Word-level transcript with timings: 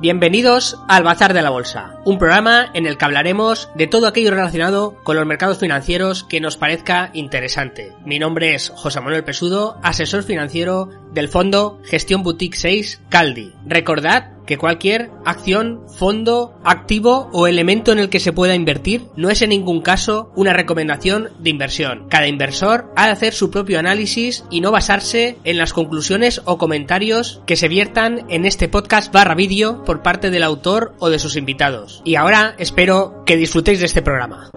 Bienvenidos 0.00 0.80
al 0.86 1.02
Bazar 1.02 1.34
de 1.34 1.42
la 1.42 1.50
Bolsa, 1.50 1.96
un 2.04 2.18
programa 2.18 2.70
en 2.72 2.86
el 2.86 2.96
que 2.96 3.04
hablaremos 3.04 3.68
de 3.74 3.88
todo 3.88 4.06
aquello 4.06 4.30
relacionado 4.30 4.94
con 5.02 5.16
los 5.16 5.26
mercados 5.26 5.58
financieros 5.58 6.22
que 6.22 6.40
nos 6.40 6.56
parezca 6.56 7.10
interesante. 7.14 7.96
Mi 8.04 8.20
nombre 8.20 8.54
es 8.54 8.70
José 8.76 9.00
Manuel 9.00 9.24
Pesudo, 9.24 9.76
asesor 9.82 10.22
financiero 10.22 10.88
del 11.12 11.28
fondo 11.28 11.80
Gestión 11.84 12.22
Boutique 12.22 12.56
6 12.56 13.02
Caldi. 13.08 13.52
Recordad 13.66 14.38
que 14.48 14.56
cualquier 14.56 15.10
acción, 15.26 15.82
fondo, 15.98 16.58
activo 16.64 17.28
o 17.34 17.46
elemento 17.46 17.92
en 17.92 17.98
el 17.98 18.08
que 18.08 18.18
se 18.18 18.32
pueda 18.32 18.54
invertir 18.54 19.04
no 19.14 19.28
es 19.28 19.42
en 19.42 19.50
ningún 19.50 19.82
caso 19.82 20.32
una 20.36 20.54
recomendación 20.54 21.28
de 21.38 21.50
inversión. 21.50 22.06
Cada 22.08 22.28
inversor 22.28 22.90
ha 22.96 23.06
de 23.06 23.12
hacer 23.12 23.34
su 23.34 23.50
propio 23.50 23.78
análisis 23.78 24.44
y 24.50 24.62
no 24.62 24.70
basarse 24.70 25.36
en 25.44 25.58
las 25.58 25.74
conclusiones 25.74 26.40
o 26.46 26.56
comentarios 26.56 27.42
que 27.44 27.56
se 27.56 27.68
viertan 27.68 28.24
en 28.30 28.46
este 28.46 28.68
podcast 28.68 29.12
barra 29.12 29.34
vídeo 29.34 29.84
por 29.84 30.02
parte 30.02 30.30
del 30.30 30.42
autor 30.42 30.94
o 30.98 31.10
de 31.10 31.18
sus 31.18 31.36
invitados. 31.36 32.00
Y 32.06 32.14
ahora 32.14 32.54
espero 32.56 33.24
que 33.26 33.36
disfrutéis 33.36 33.80
de 33.80 33.86
este 33.86 34.00
programa. 34.00 34.50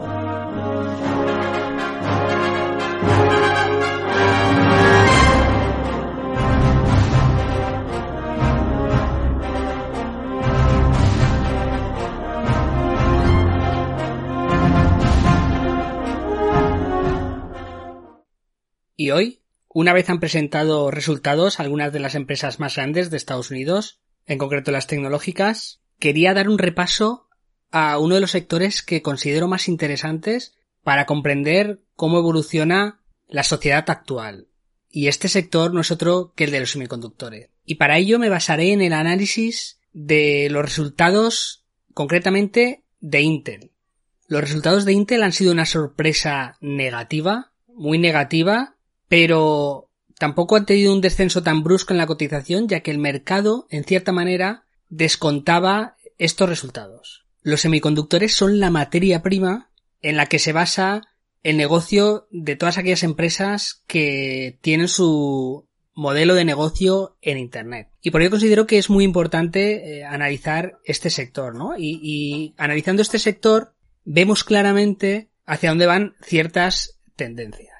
Y 19.01 19.09
hoy, 19.09 19.41
una 19.67 19.93
vez 19.93 20.11
han 20.11 20.19
presentado 20.19 20.91
resultados 20.91 21.59
algunas 21.59 21.91
de 21.91 21.99
las 21.99 22.13
empresas 22.13 22.59
más 22.59 22.75
grandes 22.75 23.09
de 23.09 23.17
Estados 23.17 23.49
Unidos, 23.49 23.99
en 24.27 24.37
concreto 24.37 24.69
las 24.69 24.85
tecnológicas, 24.85 25.81
quería 25.97 26.35
dar 26.35 26.47
un 26.47 26.59
repaso 26.59 27.27
a 27.71 27.97
uno 27.97 28.13
de 28.13 28.21
los 28.21 28.29
sectores 28.29 28.83
que 28.83 29.01
considero 29.01 29.47
más 29.47 29.67
interesantes 29.67 30.53
para 30.83 31.07
comprender 31.07 31.81
cómo 31.95 32.19
evoluciona 32.19 33.01
la 33.27 33.41
sociedad 33.41 33.89
actual. 33.89 34.49
Y 34.91 35.07
este 35.07 35.29
sector 35.29 35.73
no 35.73 35.81
es 35.81 35.89
otro 35.89 36.33
que 36.35 36.43
el 36.43 36.51
de 36.51 36.59
los 36.59 36.69
semiconductores. 36.69 37.49
Y 37.65 37.75
para 37.77 37.97
ello 37.97 38.19
me 38.19 38.29
basaré 38.29 38.71
en 38.71 38.83
el 38.83 38.93
análisis 38.93 39.79
de 39.93 40.47
los 40.51 40.61
resultados 40.61 41.65
concretamente 41.95 42.83
de 42.99 43.21
Intel. 43.21 43.71
Los 44.27 44.41
resultados 44.41 44.85
de 44.85 44.93
Intel 44.93 45.23
han 45.23 45.33
sido 45.33 45.53
una 45.53 45.65
sorpresa 45.65 46.55
negativa, 46.61 47.51
muy 47.67 47.97
negativa, 47.97 48.75
pero 49.11 49.89
tampoco 50.17 50.55
han 50.55 50.65
tenido 50.65 50.93
un 50.93 51.01
descenso 51.01 51.43
tan 51.43 51.63
brusco 51.63 51.91
en 51.91 51.97
la 51.97 52.07
cotización, 52.07 52.69
ya 52.69 52.79
que 52.79 52.91
el 52.91 52.97
mercado, 52.97 53.67
en 53.69 53.83
cierta 53.83 54.13
manera, 54.13 54.63
descontaba 54.87 55.97
estos 56.17 56.47
resultados. 56.47 57.25
Los 57.41 57.59
semiconductores 57.59 58.33
son 58.33 58.61
la 58.61 58.69
materia 58.69 59.21
prima 59.21 59.69
en 60.01 60.15
la 60.15 60.27
que 60.27 60.39
se 60.39 60.53
basa 60.53 61.01
el 61.43 61.57
negocio 61.57 62.29
de 62.31 62.55
todas 62.55 62.77
aquellas 62.77 63.03
empresas 63.03 63.83
que 63.85 64.57
tienen 64.61 64.87
su 64.87 65.67
modelo 65.93 66.33
de 66.33 66.45
negocio 66.45 67.17
en 67.21 67.37
Internet. 67.37 67.89
Y 68.01 68.11
por 68.11 68.21
ello 68.21 68.31
considero 68.31 68.65
que 68.65 68.77
es 68.77 68.89
muy 68.89 69.03
importante 69.03 69.97
eh, 69.97 70.05
analizar 70.05 70.79
este 70.85 71.09
sector, 71.09 71.53
¿no? 71.53 71.73
Y 71.77 72.53
analizando 72.55 73.01
este 73.01 73.19
sector, 73.19 73.73
vemos 74.05 74.45
claramente 74.45 75.31
hacia 75.45 75.71
dónde 75.71 75.85
van 75.85 76.15
ciertas 76.21 76.97
tendencias. 77.17 77.70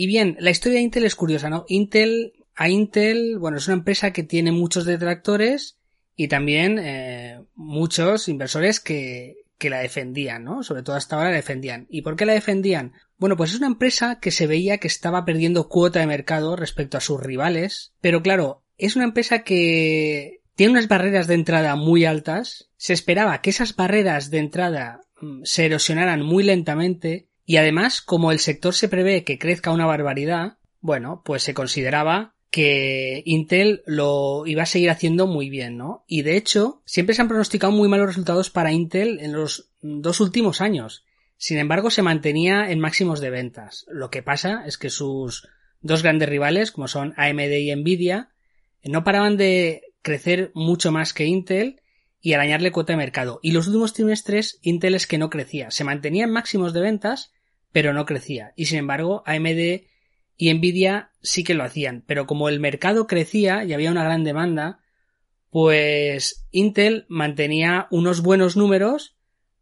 Y 0.00 0.06
bien, 0.06 0.38
la 0.40 0.50
historia 0.50 0.78
de 0.78 0.84
Intel 0.84 1.04
es 1.04 1.14
curiosa, 1.14 1.50
¿no? 1.50 1.66
Intel, 1.68 2.32
a 2.54 2.70
Intel, 2.70 3.36
bueno, 3.38 3.58
es 3.58 3.66
una 3.66 3.76
empresa 3.76 4.14
que 4.14 4.22
tiene 4.22 4.50
muchos 4.50 4.86
detractores 4.86 5.76
y 6.16 6.28
también 6.28 6.78
eh, 6.78 7.38
muchos 7.54 8.26
inversores 8.26 8.80
que, 8.80 9.44
que 9.58 9.68
la 9.68 9.80
defendían, 9.80 10.42
¿no? 10.42 10.62
Sobre 10.62 10.82
todo 10.82 10.96
hasta 10.96 11.16
ahora 11.16 11.28
la 11.28 11.36
defendían. 11.36 11.86
¿Y 11.90 12.00
por 12.00 12.16
qué 12.16 12.24
la 12.24 12.32
defendían? 12.32 12.94
Bueno, 13.18 13.36
pues 13.36 13.50
es 13.50 13.58
una 13.58 13.66
empresa 13.66 14.20
que 14.20 14.30
se 14.30 14.46
veía 14.46 14.78
que 14.78 14.88
estaba 14.88 15.26
perdiendo 15.26 15.68
cuota 15.68 16.00
de 16.00 16.06
mercado 16.06 16.56
respecto 16.56 16.96
a 16.96 17.02
sus 17.02 17.20
rivales, 17.20 17.92
pero 18.00 18.22
claro, 18.22 18.62
es 18.78 18.96
una 18.96 19.04
empresa 19.04 19.42
que 19.42 20.40
tiene 20.54 20.72
unas 20.72 20.88
barreras 20.88 21.26
de 21.26 21.34
entrada 21.34 21.76
muy 21.76 22.06
altas, 22.06 22.70
se 22.78 22.94
esperaba 22.94 23.42
que 23.42 23.50
esas 23.50 23.76
barreras 23.76 24.30
de 24.30 24.38
entrada 24.38 25.02
mm, 25.20 25.42
se 25.44 25.66
erosionaran 25.66 26.22
muy 26.22 26.42
lentamente 26.42 27.28
y 27.50 27.56
además, 27.56 28.00
como 28.00 28.30
el 28.30 28.38
sector 28.38 28.74
se 28.74 28.88
prevé 28.88 29.24
que 29.24 29.36
crezca 29.36 29.72
una 29.72 29.84
barbaridad, 29.84 30.58
bueno, 30.80 31.20
pues 31.24 31.42
se 31.42 31.52
consideraba 31.52 32.36
que 32.48 33.24
Intel 33.26 33.82
lo 33.86 34.46
iba 34.46 34.62
a 34.62 34.66
seguir 34.66 34.88
haciendo 34.88 35.26
muy 35.26 35.50
bien, 35.50 35.76
¿no? 35.76 36.04
Y 36.06 36.22
de 36.22 36.36
hecho, 36.36 36.80
siempre 36.84 37.12
se 37.12 37.22
han 37.22 37.26
pronosticado 37.26 37.72
muy 37.72 37.88
malos 37.88 38.06
resultados 38.06 38.50
para 38.50 38.70
Intel 38.70 39.18
en 39.18 39.32
los 39.32 39.72
dos 39.82 40.20
últimos 40.20 40.60
años. 40.60 41.04
Sin 41.38 41.58
embargo, 41.58 41.90
se 41.90 42.02
mantenía 42.02 42.70
en 42.70 42.78
máximos 42.78 43.20
de 43.20 43.30
ventas. 43.30 43.84
Lo 43.88 44.10
que 44.10 44.22
pasa 44.22 44.62
es 44.64 44.78
que 44.78 44.88
sus 44.88 45.48
dos 45.80 46.04
grandes 46.04 46.28
rivales, 46.28 46.70
como 46.70 46.86
son 46.86 47.14
AMD 47.16 47.50
y 47.50 47.74
Nvidia, 47.74 48.30
no 48.84 49.02
paraban 49.02 49.36
de 49.36 49.82
crecer 50.02 50.52
mucho 50.54 50.92
más 50.92 51.12
que 51.12 51.24
Intel 51.24 51.80
y 52.20 52.34
arañarle 52.34 52.70
cuota 52.70 52.92
de 52.92 52.98
mercado. 52.98 53.40
Y 53.42 53.50
los 53.50 53.66
últimos 53.66 53.92
trimestres, 53.92 54.60
Intel 54.62 54.94
es 54.94 55.08
que 55.08 55.18
no 55.18 55.30
crecía. 55.30 55.72
Se 55.72 55.82
mantenía 55.82 56.22
en 56.22 56.30
máximos 56.30 56.72
de 56.72 56.82
ventas, 56.82 57.32
pero 57.72 57.92
no 57.92 58.06
crecía. 58.06 58.52
Y 58.56 58.66
sin 58.66 58.78
embargo, 58.78 59.22
AMD 59.26 59.82
y 60.36 60.54
Nvidia 60.54 61.10
sí 61.22 61.44
que 61.44 61.54
lo 61.54 61.64
hacían. 61.64 62.02
Pero 62.06 62.26
como 62.26 62.48
el 62.48 62.60
mercado 62.60 63.06
crecía 63.06 63.64
y 63.64 63.72
había 63.72 63.90
una 63.90 64.04
gran 64.04 64.24
demanda, 64.24 64.80
pues 65.50 66.46
Intel 66.50 67.06
mantenía 67.08 67.88
unos 67.90 68.22
buenos 68.22 68.56
números, 68.56 69.16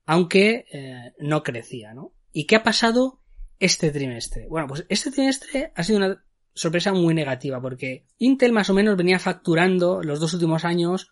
aunque 0.07 0.67
eh, 0.73 1.13
no 1.19 1.43
crecía, 1.43 1.95
¿no? 1.95 2.13
¿Y 2.33 2.47
qué 2.47 2.57
ha 2.57 2.63
pasado 2.63 3.21
este 3.59 3.91
trimestre? 3.91 4.47
Bueno, 4.49 4.69
pues 4.69 4.85
este 4.89 5.11
trimestre 5.11 5.73
ha 5.75 5.83
sido 5.83 5.99
una 5.99 6.25
sorpresa 6.55 6.93
muy 6.93 7.15
negativa, 7.15 7.61
porque 7.61 8.07
Intel 8.19 8.53
más 8.53 8.71
o 8.71 8.75
menos 8.75 8.97
venía 8.97 9.19
facturando 9.19 10.03
los 10.03 10.21
dos 10.21 10.35
últimos 10.35 10.65
años 10.65 11.11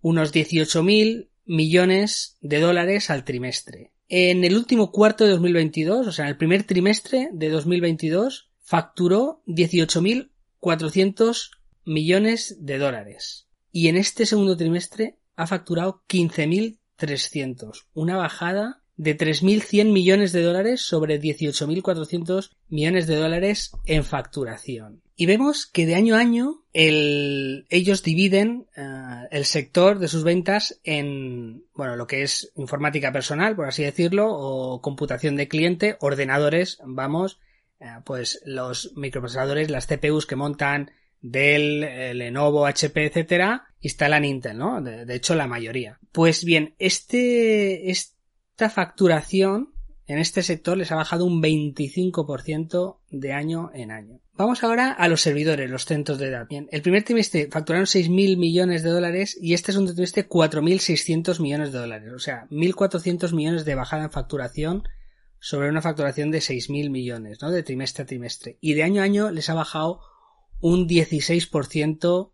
unos 0.00 0.32
18.000 0.32 1.28
millones 1.44 2.36
de 2.40 2.60
dólares 2.60 3.10
al 3.10 3.24
trimestre. 3.24 3.92
En 4.08 4.44
el 4.44 4.56
último 4.56 4.90
cuarto 4.90 5.24
de 5.24 5.32
2022, 5.32 6.06
o 6.06 6.12
sea, 6.12 6.24
en 6.24 6.30
el 6.30 6.38
primer 6.38 6.64
trimestre 6.64 7.28
de 7.32 7.50
2022, 7.50 8.48
facturó 8.62 9.42
18.400 9.46 11.50
millones 11.84 12.56
de 12.60 12.78
dólares. 12.78 13.48
Y 13.70 13.88
en 13.88 13.96
este 13.96 14.24
segundo 14.24 14.56
trimestre 14.56 15.18
ha 15.36 15.46
facturado 15.46 16.02
15.300. 16.08 17.84
Una 17.92 18.16
bajada 18.16 18.82
de 18.96 19.16
3.100 19.16 19.92
millones 19.92 20.32
de 20.32 20.42
dólares 20.42 20.80
sobre 20.80 21.20
18.400 21.20 22.50
millones 22.68 23.06
de 23.06 23.16
dólares 23.16 23.72
en 23.84 24.04
facturación. 24.04 25.02
Y 25.20 25.26
vemos 25.26 25.66
que 25.66 25.84
de 25.84 25.96
año 25.96 26.14
a 26.14 26.20
año 26.20 26.62
ellos 26.72 28.04
dividen 28.04 28.68
eh, 28.76 29.26
el 29.32 29.46
sector 29.46 29.98
de 29.98 30.06
sus 30.06 30.22
ventas 30.22 30.80
en, 30.84 31.64
bueno, 31.74 31.96
lo 31.96 32.06
que 32.06 32.22
es 32.22 32.52
informática 32.54 33.10
personal, 33.10 33.56
por 33.56 33.66
así 33.66 33.82
decirlo, 33.82 34.28
o 34.30 34.80
computación 34.80 35.34
de 35.34 35.48
cliente, 35.48 35.96
ordenadores, 35.98 36.78
vamos, 36.84 37.40
eh, 37.80 37.86
pues 38.04 38.40
los 38.44 38.92
microprocesadores, 38.94 39.70
las 39.70 39.88
CPUs 39.88 40.24
que 40.24 40.36
montan 40.36 40.92
Dell, 41.20 41.82
eh, 41.82 42.14
Lenovo, 42.14 42.64
HP, 42.64 43.06
etcétera, 43.06 43.74
instalan 43.80 44.24
Intel, 44.24 44.56
¿no? 44.56 44.80
De, 44.80 45.04
de 45.04 45.14
hecho, 45.16 45.34
la 45.34 45.48
mayoría. 45.48 45.98
Pues 46.12 46.44
bien, 46.44 46.76
este 46.78 47.90
esta 47.90 48.70
facturación 48.70 49.74
en 50.08 50.18
este 50.18 50.42
sector 50.42 50.76
les 50.76 50.90
ha 50.90 50.96
bajado 50.96 51.26
un 51.26 51.42
25% 51.42 52.96
de 53.10 53.32
año 53.32 53.70
en 53.74 53.90
año. 53.90 54.20
Vamos 54.36 54.64
ahora 54.64 54.92
a 54.92 55.06
los 55.06 55.20
servidores, 55.20 55.70
los 55.70 55.84
centros 55.84 56.18
de 56.18 56.30
datos. 56.30 56.58
el 56.70 56.82
primer 56.82 57.04
trimestre 57.04 57.48
facturaron 57.52 57.84
6.000 57.84 58.38
millones 58.38 58.82
de 58.82 58.88
dólares 58.88 59.36
y 59.40 59.52
este 59.52 59.72
segundo 59.72 59.92
trimestre 59.92 60.26
4.600 60.26 61.40
millones 61.40 61.72
de 61.72 61.78
dólares. 61.78 62.12
O 62.14 62.18
sea, 62.18 62.46
1.400 62.50 63.34
millones 63.34 63.66
de 63.66 63.74
bajada 63.74 64.04
en 64.04 64.10
facturación 64.10 64.88
sobre 65.40 65.68
una 65.68 65.82
facturación 65.82 66.30
de 66.30 66.38
6.000 66.38 66.88
millones, 66.90 67.42
¿no? 67.42 67.50
De 67.50 67.62
trimestre 67.62 68.04
a 68.04 68.06
trimestre. 68.06 68.56
Y 68.62 68.74
de 68.74 68.84
año 68.84 69.02
a 69.02 69.04
año 69.04 69.30
les 69.30 69.50
ha 69.50 69.54
bajado 69.54 70.00
un 70.60 70.88
16% 70.88 72.32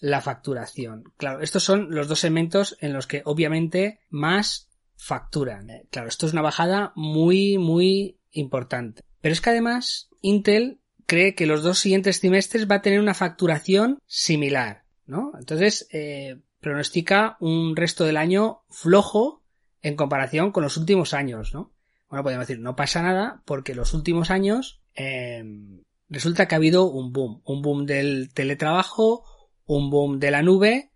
la 0.00 0.22
facturación. 0.22 1.04
Claro, 1.18 1.42
estos 1.42 1.62
son 1.62 1.94
los 1.94 2.08
dos 2.08 2.20
segmentos 2.20 2.78
en 2.80 2.94
los 2.94 3.06
que 3.06 3.20
obviamente 3.26 4.00
más 4.08 4.69
facturan. 5.00 5.70
Eh, 5.70 5.86
claro, 5.90 6.08
esto 6.08 6.26
es 6.26 6.32
una 6.32 6.42
bajada 6.42 6.92
muy, 6.94 7.58
muy 7.58 8.18
importante. 8.30 9.02
Pero 9.20 9.32
es 9.32 9.40
que 9.40 9.50
además 9.50 10.10
Intel 10.20 10.80
cree 11.06 11.34
que 11.34 11.46
los 11.46 11.62
dos 11.62 11.78
siguientes 11.78 12.20
trimestres 12.20 12.70
va 12.70 12.76
a 12.76 12.82
tener 12.82 13.00
una 13.00 13.14
facturación 13.14 13.98
similar, 14.06 14.84
¿no? 15.06 15.32
Entonces, 15.38 15.88
eh, 15.92 16.38
pronostica 16.60 17.36
un 17.40 17.74
resto 17.74 18.04
del 18.04 18.16
año 18.16 18.62
flojo 18.68 19.42
en 19.82 19.96
comparación 19.96 20.52
con 20.52 20.62
los 20.62 20.76
últimos 20.76 21.14
años, 21.14 21.54
¿no? 21.54 21.72
Bueno, 22.08 22.22
podemos 22.22 22.46
decir, 22.46 22.62
no 22.62 22.76
pasa 22.76 23.02
nada 23.02 23.42
porque 23.44 23.74
los 23.74 23.94
últimos 23.94 24.30
años 24.30 24.82
eh, 24.94 25.42
resulta 26.08 26.46
que 26.46 26.54
ha 26.54 26.58
habido 26.58 26.90
un 26.90 27.12
boom, 27.12 27.40
un 27.44 27.62
boom 27.62 27.86
del 27.86 28.32
teletrabajo, 28.34 29.24
un 29.64 29.90
boom 29.90 30.18
de 30.18 30.30
la 30.30 30.42
nube 30.42 30.89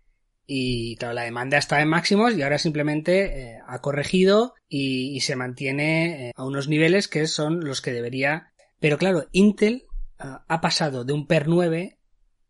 y 0.47 0.95
claro, 0.97 1.13
la 1.13 1.23
demanda 1.23 1.57
estaba 1.57 1.81
en 1.81 1.89
máximos 1.89 2.35
y 2.35 2.41
ahora 2.41 2.57
simplemente 2.57 3.53
eh, 3.53 3.59
ha 3.65 3.81
corregido 3.81 4.53
y, 4.67 5.19
se 5.21 5.35
mantiene 5.35 6.29
eh, 6.29 6.31
a 6.35 6.45
unos 6.45 6.67
niveles 6.67 7.07
que 7.07 7.27
son 7.27 7.65
los 7.65 7.81
que 7.81 7.91
debería. 7.91 8.51
Pero 8.79 8.97
claro, 8.97 9.27
Intel 9.31 9.85
ha 10.17 10.61
pasado 10.61 11.03
de 11.03 11.13
un 11.13 11.27
PER 11.27 11.47
9, 11.47 11.97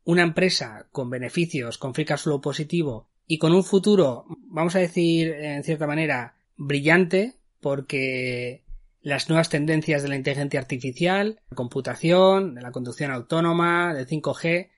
una 0.03 0.23
empresa 0.23 0.87
con 0.91 1.09
beneficios, 1.09 1.77
con 1.77 1.93
free 1.93 2.05
cash 2.05 2.23
flow 2.23 2.41
positivo 2.41 3.09
y 3.27 3.37
con 3.39 3.53
un 3.53 3.63
futuro, 3.63 4.25
vamos 4.47 4.75
a 4.75 4.79
decir 4.79 5.31
en 5.31 5.63
cierta 5.63 5.87
manera, 5.87 6.35
brillante, 6.57 7.39
porque 7.59 8.63
las 9.01 9.29
nuevas 9.29 9.49
tendencias 9.49 10.03
de 10.03 10.09
la 10.09 10.15
inteligencia 10.15 10.59
artificial, 10.59 11.39
la 11.49 11.55
computación, 11.55 12.55
de 12.55 12.61
la 12.61 12.71
conducción 12.71 13.11
autónoma, 13.11 13.93
del 13.93 14.07
5G, 14.07 14.69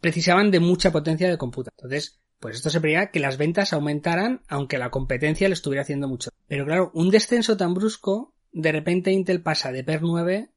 precisaban 0.00 0.50
de 0.50 0.60
mucha 0.60 0.92
potencia 0.92 1.28
de 1.28 1.38
computación. 1.38 1.74
Entonces, 1.76 2.20
pues 2.40 2.56
esto 2.56 2.70
se 2.70 2.80
preveía 2.80 3.10
que 3.10 3.20
las 3.20 3.38
ventas 3.38 3.72
aumentaran 3.72 4.42
aunque 4.48 4.78
la 4.78 4.90
competencia 4.90 5.48
le 5.48 5.54
estuviera 5.54 5.82
haciendo 5.82 6.08
mucho. 6.08 6.30
Pero 6.46 6.64
claro, 6.64 6.90
un 6.94 7.10
descenso 7.10 7.56
tan 7.56 7.74
brusco, 7.74 8.34
de 8.52 8.72
repente 8.72 9.12
Intel 9.12 9.42
pasa 9.42 9.72
de 9.72 9.84
PER 9.84 10.02
9 10.02 10.50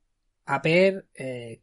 a 0.46 0.62
PER 0.62 1.08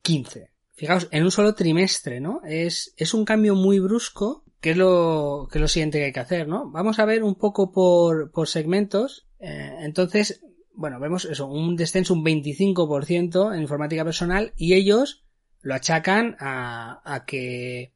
15. 0.02 0.38
Eh, 0.38 0.50
Fijaos, 0.76 1.08
en 1.10 1.24
un 1.24 1.30
solo 1.30 1.54
trimestre, 1.54 2.20
¿no? 2.20 2.42
Es, 2.44 2.92
es 2.98 3.14
un 3.14 3.24
cambio 3.24 3.54
muy 3.54 3.80
brusco, 3.80 4.44
que 4.60 4.72
es 4.72 4.76
lo, 4.76 5.48
que 5.50 5.56
es 5.56 5.62
lo 5.62 5.68
siguiente 5.68 5.98
que 5.98 6.04
hay 6.04 6.12
que 6.12 6.20
hacer, 6.20 6.48
¿no? 6.48 6.70
Vamos 6.70 6.98
a 6.98 7.06
ver 7.06 7.24
un 7.24 7.34
poco 7.34 7.72
por, 7.72 8.30
por 8.30 8.46
segmentos. 8.46 9.26
Eh, 9.40 9.76
entonces, 9.80 10.42
bueno, 10.74 11.00
vemos 11.00 11.24
eso, 11.24 11.46
un 11.46 11.76
descenso 11.76 12.12
un 12.12 12.22
25% 12.22 13.54
en 13.54 13.62
informática 13.62 14.04
personal 14.04 14.52
y 14.54 14.74
ellos 14.74 15.24
lo 15.62 15.74
achacan 15.74 16.36
a, 16.38 17.00
a 17.04 17.24
que 17.24 17.94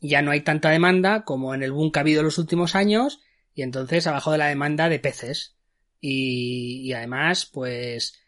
ya 0.00 0.22
no 0.22 0.30
hay 0.30 0.40
tanta 0.42 0.70
demanda 0.70 1.24
como 1.24 1.54
en 1.54 1.62
el 1.62 1.72
boom 1.72 1.90
que 1.90 1.98
ha 1.98 2.02
habido 2.02 2.20
en 2.20 2.26
los 2.26 2.38
últimos 2.38 2.74
años 2.74 3.20
y 3.54 3.62
entonces 3.62 4.06
abajo 4.06 4.32
de 4.32 4.38
la 4.38 4.48
demanda 4.48 4.88
de 4.88 4.98
peces 4.98 5.56
y, 6.00 6.92
además 6.92 7.46
pues 7.46 8.20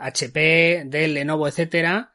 HP, 0.00 0.72
eh, 0.72 0.84
Dell, 0.86 1.14
Lenovo, 1.14 1.48
etcétera 1.48 2.12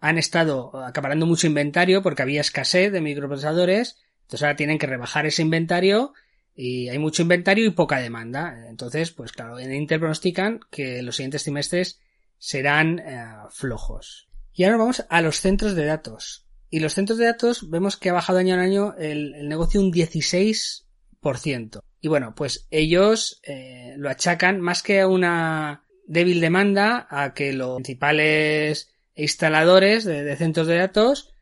han 0.00 0.18
estado 0.18 0.82
acaparando 0.82 1.26
mucho 1.26 1.46
inventario 1.46 2.02
porque 2.02 2.22
había 2.22 2.40
escasez 2.40 2.90
de 2.90 3.00
microprocesadores 3.00 3.98
entonces 4.22 4.42
ahora 4.44 4.56
tienen 4.56 4.78
que 4.78 4.86
rebajar 4.86 5.26
ese 5.26 5.42
inventario 5.42 6.14
y 6.54 6.88
hay 6.88 6.98
mucho 6.98 7.22
inventario 7.22 7.64
y 7.64 7.70
poca 7.70 7.98
demanda. 7.98 8.66
Entonces 8.68 9.10
pues 9.12 9.32
claro 9.32 9.58
en 9.58 9.74
Intel 9.74 10.00
pronostican 10.00 10.60
que 10.70 11.02
los 11.02 11.16
siguientes 11.16 11.42
trimestres 11.42 12.00
serán 12.38 12.98
eh, 13.00 13.26
flojos. 13.50 14.28
Y 14.52 14.64
ahora 14.64 14.78
vamos 14.78 15.04
a 15.08 15.20
los 15.20 15.40
centros 15.40 15.74
de 15.74 15.84
datos 15.84 16.46
y 16.70 16.80
los 16.80 16.94
centros 16.94 17.18
de 17.18 17.26
datos 17.26 17.68
vemos 17.68 17.96
que 17.96 18.10
ha 18.10 18.14
bajado 18.14 18.38
año 18.38 18.54
a 18.54 18.60
año 18.60 18.94
el, 18.96 19.48
negocio 19.48 19.80
un 19.80 19.92
16%. 19.92 21.82
Y 22.00 22.08
bueno, 22.08 22.34
pues 22.34 22.66
ellos 22.70 23.40
eh, 23.42 23.94
lo 23.98 24.08
achacan 24.08 24.60
más 24.60 24.82
que 24.82 25.00
a 25.00 25.08
una 25.08 25.84
débil 26.06 26.40
demanda 26.40 27.06
a 27.10 27.34
que 27.34 27.52
los 27.52 27.76
principales 27.76 28.88
instaladores 29.14 30.04
de, 30.04 30.36
centros 30.36 30.66
de 30.66 30.78
datos, 30.78 31.34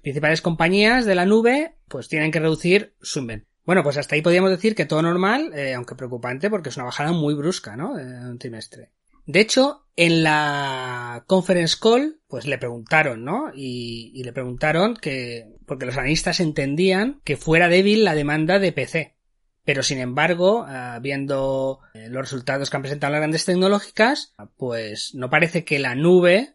principales 0.00 0.40
compañías 0.40 1.04
de 1.04 1.14
la 1.14 1.26
nube, 1.26 1.74
pues 1.88 2.08
tienen 2.08 2.30
que 2.30 2.40
reducir 2.40 2.94
su 3.02 3.18
inventario. 3.18 3.48
Bueno, 3.64 3.82
pues 3.82 3.98
hasta 3.98 4.14
ahí 4.14 4.22
podríamos 4.22 4.50
decir 4.50 4.74
que 4.74 4.86
todo 4.86 5.02
normal, 5.02 5.52
eh, 5.54 5.74
aunque 5.74 5.94
preocupante 5.94 6.48
porque 6.48 6.70
es 6.70 6.76
una 6.76 6.86
bajada 6.86 7.12
muy 7.12 7.34
brusca, 7.34 7.76
¿no? 7.76 7.98
En 7.98 8.24
un 8.24 8.38
trimestre. 8.38 8.92
De 9.28 9.40
hecho, 9.40 9.84
en 9.94 10.22
la 10.22 11.22
conference 11.26 11.76
call, 11.78 12.18
pues 12.28 12.46
le 12.46 12.56
preguntaron, 12.56 13.26
¿no? 13.26 13.52
Y, 13.54 14.22
le 14.24 14.32
preguntaron 14.32 14.96
que, 14.96 15.46
porque 15.66 15.84
los 15.84 15.98
analistas 15.98 16.40
entendían 16.40 17.20
que 17.24 17.36
fuera 17.36 17.68
débil 17.68 18.04
la 18.04 18.14
demanda 18.14 18.58
de 18.58 18.72
PC. 18.72 19.16
Pero 19.64 19.82
sin 19.82 19.98
embargo, 19.98 20.64
ah, 20.66 20.98
viendo 21.02 21.80
eh, 21.92 22.08
los 22.08 22.22
resultados 22.22 22.70
que 22.70 22.76
han 22.78 22.82
presentado 22.82 23.10
las 23.12 23.20
grandes 23.20 23.44
tecnológicas, 23.44 24.34
pues 24.56 25.14
no 25.14 25.28
parece 25.28 25.62
que 25.62 25.78
la 25.78 25.94
nube, 25.94 26.54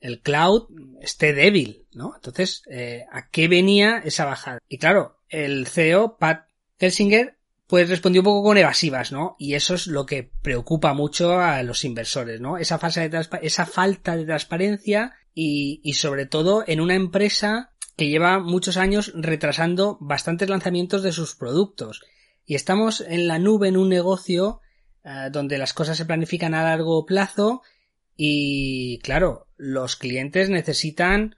el 0.00 0.22
cloud, 0.22 0.68
esté 1.02 1.34
débil, 1.34 1.86
¿no? 1.92 2.14
Entonces, 2.14 2.62
eh, 2.70 3.04
¿a 3.12 3.28
qué 3.28 3.48
venía 3.48 3.98
esa 4.02 4.24
bajada? 4.24 4.60
Y 4.66 4.78
claro, 4.78 5.18
el 5.28 5.66
CEO, 5.66 6.16
Pat 6.16 6.46
Kelsinger, 6.78 7.36
pues 7.74 7.88
respondió 7.88 8.20
un 8.20 8.26
poco 8.26 8.44
con 8.44 8.56
evasivas, 8.56 9.10
¿no? 9.10 9.34
Y 9.36 9.54
eso 9.54 9.74
es 9.74 9.88
lo 9.88 10.06
que 10.06 10.30
preocupa 10.42 10.94
mucho 10.94 11.40
a 11.40 11.60
los 11.64 11.84
inversores, 11.84 12.40
¿no? 12.40 12.56
Esa, 12.56 12.78
de 12.78 13.26
esa 13.42 13.66
falta 13.66 14.14
de 14.14 14.24
transparencia 14.24 15.14
y, 15.34 15.80
y 15.82 15.94
sobre 15.94 16.24
todo 16.24 16.62
en 16.68 16.80
una 16.80 16.94
empresa 16.94 17.72
que 17.96 18.06
lleva 18.06 18.38
muchos 18.38 18.76
años 18.76 19.10
retrasando 19.16 19.98
bastantes 20.00 20.48
lanzamientos 20.48 21.02
de 21.02 21.10
sus 21.10 21.34
productos. 21.34 22.04
Y 22.46 22.54
estamos 22.54 23.00
en 23.00 23.26
la 23.26 23.40
nube 23.40 23.66
en 23.66 23.76
un 23.76 23.88
negocio 23.88 24.60
eh, 25.02 25.30
donde 25.32 25.58
las 25.58 25.72
cosas 25.72 25.96
se 25.96 26.06
planifican 26.06 26.54
a 26.54 26.62
largo 26.62 27.04
plazo 27.04 27.62
y 28.16 29.00
claro, 29.00 29.48
los 29.56 29.96
clientes 29.96 30.48
necesitan 30.48 31.34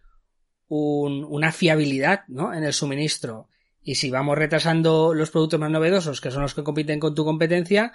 un, 0.69 1.25
una 1.25 1.51
fiabilidad, 1.51 2.25
¿no? 2.29 2.53
En 2.53 2.63
el 2.63 2.75
suministro. 2.75 3.49
Y 3.87 3.95
si 3.95 4.11
vamos 4.11 4.37
retrasando 4.37 5.15
los 5.15 5.31
productos 5.31 5.61
más 5.61 5.71
novedosos, 5.71 6.21
que 6.21 6.33
son 6.33 6.43
los 6.43 6.55
que 6.55 6.65
compiten 6.65 6.99
con 6.99 7.15
tu 7.15 7.25
competencia, 7.25 7.93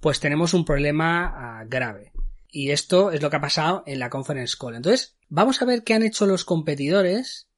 pues 0.00 0.18
tenemos 0.18 0.54
un 0.54 0.64
problema 0.64 1.34
ah, 1.36 1.64
grave. 1.68 2.12
Y 2.48 2.70
esto 2.70 3.10
es 3.10 3.20
lo 3.20 3.28
que 3.28 3.36
ha 3.36 3.42
pasado 3.42 3.82
en 3.84 3.98
la 3.98 4.08
conference 4.08 4.56
call. 4.58 4.74
Entonces, 4.74 5.18
vamos 5.28 5.60
a 5.60 5.66
ver 5.66 5.84
qué 5.84 5.92
han 5.92 6.02
hecho 6.02 6.24
los 6.24 6.46
competidores 6.46 7.50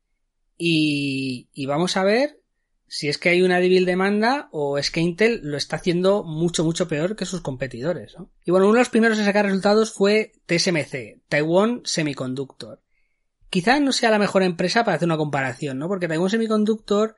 y, 0.58 1.64
vamos 1.68 1.96
a 1.96 2.02
ver 2.02 2.40
si 2.88 3.08
es 3.08 3.18
que 3.18 3.28
hay 3.28 3.42
una 3.42 3.60
débil 3.60 3.84
demanda 3.84 4.48
o 4.50 4.78
es 4.78 4.90
que 4.90 4.98
Intel 4.98 5.38
lo 5.44 5.56
está 5.56 5.76
haciendo 5.76 6.24
mucho, 6.24 6.64
mucho 6.64 6.88
peor 6.88 7.14
que 7.14 7.24
sus 7.24 7.40
competidores. 7.40 8.16
Y 8.44 8.50
bueno, 8.50 8.66
uno 8.66 8.74
de 8.74 8.80
los 8.80 8.90
primeros 8.90 9.16
en 9.20 9.26
sacar 9.26 9.44
resultados 9.44 9.92
fue 9.92 10.32
TSMC, 10.46 11.22
Taiwan 11.28 11.82
Semiconductor. 11.84 12.82
Quizá 13.48 13.78
no 13.78 13.92
sea 13.92 14.10
la 14.10 14.18
mejor 14.18 14.42
empresa 14.42 14.84
para 14.84 14.96
hacer 14.96 15.06
una 15.06 15.16
comparación, 15.16 15.78
¿no? 15.78 15.86
Porque 15.86 16.08
Taiwan 16.08 16.30
Semiconductor 16.30 17.14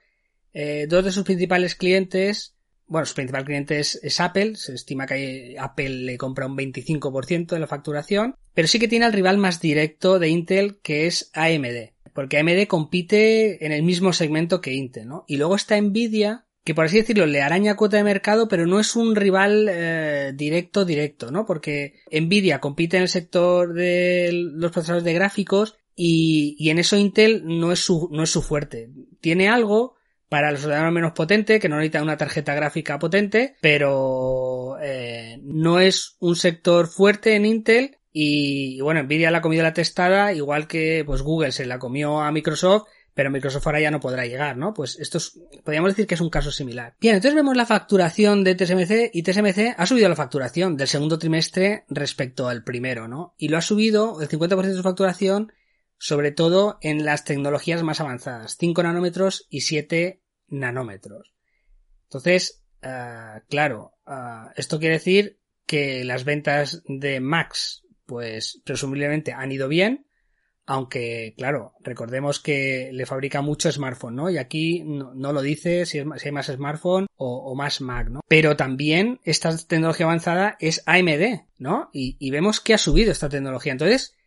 eh, 0.53 0.87
dos 0.89 1.05
de 1.05 1.13
sus 1.13 1.25
principales 1.25 1.75
clientes, 1.75 2.55
bueno, 2.89 3.05
su 3.05 3.15
principal 3.15 3.45
cliente 3.45 3.79
es, 3.79 4.21
Apple, 4.21 4.57
se 4.57 4.75
estima 4.75 5.07
que 5.07 5.57
Apple 5.59 5.91
le 5.91 6.17
compra 6.17 6.47
un 6.47 6.57
25% 6.57 7.49
de 7.49 7.59
la 7.59 7.67
facturación, 7.67 8.35
pero 8.55 8.67
sí 8.67 8.79
que 8.79 8.89
tiene 8.89 9.05
al 9.05 9.13
rival 9.13 9.37
más 9.37 9.61
directo 9.61 10.19
de 10.19 10.29
Intel 10.29 10.79
que 10.83 11.07
es 11.07 11.31
AMD, 11.35 11.93
porque 12.15 12.39
AMD 12.39 12.67
compite 12.67 13.65
en 13.65 13.73
el 13.73 13.83
mismo 13.83 14.13
segmento 14.13 14.61
que 14.63 14.73
Intel, 14.73 15.07
¿no? 15.07 15.25
Y 15.29 15.37
luego 15.37 15.55
está 15.55 15.79
Nvidia, 15.79 16.47
que 16.65 16.75
por 16.75 16.87
así 16.87 16.97
decirlo 16.97 17.27
le 17.27 17.43
araña 17.43 17.77
cuota 17.77 17.99
de 17.99 18.05
mercado, 18.05 18.49
pero 18.49 18.67
no 18.67 18.81
es 18.81 18.97
un 18.97 19.15
rival 19.15 19.69
eh, 19.71 20.33
directo 20.35 20.87
directo, 20.87 21.31
¿no? 21.31 21.45
Porque 21.45 22.01
Nvidia 22.11 22.59
compite 22.59 22.97
en 22.97 23.03
el 23.03 23.09
sector 23.11 23.75
de 23.75 24.31
los 24.33 24.73
procesadores 24.73 25.05
de 25.05 25.13
gráficos 25.13 25.77
y, 25.95 26.57
y 26.59 26.71
en 26.71 26.79
eso 26.79 26.97
Intel 26.97 27.43
no 27.45 27.71
es 27.71 27.81
su, 27.81 28.09
no 28.13 28.23
es 28.23 28.31
su 28.31 28.41
fuerte. 28.41 28.91
Tiene 29.21 29.49
algo, 29.49 29.98
para 30.29 30.51
los 30.51 30.65
ordenadores 30.65 30.95
menos 30.95 31.13
potentes, 31.13 31.61
que 31.61 31.69
no 31.69 31.77
necesitan 31.77 32.03
una 32.03 32.17
tarjeta 32.17 32.55
gráfica 32.55 32.99
potente, 32.99 33.57
pero 33.61 34.77
eh, 34.83 35.39
no 35.43 35.81
es 35.81 36.17
un 36.21 36.37
sector 36.37 36.89
fuerte 36.89 37.35
en 37.35 37.47
Intel 37.47 37.99
y, 38.13 38.81
bueno, 38.81 39.03
Nvidia 39.03 39.31
la 39.31 39.41
comido 39.41 39.63
la 39.63 39.73
testada, 39.73 40.33
igual 40.33 40.67
que 40.67 41.03
pues 41.07 41.23
Google 41.23 41.53
se 41.53 41.67
la 41.67 41.79
comió 41.79 42.21
a 42.21 42.33
Microsoft, 42.33 42.89
pero 43.15 43.31
Microsoft 43.31 43.67
ahora 43.67 43.81
ya 43.81 43.91
no 43.91 43.99
podrá 43.99 44.27
llegar, 44.27 44.57
¿no? 44.57 44.73
Pues 44.75 44.99
esto 45.01 45.19
es, 45.19 45.41
podríamos 45.65 45.91
decir 45.91 46.07
que 46.07 46.15
es 46.15 46.21
un 46.21 46.31
caso 46.31 46.53
similar. 46.53 46.95
Bien, 47.01 47.17
entonces 47.17 47.35
vemos 47.35 47.57
la 47.57 47.67
facturación 47.67 48.45
de 48.45 48.55
TSMC 48.55 49.11
y 49.13 49.23
TSMC 49.25 49.75
ha 49.77 49.87
subido 49.87 50.09
la 50.09 50.15
facturación 50.15 50.77
del 50.77 50.87
segundo 50.87 51.19
trimestre 51.19 51.85
respecto 51.89 52.49
al 52.49 52.63
primero, 52.63 53.09
¿no? 53.09 53.35
Y 53.37 53.49
lo 53.49 53.59
ha 53.59 53.63
subido 53.63 54.21
el 54.21 54.29
50% 54.29 54.63
de 54.63 54.75
su 54.75 54.83
facturación 54.83 55.53
sobre 55.99 56.31
todo 56.31 56.79
en 56.81 57.05
las 57.05 57.25
tecnologías 57.25 57.83
más 57.83 58.01
avanzadas, 58.01 58.57
5 58.59 58.83
nanómetros 58.83 59.47
y 59.51 59.63
7 59.63 60.23
nanómetros. 60.49 61.35
Entonces, 62.05 62.65
ah, 62.83 63.43
claro, 63.49 63.93
ah, 64.07 64.53
esto 64.57 64.79
quiere 64.79 64.95
decir 64.95 65.39
que 65.67 66.05
las 66.05 66.25
ventas 66.25 66.83
de 66.87 67.21
Max, 67.21 67.83
pues 68.07 68.63
presumiblemente 68.65 69.33
han 69.33 69.53
ido 69.53 69.69
bien, 69.69 70.07
aunque, 70.65 71.35
claro, 71.39 71.73
recordemos 71.81 72.41
que 72.41 72.91
le 72.93 73.07
fabrica 73.07 73.41
mucho 73.41 73.73
smartphone, 73.73 74.15
¿no? 74.15 74.29
Y 74.29 74.37
aquí 74.37 74.83
no, 74.85 75.15
lo 75.15 75.41
dice 75.41 75.87
si, 75.87 75.99
hay 75.99 76.33
más 76.33 76.47
smartphone 76.47 77.07
o, 77.17 77.55
más 77.55 77.81
Mac, 77.81 78.11
¿no? 78.11 78.21
Pero 78.29 78.55
también 78.55 79.19
esta 79.25 79.57
tecnología 79.57 80.05
avanzada 80.05 80.59
es 80.61 80.83
AMD, 80.85 81.47
¿no? 81.57 81.89
Y, 81.95 82.17
y 82.19 82.31
vemos 82.31 82.61
que 82.61 82.75
ha 82.75 82.79
subido 82.79 83.13
esta 83.13 83.31
tecnología. 83.31 83.73
Entonces, 83.73 84.18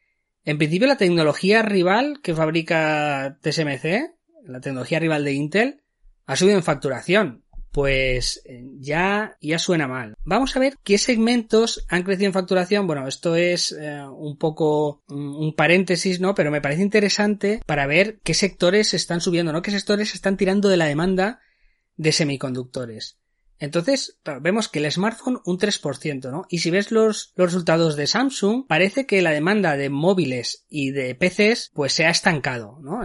en 0.45 0.57
principio 0.57 0.87
la 0.87 0.97
tecnología 0.97 1.61
rival 1.61 2.19
que 2.21 2.35
fabrica 2.35 3.37
TSMC, 3.41 4.11
la 4.45 4.61
tecnología 4.61 4.99
rival 4.99 5.23
de 5.23 5.33
Intel, 5.33 5.81
ha 6.25 6.35
subido 6.35 6.57
en 6.57 6.63
facturación. 6.63 7.43
Pues 7.71 8.41
eh, 8.43 8.65
ya, 8.79 9.37
ya 9.39 9.57
suena 9.57 9.87
mal. 9.87 10.15
Vamos 10.25 10.55
a 10.55 10.59
ver 10.59 10.75
qué 10.83 10.97
segmentos 10.97 11.85
han 11.87 12.03
crecido 12.03 12.27
en 12.27 12.33
facturación. 12.33 12.85
Bueno, 12.85 13.07
esto 13.07 13.37
es 13.37 13.71
eh, 13.71 14.03
un 14.03 14.37
poco 14.37 15.03
un 15.07 15.53
paréntesis, 15.55 16.19
¿no? 16.19 16.35
Pero 16.35 16.51
me 16.51 16.59
parece 16.59 16.81
interesante 16.81 17.61
para 17.65 17.87
ver 17.87 18.19
qué 18.23 18.33
sectores 18.33 18.93
están 18.93 19.21
subiendo, 19.21 19.53
¿no? 19.53 19.61
Qué 19.61 19.71
sectores 19.71 20.15
están 20.15 20.35
tirando 20.35 20.67
de 20.67 20.75
la 20.75 20.85
demanda 20.85 21.39
de 21.95 22.11
semiconductores. 22.11 23.20
Entonces, 23.61 24.17
vemos 24.41 24.67
que 24.67 24.79
el 24.79 24.91
smartphone 24.91 25.39
un 25.45 25.59
3%, 25.59 26.31
¿no? 26.31 26.45
Y 26.49 26.57
si 26.57 26.71
ves 26.71 26.91
los, 26.91 27.31
los, 27.35 27.51
resultados 27.51 27.95
de 27.95 28.07
Samsung, 28.07 28.65
parece 28.67 29.05
que 29.05 29.21
la 29.21 29.29
demanda 29.29 29.77
de 29.77 29.91
móviles 29.91 30.65
y 30.67 30.89
de 30.89 31.13
PCs 31.13 31.69
pues 31.71 31.93
se 31.93 32.07
ha 32.07 32.09
estancado, 32.09 32.79
¿no? 32.81 33.01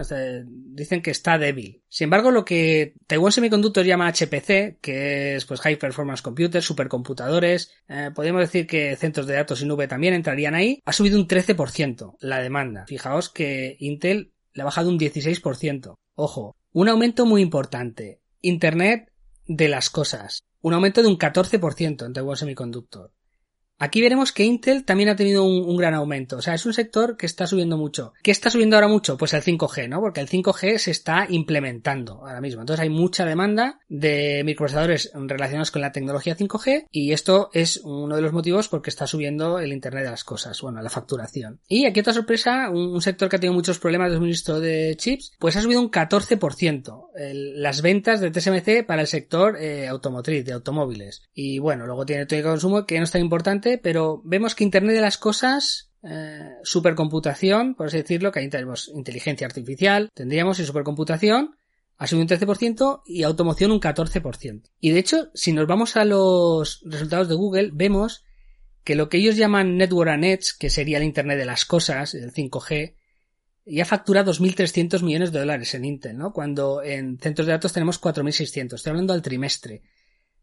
dicen 0.47 1.03
que 1.03 1.11
está 1.11 1.37
débil. 1.37 1.83
Sin 1.89 2.05
embargo, 2.05 2.31
lo 2.31 2.43
que 2.43 2.95
Taiwan 3.05 3.31
Semiconductor 3.31 3.85
llama 3.85 4.11
HPC, 4.11 4.79
que 4.81 5.35
es 5.35 5.45
pues 5.45 5.61
High 5.61 5.77
Performance 5.77 6.23
Computers, 6.23 6.65
supercomputadores, 6.65 7.71
eh, 7.87 8.09
podríamos 8.15 8.41
decir 8.41 8.65
que 8.65 8.95
centros 8.95 9.27
de 9.27 9.35
datos 9.35 9.61
y 9.61 9.65
nube 9.65 9.87
también 9.87 10.15
entrarían 10.15 10.55
ahí, 10.55 10.81
ha 10.85 10.91
subido 10.93 11.19
un 11.19 11.27
13% 11.27 12.17
la 12.19 12.41
demanda. 12.41 12.85
Fijaos 12.87 13.29
que 13.29 13.77
Intel 13.79 14.31
le 14.53 14.63
ha 14.63 14.65
bajado 14.65 14.89
un 14.89 14.97
16%. 14.97 15.93
Ojo, 16.15 16.55
un 16.71 16.89
aumento 16.89 17.27
muy 17.27 17.43
importante. 17.43 18.21
Internet 18.41 19.11
de 19.45 19.69
las 19.69 19.91
cosas 19.91 20.46
un 20.61 20.73
aumento 20.73 21.01
de 21.01 21.07
un 21.07 21.17
14% 21.17 22.05
en 22.05 22.13
Taiwan 22.13 22.37
Semiconductor. 22.37 23.11
Aquí 23.79 24.01
veremos 24.01 24.31
que 24.31 24.43
Intel 24.43 24.83
también 24.83 25.09
ha 25.09 25.15
tenido 25.15 25.43
un, 25.43 25.77
gran 25.77 25.93
aumento. 25.93 26.37
O 26.37 26.41
sea, 26.41 26.55
es 26.55 26.65
un 26.65 26.73
sector 26.73 27.15
que 27.15 27.27
está 27.27 27.45
subiendo 27.45 27.77
mucho. 27.77 28.13
¿Qué 28.23 28.31
está 28.31 28.49
subiendo 28.49 28.75
ahora 28.75 28.87
mucho? 28.87 29.17
Pues 29.17 29.33
el 29.33 29.43
5G, 29.43 29.87
¿no? 29.87 29.99
Porque 30.01 30.19
el 30.19 30.27
5G 30.27 30.79
se 30.79 30.91
está 30.91 31.27
implementando 31.29 32.25
ahora 32.25 32.41
mismo. 32.41 32.61
Entonces 32.61 32.81
hay 32.81 32.89
mucha 32.89 33.25
demanda 33.25 33.79
de 33.87 34.41
microprocesadores 34.43 35.11
relacionados 35.13 35.69
con 35.69 35.83
la 35.83 35.91
tecnología 35.91 36.35
5G 36.35 36.87
y 36.91 37.11
esto 37.11 37.51
es 37.53 37.81
uno 37.83 38.15
de 38.15 38.21
los 38.23 38.33
motivos 38.33 38.67
por 38.67 38.81
que 38.81 38.89
está 38.89 39.05
subiendo 39.05 39.59
el 39.59 39.71
Internet 39.71 40.05
de 40.05 40.11
las 40.11 40.23
cosas, 40.23 40.59
bueno, 40.61 40.81
la 40.81 40.89
facturación. 40.89 41.59
Y 41.67 41.85
aquí 41.85 41.99
otra 41.99 42.13
sorpresa, 42.13 42.71
un, 42.71 43.01
sector 43.01 43.29
que 43.29 43.35
ha 43.35 43.39
tenido 43.39 43.53
muchos 43.53 43.77
problemas 43.77 44.09
de 44.09 44.17
suministro 44.17 44.59
de 44.59 44.95
chips, 44.97 45.33
pues 45.37 45.55
ha 45.55 45.61
subido 45.61 45.81
un 45.81 45.91
14% 45.91 47.09
las 47.15 47.81
ventas 47.81 48.19
de 48.21 48.31
TSMC 48.31 48.85
para 48.85 49.01
el 49.01 49.07
sector 49.07 49.57
eh, 49.57 49.87
automotriz, 49.87 50.43
de 50.45 50.53
automóviles. 50.53 51.23
Y 51.33 51.59
bueno, 51.59 51.85
luego 51.85 52.05
tiene 52.05 52.25
todo 52.25 52.39
el 52.39 52.45
consumo 52.45 52.85
que 52.85 52.97
no 52.97 53.03
es 53.03 53.11
tan 53.11 53.21
importante 53.21 53.66
pero 53.77 54.21
vemos 54.23 54.55
que 54.55 54.63
Internet 54.63 54.95
de 54.95 55.01
las 55.01 55.17
Cosas 55.17 55.87
eh, 56.03 56.51
supercomputación, 56.63 57.75
por 57.75 57.87
así 57.87 57.97
decirlo, 57.97 58.31
que 58.31 58.39
ahí 58.39 58.49
tenemos 58.49 58.87
inteligencia 58.87 59.47
artificial, 59.47 60.09
tendríamos 60.13 60.59
y 60.59 60.65
supercomputación, 60.65 61.55
ha 61.97 62.07
subido 62.07 62.23
un 62.23 62.29
13% 62.29 63.01
y 63.05 63.23
automoción 63.23 63.71
un 63.71 63.81
14%. 63.81 64.69
Y 64.79 64.91
de 64.91 64.99
hecho, 64.99 65.29
si 65.33 65.51
nos 65.51 65.67
vamos 65.67 65.97
a 65.97 66.05
los 66.05 66.81
resultados 66.85 67.27
de 67.27 67.35
Google, 67.35 67.71
vemos 67.73 68.23
que 68.83 68.95
lo 68.95 69.09
que 69.09 69.17
ellos 69.17 69.35
llaman 69.35 69.75
Network 69.75 70.11
and 70.11 70.23
Edge, 70.23 70.51
que 70.57 70.69
sería 70.69 70.97
el 70.97 71.03
Internet 71.03 71.39
de 71.39 71.45
las 71.45 71.65
Cosas, 71.65 72.13
el 72.13 72.31
5G, 72.31 72.95
ya 73.65 73.83
factura 73.83 74.23
2.300 74.23 75.03
millones 75.03 75.31
de 75.33 75.39
dólares 75.39 75.73
en 75.73 75.83
Intel, 75.83 76.17
¿no? 76.17 76.31
Cuando 76.31 76.81
en 76.81 77.17
centros 77.19 77.47
de 77.47 77.53
datos 77.53 77.73
tenemos 77.73 77.99
4.600. 77.99 78.75
Estoy 78.75 78.91
hablando 78.91 79.13
al 79.13 79.21
trimestre. 79.21 79.81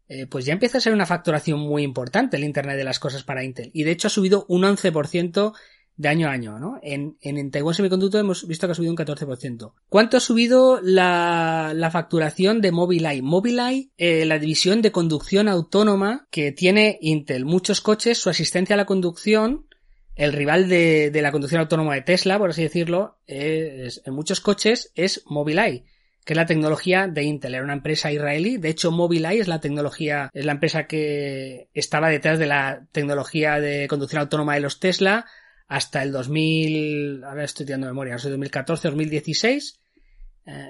Eh, 0.07 0.27
pues 0.27 0.45
ya 0.45 0.53
empieza 0.53 0.77
a 0.77 0.81
ser 0.81 0.93
una 0.93 1.07
facturación 1.07 1.59
muy 1.59 1.81
importante 1.83 2.37
el 2.37 2.43
Internet 2.43 2.77
de 2.77 2.83
las 2.83 2.99
cosas 2.99 3.23
para 3.23 3.43
Intel. 3.43 3.71
Y 3.73 3.83
de 3.83 3.91
hecho 3.91 4.07
ha 4.07 4.11
subido 4.11 4.45
un 4.47 4.63
11% 4.63 5.53
de 5.97 6.09
año 6.09 6.27
a 6.27 6.31
año, 6.31 6.59
¿no? 6.59 6.77
En, 6.83 7.17
en, 7.21 7.49
Taiwan 7.51 7.73
Semiconductor 7.73 8.19
hemos 8.19 8.45
visto 8.47 8.67
que 8.67 8.73
ha 8.73 8.75
subido 8.75 8.91
un 8.91 8.97
14%. 8.97 9.73
¿Cuánto 9.87 10.17
ha 10.17 10.19
subido 10.19 10.79
la, 10.81 11.89
facturación 11.91 12.61
de 12.61 12.71
Mobileye? 12.71 13.21
Mobileye, 13.21 13.89
eh, 13.97 14.25
la 14.25 14.37
división 14.37 14.81
de 14.81 14.91
conducción 14.91 15.47
autónoma 15.47 16.27
que 16.31 16.51
tiene 16.51 16.97
Intel. 17.01 17.45
Muchos 17.45 17.81
coches, 17.81 18.17
su 18.17 18.29
asistencia 18.29 18.73
a 18.73 18.77
la 18.77 18.85
conducción, 18.85 19.67
el 20.15 20.33
rival 20.33 20.67
de, 20.67 21.11
de 21.11 21.21
la 21.21 21.31
conducción 21.31 21.61
autónoma 21.61 21.95
de 21.95 22.01
Tesla, 22.01 22.37
por 22.37 22.49
así 22.49 22.61
decirlo, 22.61 23.17
en 23.25 24.13
muchos 24.13 24.41
coches 24.41 24.91
es 24.95 25.23
Mobileye 25.25 25.85
que 26.25 26.33
es 26.33 26.37
la 26.37 26.47
tecnología 26.47 27.07
de 27.07 27.23
Intel. 27.23 27.53
Era 27.53 27.63
una 27.63 27.73
empresa 27.73 28.11
israelí. 28.11 28.57
De 28.57 28.69
hecho, 28.69 28.91
Mobileye 28.91 29.39
es 29.39 29.47
la 29.47 29.61
tecnología, 29.61 30.31
es 30.33 30.43
la 30.43 30.53
empresa 30.53 30.87
que 30.87 31.69
estaba 31.73 32.09
detrás 32.09 32.39
de 32.39 32.47
la 32.47 32.87
tecnología 32.91 33.59
de 33.59 33.87
conducción 33.87 34.21
autónoma 34.21 34.55
de 34.55 34.61
los 34.61 34.79
Tesla 34.79 35.25
hasta 35.67 36.01
el 36.03 36.11
2000, 36.11 37.23
ahora 37.23 37.43
estoy 37.43 37.65
tirando 37.65 37.87
memoria, 37.87 38.13
no 38.13 38.19
sé, 38.19 38.29
2014, 38.29 38.87
2016. 38.87 39.79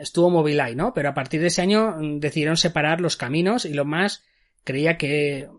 estuvo 0.01 0.29
Mobileye, 0.29 0.75
¿no? 0.75 0.93
Pero 0.93 1.09
a 1.09 1.13
partir 1.13 1.39
de 1.41 1.47
ese 1.47 1.61
año 1.61 1.95
mm, 1.97 2.19
decidieron 2.19 2.57
separar 2.57 2.99
los 2.99 3.15
caminos 3.15 3.65
y 3.65 3.73
lo 3.73 3.85
más 3.85 4.23
creía 4.65 4.97
que, 4.97 5.49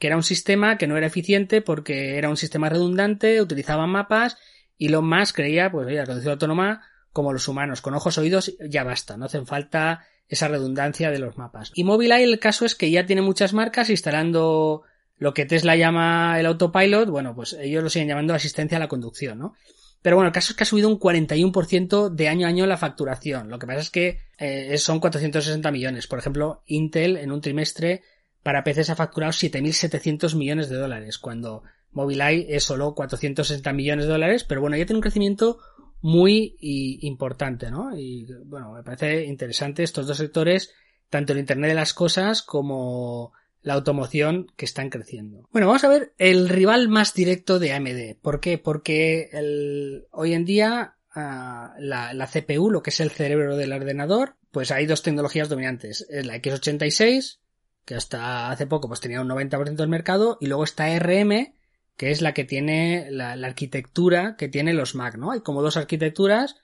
que 0.00 0.06
era 0.06 0.16
un 0.16 0.22
sistema 0.24 0.76
que 0.76 0.88
no 0.88 0.96
era 0.96 1.06
eficiente 1.06 1.62
porque 1.62 2.16
era 2.18 2.28
un 2.28 2.36
sistema 2.36 2.68
redundante, 2.68 3.40
utilizaban 3.40 3.90
mapas 3.90 4.38
y 4.76 4.88
lo 4.88 5.02
más 5.02 5.32
creía, 5.32 5.70
pues, 5.70 5.86
oye, 5.86 5.96
la 5.96 6.06
conducción 6.06 6.32
autónoma 6.32 6.89
como 7.12 7.32
los 7.32 7.48
humanos, 7.48 7.80
con 7.80 7.94
ojos 7.94 8.18
oídos 8.18 8.56
ya 8.60 8.84
basta, 8.84 9.16
no 9.16 9.26
hacen 9.26 9.46
falta 9.46 10.04
esa 10.28 10.48
redundancia 10.48 11.10
de 11.10 11.18
los 11.18 11.36
mapas. 11.38 11.72
Y 11.74 11.84
Mobileye 11.84 12.24
el 12.24 12.38
caso 12.38 12.64
es 12.64 12.74
que 12.74 12.90
ya 12.90 13.06
tiene 13.06 13.22
muchas 13.22 13.52
marcas 13.52 13.90
instalando 13.90 14.82
lo 15.18 15.34
que 15.34 15.44
Tesla 15.44 15.76
llama 15.76 16.38
el 16.38 16.46
autopilot, 16.46 17.10
bueno, 17.10 17.34
pues 17.34 17.52
ellos 17.54 17.82
lo 17.82 17.90
siguen 17.90 18.08
llamando 18.08 18.32
asistencia 18.32 18.76
a 18.76 18.80
la 18.80 18.88
conducción, 18.88 19.38
¿no? 19.38 19.54
Pero 20.02 20.16
bueno, 20.16 20.28
el 20.28 20.32
caso 20.32 20.52
es 20.52 20.56
que 20.56 20.62
ha 20.62 20.66
subido 20.66 20.88
un 20.88 20.98
41% 20.98 22.08
de 22.08 22.28
año 22.28 22.46
a 22.46 22.48
año 22.48 22.66
la 22.66 22.78
facturación. 22.78 23.50
Lo 23.50 23.58
que 23.58 23.66
pasa 23.66 23.80
es 23.80 23.90
que 23.90 24.20
eh, 24.38 24.78
son 24.78 24.98
460 24.98 25.70
millones. 25.70 26.06
Por 26.06 26.18
ejemplo, 26.18 26.62
Intel 26.64 27.18
en 27.18 27.32
un 27.32 27.42
trimestre 27.42 28.02
para 28.42 28.64
PCs 28.64 28.90
ha 28.90 28.96
facturado 28.96 29.32
7.700 29.32 30.34
millones 30.36 30.70
de 30.70 30.76
dólares, 30.76 31.18
cuando 31.18 31.64
Mobileye 31.92 32.46
es 32.48 32.64
solo 32.64 32.94
460 32.94 33.72
millones 33.74 34.06
de 34.06 34.12
dólares, 34.12 34.44
pero 34.44 34.62
bueno, 34.62 34.76
ya 34.76 34.86
tiene 34.86 34.98
un 34.98 35.02
crecimiento 35.02 35.58
muy 36.02 36.56
importante, 36.60 37.70
¿no? 37.70 37.96
Y 37.96 38.26
bueno, 38.44 38.72
me 38.72 38.82
parece 38.82 39.24
interesante 39.24 39.82
estos 39.82 40.06
dos 40.06 40.16
sectores, 40.16 40.72
tanto 41.08 41.32
el 41.32 41.38
Internet 41.38 41.70
de 41.70 41.74
las 41.74 41.94
Cosas 41.94 42.42
como 42.42 43.32
la 43.62 43.74
automoción 43.74 44.46
que 44.56 44.64
están 44.64 44.88
creciendo. 44.88 45.48
Bueno, 45.52 45.66
vamos 45.66 45.84
a 45.84 45.88
ver 45.88 46.14
el 46.18 46.48
rival 46.48 46.88
más 46.88 47.14
directo 47.14 47.58
de 47.58 47.72
AMD. 47.72 48.16
¿Por 48.22 48.40
qué? 48.40 48.58
Porque 48.58 49.28
el, 49.32 50.06
hoy 50.12 50.32
en 50.32 50.44
día 50.44 50.94
ah, 51.14 51.74
la, 51.78 52.14
la, 52.14 52.26
CPU, 52.26 52.70
lo 52.70 52.82
que 52.82 52.90
es 52.90 53.00
el 53.00 53.10
cerebro 53.10 53.56
del 53.56 53.72
ordenador, 53.72 54.36
pues 54.50 54.70
hay 54.70 54.86
dos 54.86 55.02
tecnologías 55.02 55.48
dominantes. 55.48 56.06
Es 56.08 56.24
la 56.24 56.36
x86, 56.36 57.38
que 57.84 57.94
hasta 57.94 58.50
hace 58.50 58.66
poco 58.66 58.88
pues 58.88 59.00
tenía 59.00 59.20
un 59.20 59.28
90% 59.28 59.74
del 59.74 59.88
mercado, 59.88 60.38
y 60.40 60.46
luego 60.46 60.64
está 60.64 60.98
RM, 60.98 61.54
que 62.00 62.10
es 62.10 62.22
la 62.22 62.32
que 62.32 62.44
tiene 62.44 63.10
la, 63.10 63.32
arquitectura 63.32 64.34
que 64.38 64.48
tiene 64.48 64.72
los 64.72 64.94
Mac, 64.94 65.18
¿no? 65.18 65.32
Hay 65.32 65.42
como 65.42 65.60
dos 65.60 65.76
arquitecturas, 65.76 66.56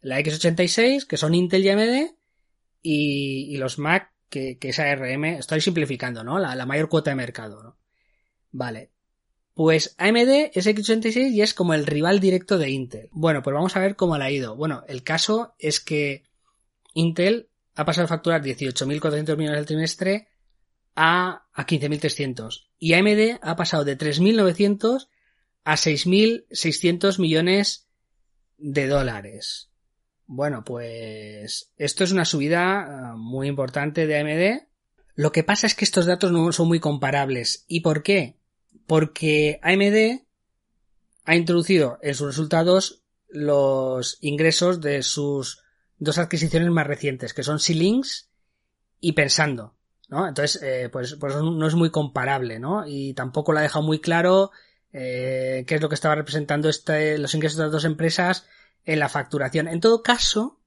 la 0.00 0.20
x86, 0.20 1.04
que 1.04 1.16
son 1.16 1.34
Intel 1.34 1.64
y 1.64 1.68
AMD, 1.70 2.10
y, 2.80 3.56
los 3.56 3.80
Mac, 3.80 4.12
que, 4.30 4.56
es 4.60 4.78
ARM, 4.78 5.24
estoy 5.24 5.60
simplificando, 5.62 6.22
¿no? 6.22 6.38
La, 6.38 6.64
mayor 6.64 6.88
cuota 6.88 7.10
de 7.10 7.16
mercado, 7.16 7.60
¿no? 7.60 7.76
Vale. 8.52 8.92
Pues 9.52 9.96
AMD 9.98 10.52
es 10.54 10.68
x86 10.68 11.32
y 11.32 11.42
es 11.42 11.54
como 11.54 11.74
el 11.74 11.84
rival 11.84 12.20
directo 12.20 12.56
de 12.56 12.70
Intel. 12.70 13.08
Bueno, 13.10 13.42
pues 13.42 13.54
vamos 13.54 13.74
a 13.74 13.80
ver 13.80 13.96
cómo 13.96 14.16
le 14.16 14.26
ha 14.26 14.30
ido. 14.30 14.54
Bueno, 14.54 14.84
el 14.86 15.02
caso 15.02 15.56
es 15.58 15.80
que 15.80 16.22
Intel 16.94 17.50
ha 17.74 17.84
pasado 17.84 18.04
a 18.04 18.08
facturar 18.08 18.44
18.400 18.44 19.36
millones 19.36 19.58
al 19.58 19.66
trimestre 19.66 20.28
a, 20.94 21.46
a 21.52 21.66
15.300 21.66 22.68
y 22.78 22.94
AMD 22.94 23.38
ha 23.42 23.56
pasado 23.56 23.84
de 23.84 23.98
3.900 23.98 25.08
a 25.64 25.74
6.600 25.74 27.18
millones 27.18 27.88
de 28.56 28.86
dólares. 28.86 29.70
Bueno, 30.26 30.64
pues 30.64 31.72
esto 31.76 32.04
es 32.04 32.12
una 32.12 32.24
subida 32.24 33.12
eh, 33.12 33.16
muy 33.16 33.48
importante 33.48 34.06
de 34.06 34.18
AMD. 34.18 34.66
Lo 35.14 35.32
que 35.32 35.42
pasa 35.42 35.66
es 35.66 35.74
que 35.74 35.84
estos 35.84 36.06
datos 36.06 36.32
no 36.32 36.52
son 36.52 36.68
muy 36.68 36.80
comparables. 36.80 37.64
¿Y 37.66 37.80
por 37.80 38.02
qué? 38.02 38.36
Porque 38.86 39.58
AMD 39.62 40.22
ha 41.24 41.36
introducido 41.36 41.98
en 42.02 42.14
sus 42.14 42.28
resultados 42.28 43.02
los 43.28 44.18
ingresos 44.20 44.80
de 44.80 45.02
sus 45.02 45.62
dos 45.98 46.18
adquisiciones 46.18 46.70
más 46.70 46.86
recientes, 46.86 47.34
que 47.34 47.42
son 47.42 47.58
Xilinx 47.58 48.30
y 49.00 49.12
Pensando. 49.12 49.77
¿No? 50.08 50.26
Entonces, 50.26 50.62
eh, 50.62 50.88
pues, 50.90 51.16
pues 51.16 51.36
no 51.36 51.66
es 51.66 51.74
muy 51.74 51.90
comparable, 51.90 52.58
¿no? 52.58 52.84
Y 52.86 53.14
tampoco 53.14 53.52
lo 53.52 53.58
ha 53.58 53.62
dejado 53.62 53.84
muy 53.84 54.00
claro 54.00 54.50
eh, 54.92 55.64
qué 55.66 55.74
es 55.74 55.82
lo 55.82 55.88
que 55.88 55.94
estaba 55.94 56.14
representando 56.14 56.68
este, 56.68 57.18
los 57.18 57.34
ingresos 57.34 57.58
de 57.58 57.64
las 57.64 57.72
dos 57.72 57.84
empresas 57.84 58.46
en 58.84 58.98
la 58.98 59.08
facturación. 59.08 59.68
En 59.68 59.80
todo 59.80 60.02
caso, 60.02 60.60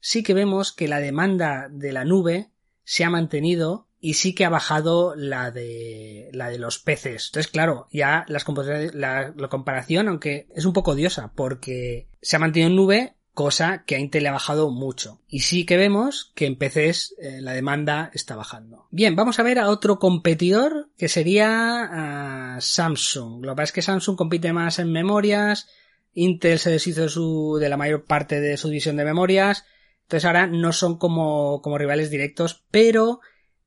sí 0.00 0.22
que 0.22 0.34
vemos 0.34 0.72
que 0.72 0.88
la 0.88 1.00
demanda 1.00 1.68
de 1.70 1.92
la 1.92 2.04
nube 2.04 2.50
se 2.84 3.04
ha 3.04 3.10
mantenido 3.10 3.88
y 4.00 4.14
sí 4.14 4.34
que 4.34 4.44
ha 4.44 4.48
bajado 4.48 5.14
la 5.16 5.50
de 5.50 6.30
la 6.32 6.48
de 6.48 6.58
los 6.58 6.78
peces. 6.78 7.26
Entonces, 7.26 7.50
claro, 7.50 7.88
ya 7.92 8.24
las 8.28 8.46
la, 8.94 9.34
la 9.36 9.48
comparación, 9.48 10.08
aunque 10.08 10.48
es 10.54 10.64
un 10.64 10.72
poco 10.72 10.92
odiosa, 10.92 11.32
porque 11.34 12.08
se 12.22 12.36
ha 12.36 12.38
mantenido 12.38 12.70
en 12.70 12.76
nube 12.76 13.17
cosa 13.38 13.84
que 13.86 13.94
a 13.94 14.00
Intel 14.00 14.24
le 14.24 14.30
ha 14.30 14.32
bajado 14.32 14.68
mucho. 14.68 15.20
Y 15.28 15.42
sí 15.42 15.64
que 15.64 15.76
vemos 15.76 16.32
que 16.34 16.44
en 16.44 16.56
PCs 16.56 17.14
eh, 17.20 17.40
la 17.40 17.52
demanda 17.52 18.10
está 18.12 18.34
bajando. 18.34 18.88
Bien, 18.90 19.14
vamos 19.14 19.38
a 19.38 19.44
ver 19.44 19.60
a 19.60 19.68
otro 19.68 20.00
competidor 20.00 20.90
que 20.98 21.06
sería 21.06 21.84
ah, 21.88 22.58
Samsung. 22.60 23.44
Lo 23.44 23.52
que 23.52 23.56
pasa 23.56 23.62
es 23.62 23.72
que 23.72 23.82
Samsung 23.82 24.16
compite 24.16 24.52
más 24.52 24.80
en 24.80 24.90
memorias, 24.90 25.68
Intel 26.14 26.58
se 26.58 26.70
deshizo 26.70 27.58
de, 27.58 27.68
la 27.68 27.76
mayor 27.76 28.06
parte 28.06 28.40
de 28.40 28.56
su 28.56 28.70
división 28.70 28.96
de 28.96 29.04
memorias, 29.04 29.64
Entonces 30.02 30.24
ahora 30.24 30.48
no 30.48 30.72
son 30.72 30.98
como, 30.98 31.62
como 31.62 31.78
rivales 31.78 32.10
directos, 32.10 32.64
pero 32.72 33.20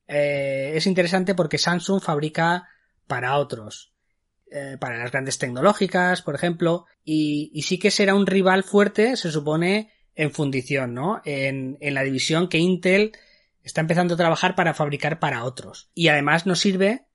eh, 0.06 0.72
es 0.74 0.86
interesante 0.86 1.34
porque 1.34 1.56
Samsung 1.56 2.02
fabrica 2.02 2.68
para 3.06 3.38
otros. 3.38 3.91
Eh, 4.54 4.76
para 4.78 4.98
las 4.98 5.10
grandes 5.10 5.38
tecnológicas, 5.38 6.20
por 6.20 6.34
ejemplo, 6.34 6.84
y, 7.04 7.50
y, 7.54 7.62
sí 7.62 7.78
que 7.78 7.90
será 7.90 8.14
un 8.14 8.26
rival 8.26 8.64
fuerte, 8.64 9.16
se 9.16 9.30
supone, 9.30 9.90
en 10.14 10.30
fundición, 10.30 10.92
¿no? 10.92 11.22
En, 11.24 11.78
en 11.80 11.94
la 11.94 12.02
división 12.02 12.48
que 12.48 12.58
Intel 12.58 13.12
está 13.62 13.80
empezando 13.80 14.12
a 14.12 14.18
trabajar 14.18 14.54
para 14.54 14.74
fabricar 14.74 15.18
para 15.18 15.44
otros. 15.44 15.90
Y 15.94 16.08
además 16.08 16.44
nos 16.44 16.60
sirve 16.60 17.06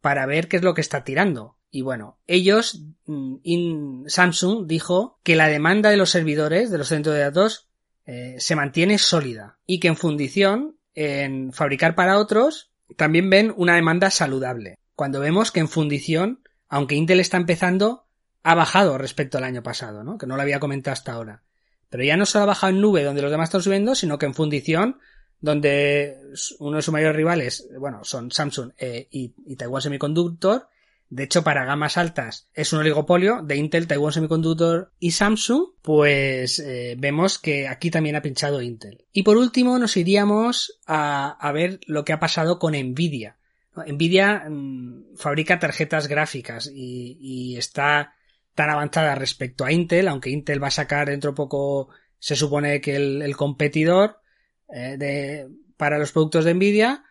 para 0.00 0.24
ver 0.24 0.48
qué 0.48 0.56
es 0.56 0.62
lo 0.62 0.72
que 0.72 0.80
está 0.80 1.04
tirando. 1.04 1.58
Y 1.70 1.82
bueno, 1.82 2.18
ellos, 2.26 2.82
mm, 3.04 4.06
Samsung 4.06 4.66
dijo 4.66 5.20
que 5.22 5.36
la 5.36 5.48
demanda 5.48 5.90
de 5.90 5.96
los 5.96 6.10
servidores, 6.10 6.70
de 6.70 6.78
los 6.78 6.88
centros 6.88 7.14
de 7.14 7.20
datos, 7.20 7.68
eh, 8.06 8.36
se 8.38 8.56
mantiene 8.56 8.98
sólida 8.98 9.58
y 9.66 9.80
que 9.80 9.88
en 9.88 9.96
fundición, 9.96 10.78
en 10.94 11.52
fabricar 11.52 11.94
para 11.94 12.18
otros, 12.18 12.70
también 12.96 13.28
ven 13.28 13.52
una 13.56 13.74
demanda 13.74 14.10
saludable. 14.10 14.78
Cuando 14.94 15.20
vemos 15.20 15.50
que 15.52 15.60
en 15.60 15.68
fundición, 15.68 16.40
aunque 16.68 16.94
Intel 16.94 17.20
está 17.20 17.36
empezando, 17.36 18.06
ha 18.42 18.54
bajado 18.54 18.98
respecto 18.98 19.38
al 19.38 19.44
año 19.44 19.62
pasado, 19.62 20.04
¿no? 20.04 20.18
Que 20.18 20.26
no 20.26 20.36
lo 20.36 20.42
había 20.42 20.60
comentado 20.60 20.92
hasta 20.92 21.12
ahora. 21.12 21.42
Pero 21.88 22.04
ya 22.04 22.16
no 22.16 22.26
solo 22.26 22.44
ha 22.44 22.46
bajado 22.46 22.72
en 22.72 22.80
nube 22.80 23.04
donde 23.04 23.22
los 23.22 23.30
demás 23.30 23.48
están 23.48 23.62
subiendo, 23.62 23.94
sino 23.94 24.18
que 24.18 24.26
en 24.26 24.34
fundición, 24.34 24.98
donde 25.40 26.18
uno 26.58 26.76
de 26.76 26.82
sus 26.82 26.92
mayores 26.92 27.16
rivales, 27.16 27.68
bueno, 27.78 28.04
son 28.04 28.30
Samsung 28.30 28.72
eh, 28.78 29.08
y, 29.10 29.34
y 29.46 29.56
Taiwan 29.56 29.82
Semiconductor, 29.82 30.68
de 31.08 31.22
hecho, 31.22 31.44
para 31.44 31.64
gamas 31.64 31.96
altas 31.96 32.48
es 32.52 32.72
un 32.72 32.80
oligopolio 32.80 33.40
de 33.42 33.56
Intel, 33.56 33.86
Taiwan 33.86 34.12
Semiconductor 34.12 34.92
y 34.98 35.12
Samsung, 35.12 35.68
pues 35.82 36.58
eh, 36.58 36.96
vemos 36.98 37.38
que 37.38 37.68
aquí 37.68 37.90
también 37.90 38.16
ha 38.16 38.22
pinchado 38.22 38.60
Intel. 38.60 39.04
Y 39.12 39.22
por 39.22 39.36
último 39.36 39.78
nos 39.78 39.96
iríamos 39.96 40.80
a, 40.84 41.30
a 41.30 41.52
ver 41.52 41.78
lo 41.86 42.04
que 42.04 42.12
ha 42.12 42.18
pasado 42.18 42.58
con 42.58 42.72
Nvidia. 42.72 43.36
Nvidia 43.84 44.44
mmm, 44.48 45.16
fabrica 45.16 45.58
tarjetas 45.58 46.08
gráficas 46.08 46.70
y, 46.72 47.18
y, 47.20 47.56
está 47.56 48.14
tan 48.54 48.70
avanzada 48.70 49.14
respecto 49.14 49.64
a 49.64 49.72
Intel, 49.72 50.08
aunque 50.08 50.30
Intel 50.30 50.62
va 50.62 50.68
a 50.68 50.70
sacar 50.70 51.08
dentro 51.08 51.32
de 51.32 51.36
poco, 51.36 51.88
se 52.18 52.36
supone 52.36 52.80
que 52.80 52.96
el, 52.96 53.22
el 53.22 53.36
competidor 53.36 54.20
eh, 54.68 54.96
de, 54.98 55.48
para 55.76 55.98
los 55.98 56.12
productos 56.12 56.44
de 56.44 56.54
Nvidia, 56.54 57.04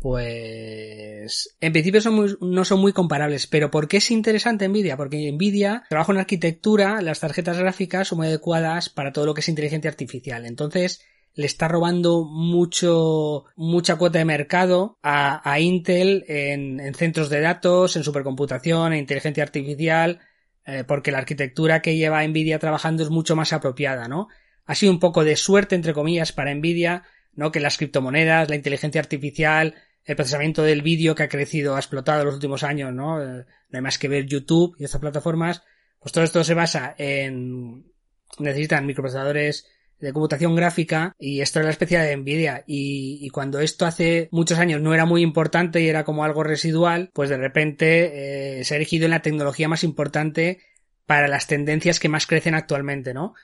pues 0.00 1.56
en 1.60 1.72
principio 1.72 2.00
son 2.00 2.14
muy, 2.14 2.36
no 2.40 2.64
son 2.64 2.80
muy 2.80 2.92
comparables, 2.92 3.46
pero 3.46 3.70
¿por 3.70 3.88
qué 3.88 3.96
es 3.96 4.10
interesante 4.10 4.68
Nvidia? 4.68 4.96
Porque 4.96 5.32
Nvidia 5.32 5.84
trabaja 5.88 6.12
en 6.12 6.18
arquitectura, 6.18 7.00
las 7.00 7.20
tarjetas 7.20 7.58
gráficas 7.58 8.08
son 8.08 8.18
muy 8.18 8.26
adecuadas 8.26 8.90
para 8.90 9.12
todo 9.12 9.26
lo 9.26 9.34
que 9.34 9.40
es 9.40 9.48
inteligencia 9.48 9.90
artificial. 9.90 10.46
Entonces, 10.46 11.00
le 11.34 11.46
está 11.46 11.66
robando 11.68 12.24
mucho, 12.24 13.44
mucha 13.56 13.96
cuota 13.96 14.18
de 14.18 14.24
mercado 14.24 14.98
a, 15.02 15.48
a 15.50 15.60
Intel 15.60 16.24
en, 16.28 16.78
en, 16.78 16.94
centros 16.94 17.28
de 17.28 17.40
datos, 17.40 17.96
en 17.96 18.04
supercomputación, 18.04 18.92
en 18.92 19.00
inteligencia 19.00 19.42
artificial, 19.42 20.20
eh, 20.64 20.84
porque 20.86 21.10
la 21.10 21.18
arquitectura 21.18 21.82
que 21.82 21.96
lleva 21.96 22.26
Nvidia 22.26 22.58
trabajando 22.58 23.02
es 23.02 23.10
mucho 23.10 23.34
más 23.34 23.52
apropiada, 23.52 24.06
¿no? 24.06 24.28
Ha 24.64 24.74
sido 24.74 24.92
un 24.92 25.00
poco 25.00 25.24
de 25.24 25.36
suerte, 25.36 25.74
entre 25.74 25.92
comillas, 25.92 26.32
para 26.32 26.54
Nvidia, 26.54 27.02
¿no? 27.34 27.50
Que 27.50 27.60
las 27.60 27.76
criptomonedas, 27.78 28.48
la 28.48 28.56
inteligencia 28.56 29.00
artificial, 29.00 29.74
el 30.04 30.16
procesamiento 30.16 30.62
del 30.62 30.82
vídeo 30.82 31.14
que 31.14 31.24
ha 31.24 31.28
crecido, 31.28 31.74
ha 31.74 31.80
explotado 31.80 32.20
en 32.20 32.26
los 32.26 32.34
últimos 32.36 32.62
años, 32.62 32.94
¿no? 32.94 33.20
Eh, 33.20 33.44
no 33.70 33.76
hay 33.76 33.82
más 33.82 33.98
que 33.98 34.08
ver 34.08 34.26
YouTube 34.26 34.76
y 34.78 34.84
estas 34.84 35.00
plataformas. 35.00 35.62
Pues 35.98 36.12
todo 36.12 36.22
esto 36.22 36.44
se 36.44 36.54
basa 36.54 36.94
en, 36.96 37.92
necesitan 38.38 38.86
microprocesadores 38.86 39.66
de 40.00 40.12
computación 40.12 40.54
gráfica 40.54 41.14
y 41.18 41.40
esto 41.40 41.60
es 41.60 41.64
la 41.64 41.70
especie 41.70 41.98
de 41.98 42.16
Nvidia 42.16 42.64
y, 42.66 43.18
y, 43.22 43.30
cuando 43.30 43.60
esto 43.60 43.86
hace 43.86 44.28
muchos 44.32 44.58
años 44.58 44.80
no 44.80 44.92
era 44.92 45.06
muy 45.06 45.22
importante 45.22 45.80
y 45.80 45.88
era 45.88 46.04
como 46.04 46.24
algo 46.24 46.42
residual, 46.42 47.10
pues 47.12 47.30
de 47.30 47.36
repente 47.36 48.58
eh, 48.60 48.64
se 48.64 48.74
ha 48.74 48.76
erigido 48.76 49.06
en 49.06 49.12
la 49.12 49.22
tecnología 49.22 49.68
más 49.68 49.84
importante 49.84 50.60
para 51.06 51.28
las 51.28 51.46
tendencias 51.46 52.00
que 52.00 52.08
más 52.08 52.26
crecen 52.26 52.54
actualmente, 52.54 53.14
¿no? 53.14 53.34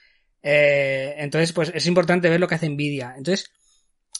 Eh, 0.42 1.14
entonces, 1.18 1.52
pues 1.52 1.70
es 1.74 1.86
importante 1.86 2.28
ver 2.28 2.40
lo 2.40 2.48
que 2.48 2.54
hace 2.54 2.68
Nvidia. 2.68 3.14
Entonces, 3.16 3.50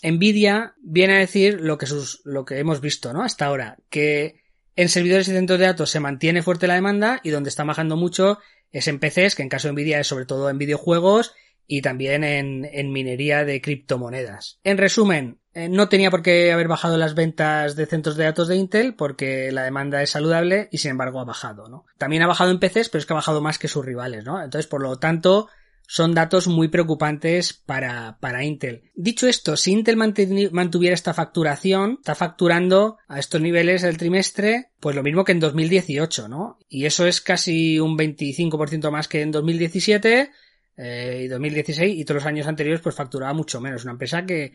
Nvidia 0.02 0.74
viene 0.82 1.16
a 1.16 1.18
decir 1.18 1.60
lo 1.60 1.78
que, 1.78 1.86
sus, 1.86 2.20
lo 2.24 2.44
que 2.44 2.58
hemos 2.58 2.80
visto, 2.80 3.12
¿no? 3.12 3.22
Hasta 3.22 3.46
ahora, 3.46 3.78
que 3.88 4.42
en 4.76 4.88
servidores 4.88 5.28
y 5.28 5.32
centros 5.32 5.58
de 5.58 5.66
datos 5.66 5.90
se 5.90 6.00
mantiene 6.00 6.42
fuerte 6.42 6.66
la 6.66 6.74
demanda 6.74 7.20
y 7.22 7.30
donde 7.30 7.48
está 7.48 7.64
bajando 7.64 7.96
mucho 7.96 8.38
es 8.72 8.86
en 8.88 9.00
PCs, 9.00 9.34
que 9.34 9.42
en 9.42 9.48
caso 9.48 9.68
de 9.68 9.72
Nvidia 9.72 10.00
es 10.00 10.06
sobre 10.06 10.26
todo 10.26 10.48
en 10.48 10.58
videojuegos 10.58 11.34
y 11.70 11.82
también 11.82 12.24
en, 12.24 12.68
en 12.72 12.90
minería 12.90 13.44
de 13.44 13.60
criptomonedas. 13.60 14.58
En 14.64 14.76
resumen, 14.76 15.38
eh, 15.54 15.68
no 15.68 15.88
tenía 15.88 16.10
por 16.10 16.20
qué 16.20 16.50
haber 16.50 16.66
bajado 16.66 16.96
las 16.96 17.14
ventas 17.14 17.76
de 17.76 17.86
centros 17.86 18.16
de 18.16 18.24
datos 18.24 18.48
de 18.48 18.56
Intel 18.56 18.96
porque 18.96 19.52
la 19.52 19.62
demanda 19.62 20.02
es 20.02 20.10
saludable 20.10 20.68
y 20.72 20.78
sin 20.78 20.90
embargo 20.90 21.20
ha 21.20 21.24
bajado, 21.24 21.68
¿no? 21.68 21.86
También 21.96 22.24
ha 22.24 22.26
bajado 22.26 22.50
en 22.50 22.58
PCs, 22.58 22.88
pero 22.88 22.98
es 22.98 23.06
que 23.06 23.12
ha 23.12 23.22
bajado 23.22 23.40
más 23.40 23.60
que 23.60 23.68
sus 23.68 23.86
rivales, 23.86 24.24
¿no? 24.24 24.42
Entonces, 24.42 24.66
por 24.66 24.82
lo 24.82 24.98
tanto, 24.98 25.48
son 25.86 26.12
datos 26.12 26.48
muy 26.48 26.66
preocupantes 26.66 27.52
para, 27.52 28.18
para 28.18 28.42
Intel. 28.42 28.90
Dicho 28.96 29.28
esto, 29.28 29.56
si 29.56 29.70
Intel 29.70 29.96
mantuviera 29.96 30.94
esta 30.94 31.14
facturación, 31.14 31.98
está 32.00 32.16
facturando 32.16 32.98
a 33.06 33.20
estos 33.20 33.40
niveles 33.40 33.84
el 33.84 33.96
trimestre, 33.96 34.72
pues 34.80 34.96
lo 34.96 35.04
mismo 35.04 35.22
que 35.22 35.32
en 35.32 35.40
2018, 35.40 36.26
¿no? 36.26 36.58
Y 36.68 36.86
eso 36.86 37.06
es 37.06 37.20
casi 37.20 37.78
un 37.78 37.96
25% 37.96 38.90
más 38.90 39.06
que 39.06 39.22
en 39.22 39.30
2017 39.30 40.32
eh, 40.80 41.22
y 41.24 41.28
2016 41.28 41.98
y 41.98 42.04
todos 42.04 42.22
los 42.22 42.26
años 42.26 42.46
anteriores 42.46 42.80
pues 42.80 42.94
facturaba 42.94 43.34
mucho 43.34 43.60
menos. 43.60 43.84
Una 43.84 43.92
empresa 43.92 44.24
que 44.24 44.52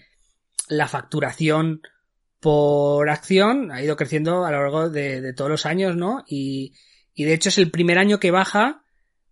la 0.69 0.87
facturación 0.87 1.81
por 2.39 3.09
acción 3.09 3.71
ha 3.71 3.81
ido 3.81 3.95
creciendo 3.95 4.45
a 4.45 4.51
lo 4.51 4.61
largo 4.61 4.89
de, 4.89 5.33
todos 5.33 5.51
los 5.51 5.65
años, 5.65 5.95
¿no? 5.95 6.23
Y, 6.27 6.73
y 7.13 7.23
de 7.25 7.33
hecho 7.33 7.49
es 7.49 7.57
el 7.57 7.71
primer 7.71 7.97
año 7.97 8.19
que 8.19 8.31
baja 8.31 8.85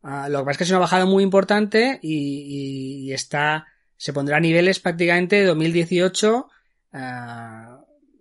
Uh, 0.04 0.30
lo 0.30 0.40
que 0.40 0.46
pasa 0.46 0.52
es 0.52 0.58
que 0.58 0.64
es 0.66 0.70
una 0.72 0.80
bajada 0.80 1.06
muy 1.06 1.24
importante 1.24 1.98
y, 2.02 3.10
está, 3.14 3.68
se 3.96 4.12
pondrá 4.12 4.36
a 4.36 4.42
niveles 4.42 4.82
prácticamente 4.82 5.38
de 5.38 5.46
2018 5.46 6.48
uh, 6.94 6.98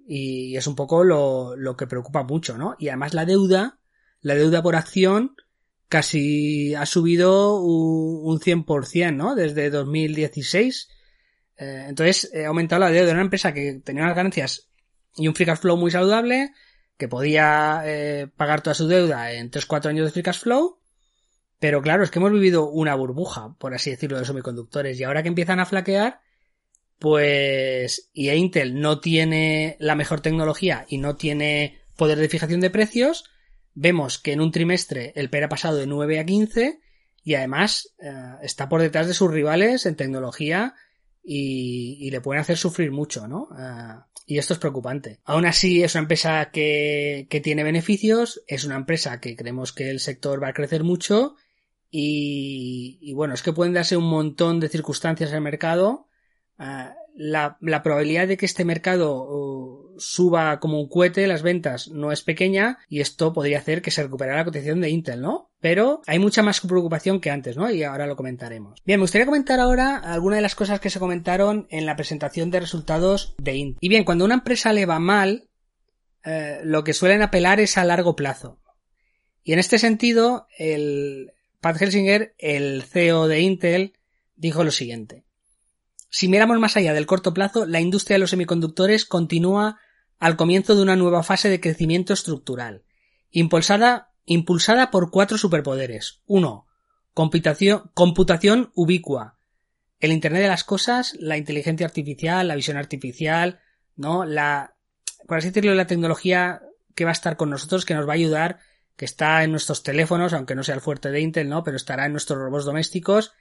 y 0.07 0.57
es 0.57 0.67
un 0.69 0.77
poco 0.77 1.03
lo, 1.03 1.57
lo, 1.57 1.77
que 1.77 1.89
preocupa 1.89 2.23
mucho, 2.23 2.57
¿no? 2.57 2.77
Y 2.79 2.89
además 2.89 3.15
la 3.15 3.25
deuda, 3.25 3.81
la 4.21 4.37
deuda 4.37 4.63
por 4.63 4.77
acción 4.77 5.35
casi 5.93 6.75
ha 6.75 6.87
subido 6.87 7.61
un, 7.61 8.33
un 8.33 8.41
100%, 8.41 9.15
¿no? 9.15 9.35
Desde 9.35 9.69
2016. 9.69 10.89
Eh, 11.59 11.85
entonces 11.89 12.33
ha 12.35 12.49
aumentado 12.49 12.81
la 12.81 12.91
deuda 12.91 13.09
de 13.09 13.13
una 13.13 13.21
empresa 13.21 13.53
que 13.53 13.81
tenía 13.85 14.05
unas 14.05 14.17
ganancias 14.17 14.71
y 15.17 15.29
un 15.29 15.35
free 15.35 15.45
cash 15.45 15.59
flow 15.59 15.77
muy 15.77 15.91
saludable, 15.91 16.53
que 16.97 17.09
podía 17.09 17.83
eh, 17.85 18.27
pagar 18.37 18.63
toda 18.63 18.73
su 18.73 18.89
deuda 18.89 19.33
en 19.33 19.51
3-4 19.51 19.91
años 19.91 20.07
de 20.07 20.13
free 20.13 20.23
cash 20.23 20.41
flow 20.41 20.79
pero 21.63 21.81
claro, 21.81 22.03
es 22.03 22.11
que 22.11 22.19
hemos 22.19 22.33
vivido 22.33 22.69
una 22.69 22.97
burbuja, 22.97 23.55
por 23.61 23.73
así 23.73 23.91
decirlo, 23.91 24.19
de 24.19 24.25
semiconductores. 24.25 24.99
Y 24.99 25.05
ahora 25.05 25.23
que 25.23 25.29
empiezan 25.29 25.61
a 25.61 25.65
flaquear, 25.65 26.21
pues, 26.99 28.11
y 28.13 28.31
Intel 28.31 28.81
no 28.81 28.99
tiene 28.99 29.77
la 29.79 29.95
mejor 29.95 30.23
tecnología 30.23 30.87
y 30.89 30.99
no 30.99 31.15
tiene 31.15 31.81
poder 31.97 32.19
de 32.19 32.29
fijación 32.29 32.59
de 32.59 32.71
precios, 32.71 33.31
vemos 33.75 34.19
que 34.19 34.33
en 34.33 34.41
un 34.41 34.51
trimestre 34.51 35.13
el 35.17 35.31
PER 35.31 35.45
ha 35.45 35.49
pasado 35.49 35.77
de 35.77 35.87
9 35.87 36.21
a 36.21 36.27
15 36.27 36.81
y 37.25 37.35
además 37.35 37.95
eh, 37.99 38.13
está 38.43 38.69
por 38.69 38.81
detrás 38.81 39.07
de 39.07 39.15
sus 39.15 39.31
rivales 39.31 39.87
en 39.87 39.97
tecnología 39.97 40.75
y, 41.25 42.11
le 42.11 42.21
pueden 42.21 42.41
hacer 42.41 42.57
sufrir 42.57 42.91
mucho, 42.91 43.29
¿no? 43.29 43.49
Eh, 43.57 43.95
y 44.27 44.39
esto 44.39 44.55
es 44.55 44.59
preocupante. 44.59 45.21
Aún 45.25 45.47
así, 45.47 45.83
es 45.83 45.95
una 45.95 46.03
empresa 46.03 46.51
que, 46.53 47.27
que 47.31 47.41
tiene 47.41 47.63
beneficios, 47.63 48.43
es 48.47 48.65
una 48.65 48.77
empresa 48.77 49.21
que 49.21 49.37
creemos 49.37 49.73
que 49.73 49.91
el 49.91 50.01
sector 50.01 50.43
va 50.43 50.49
a 50.49 50.53
crecer 50.53 50.83
mucho 50.83 51.37
y, 51.95 53.13
bueno, 53.13 53.35
es 53.35 53.43
que 53.43 53.53
pueden 53.53 53.75
darse 53.75 53.99
un 53.99 54.09
montón 54.09 54.61
de 54.61 54.71
circunstancias 54.71 55.29
en 55.31 55.37
el 55.37 55.43
mercado. 55.43 56.09
Uh, 56.59 56.89
la, 57.14 57.59
la, 57.61 57.83
probabilidad 57.83 58.27
de 58.27 58.37
que 58.37 58.46
este 58.46 58.64
mercado 58.64 59.25
uh, 59.25 59.94
suba 59.98 60.59
como 60.61 60.81
un 60.81 60.88
cohete 60.88 61.27
las 61.27 61.42
ventas 61.42 61.88
no 61.88 62.12
es 62.12 62.22
pequeña 62.22 62.79
y 62.88 63.01
esto 63.01 63.33
podría 63.33 63.59
hacer 63.59 63.83
que 63.83 63.90
se 63.90 64.03
recuperara 64.03 64.38
la 64.38 64.44
cotización 64.44 64.81
de 64.81 64.90
Intel, 64.90 65.20
¿no? 65.20 65.51
Pero 65.61 66.03
hay 66.07 66.18
mucha 66.18 66.42
más 66.42 66.61
preocupación 66.61 67.20
que 67.20 67.31
antes, 67.31 67.57
¿no? 67.57 67.70
Y 67.70 67.83
ahora 67.83 68.07
lo 68.07 68.16
comentaremos. 68.16 68.81
Bien, 68.85 68.98
me 68.98 69.05
gustaría 69.05 69.27
comentar 69.27 69.61
ahora 69.61 69.96
algunas 69.98 70.38
de 70.38 70.42
las 70.42 70.55
cosas 70.55 70.81
que 70.81 70.90
se 70.90 70.98
comentaron 70.98 71.66
en 71.70 71.87
la 71.87 71.96
presentación 71.96 72.51
de 72.51 72.61
resultados 72.61 73.35
de 73.38 73.55
Intel. 73.57 73.79
Y 73.81 73.88
bien, 73.88 74.05
cuando 74.05 74.25
una 74.25 74.35
empresa 74.35 74.72
le 74.72 74.87
va 74.87 74.98
mal, 74.98 75.48
eh, 76.25 76.61
lo 76.64 76.85
que 76.85 76.94
suelen 76.94 77.22
apelar 77.22 77.61
es 77.61 77.77
a 77.79 77.85
largo 77.85 78.16
plazo. 78.16 78.61
Y 79.44 79.53
en 79.53 79.59
este 79.59 79.79
sentido, 79.79 80.46
el, 80.57 81.33
Pat 81.61 81.81
Helsinger, 81.81 82.35
el 82.38 82.83
CEO 82.83 83.29
de 83.29 83.40
Intel, 83.40 83.92
dijo 84.35 84.64
lo 84.64 84.70
siguiente. 84.70 85.25
Si 86.14 86.29
miramos 86.29 86.59
más 86.59 86.77
allá 86.77 86.92
del 86.92 87.07
corto 87.07 87.33
plazo, 87.33 87.64
la 87.64 87.81
industria 87.81 88.16
de 88.16 88.18
los 88.18 88.29
semiconductores 88.29 89.07
continúa 89.07 89.79
al 90.18 90.37
comienzo 90.37 90.77
de 90.77 90.83
una 90.83 90.94
nueva 90.94 91.22
fase 91.22 91.48
de 91.48 91.59
crecimiento 91.59 92.12
estructural, 92.12 92.85
impulsada, 93.31 94.12
impulsada 94.27 94.90
por 94.90 95.11
cuatro 95.11 95.38
superpoderes. 95.38 96.20
Uno, 96.27 96.66
computación, 97.14 97.90
computación 97.94 98.72
ubicua. 98.75 99.38
el 100.01 100.12
Internet 100.12 100.42
de 100.42 100.48
las 100.48 100.64
cosas, 100.64 101.16
la 101.18 101.38
inteligencia 101.38 101.87
artificial, 101.87 102.46
la 102.46 102.57
visión 102.57 102.77
artificial, 102.77 103.61
¿no? 103.96 104.27
La, 104.27 104.75
por 105.27 105.38
así 105.38 105.48
decirlo, 105.48 105.75
la 105.75 105.87
tecnología 105.87 106.61
que 106.94 107.05
va 107.05 107.11
a 107.11 107.14
estar 107.14 107.38
con 107.38 107.48
nosotros, 107.48 107.87
que 107.87 107.94
nos 107.94 108.07
va 108.07 108.12
a 108.12 108.16
ayudar, 108.16 108.59
que 108.96 109.07
está 109.07 109.42
en 109.44 109.51
nuestros 109.51 109.83
teléfonos, 109.83 110.35
aunque 110.35 110.55
no 110.57 110.62
sea 110.62 110.75
el 110.75 110.83
fuerte 110.83 111.11
de 111.11 111.22
Intel, 111.22 111.48
¿no? 111.48 111.64
Pero 111.64 111.79
estará 111.79 112.05
en 112.05 112.12
nuestros 112.12 112.38
robots 112.38 112.66
domésticos, 112.66 113.33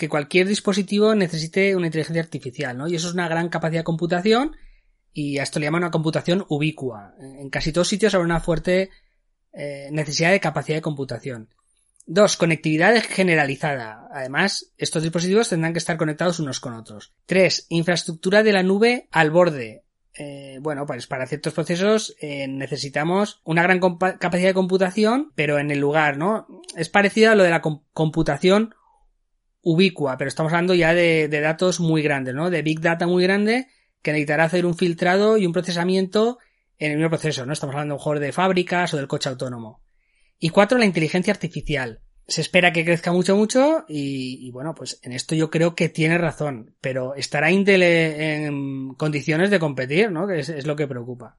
que 0.00 0.08
cualquier 0.08 0.48
dispositivo 0.48 1.14
necesite 1.14 1.76
una 1.76 1.84
inteligencia 1.86 2.22
artificial, 2.22 2.74
¿no? 2.74 2.88
Y 2.88 2.94
eso 2.94 3.08
es 3.08 3.12
una 3.12 3.28
gran 3.28 3.50
capacidad 3.50 3.80
de 3.80 3.84
computación, 3.84 4.56
y 5.12 5.36
a 5.36 5.42
esto 5.42 5.60
le 5.60 5.66
llaman 5.66 5.82
una 5.82 5.90
computación 5.90 6.46
ubicua. 6.48 7.14
En 7.20 7.50
casi 7.50 7.70
todos 7.70 7.88
sitios 7.88 8.14
habrá 8.14 8.24
una 8.24 8.40
fuerte 8.40 8.88
eh, 9.52 9.90
necesidad 9.92 10.30
de 10.30 10.40
capacidad 10.40 10.78
de 10.78 10.82
computación. 10.82 11.50
Dos, 12.06 12.38
conectividad 12.38 12.94
generalizada. 13.02 14.08
Además, 14.10 14.72
estos 14.78 15.02
dispositivos 15.02 15.50
tendrán 15.50 15.74
que 15.74 15.80
estar 15.80 15.98
conectados 15.98 16.40
unos 16.40 16.60
con 16.60 16.72
otros. 16.72 17.12
Tres, 17.26 17.66
infraestructura 17.68 18.42
de 18.42 18.54
la 18.54 18.62
nube 18.62 19.06
al 19.10 19.30
borde. 19.30 19.84
Eh, 20.14 20.60
bueno, 20.62 20.86
pues 20.86 21.06
para 21.06 21.26
ciertos 21.26 21.52
procesos 21.52 22.16
eh, 22.22 22.48
necesitamos 22.48 23.42
una 23.44 23.62
gran 23.62 23.80
capacidad 23.80 24.48
de 24.48 24.54
computación, 24.54 25.30
pero 25.34 25.58
en 25.58 25.70
el 25.70 25.78
lugar, 25.78 26.16
¿no? 26.16 26.46
Es 26.74 26.88
parecido 26.88 27.32
a 27.32 27.34
lo 27.34 27.44
de 27.44 27.50
la 27.50 27.60
computación 27.60 28.74
ubicua, 29.62 30.16
pero 30.16 30.28
estamos 30.28 30.52
hablando 30.52 30.74
ya 30.74 30.94
de, 30.94 31.28
de, 31.28 31.40
datos 31.40 31.80
muy 31.80 32.02
grandes, 32.02 32.34
¿no? 32.34 32.50
De 32.50 32.62
big 32.62 32.80
data 32.80 33.06
muy 33.06 33.22
grande 33.22 33.66
que 34.02 34.12
necesitará 34.12 34.44
hacer 34.44 34.66
un 34.66 34.76
filtrado 34.76 35.36
y 35.36 35.46
un 35.46 35.52
procesamiento 35.52 36.38
en 36.78 36.92
el 36.92 36.96
mismo 36.96 37.10
proceso, 37.10 37.44
¿no? 37.44 37.52
Estamos 37.52 37.74
hablando 37.74 37.96
mejor 37.96 38.18
de 38.18 38.32
fábricas 38.32 38.94
o 38.94 38.96
del 38.96 39.06
coche 39.06 39.28
autónomo. 39.28 39.82
Y 40.38 40.48
cuatro, 40.48 40.78
la 40.78 40.86
inteligencia 40.86 41.32
artificial. 41.32 42.00
Se 42.26 42.40
espera 42.40 42.72
que 42.72 42.84
crezca 42.84 43.12
mucho, 43.12 43.36
mucho 43.36 43.84
y, 43.88 44.50
bueno, 44.52 44.74
pues 44.74 44.98
en 45.02 45.12
esto 45.12 45.34
yo 45.34 45.50
creo 45.50 45.74
que 45.74 45.88
tiene 45.88 46.16
razón, 46.16 46.76
pero 46.80 47.14
estará 47.14 47.50
Intel 47.50 47.82
en 47.82 48.94
condiciones 48.94 49.50
de 49.50 49.58
competir, 49.58 50.10
¿no? 50.10 50.26
Que 50.26 50.38
es, 50.38 50.66
lo 50.66 50.76
que 50.76 50.86
preocupa. 50.86 51.38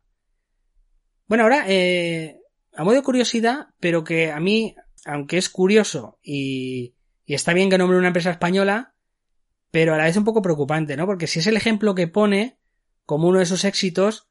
Bueno, 1.27 1.45
ahora, 1.45 1.63
eh, 1.67 2.37
a 2.75 2.83
modo 2.83 2.95
de 2.95 3.03
curiosidad, 3.03 3.67
pero 3.79 4.03
que 4.03 4.31
a 4.31 4.39
mí, 4.39 4.75
aunque 5.05 5.37
es 5.37 5.49
curioso 5.49 6.19
y, 6.21 6.93
y 7.31 7.33
está 7.33 7.53
bien 7.53 7.69
que 7.69 7.77
nombre 7.77 7.97
una 7.97 8.07
empresa 8.07 8.31
española, 8.31 8.93
pero 9.71 9.93
a 9.93 9.97
la 9.97 10.03
vez 10.03 10.17
un 10.17 10.25
poco 10.25 10.41
preocupante, 10.41 10.97
¿no? 10.97 11.05
Porque 11.05 11.27
si 11.27 11.39
es 11.39 11.47
el 11.47 11.55
ejemplo 11.55 11.95
que 11.95 12.09
pone 12.09 12.57
como 13.05 13.29
uno 13.29 13.39
de 13.39 13.45
sus 13.45 13.63
éxitos, 13.63 14.27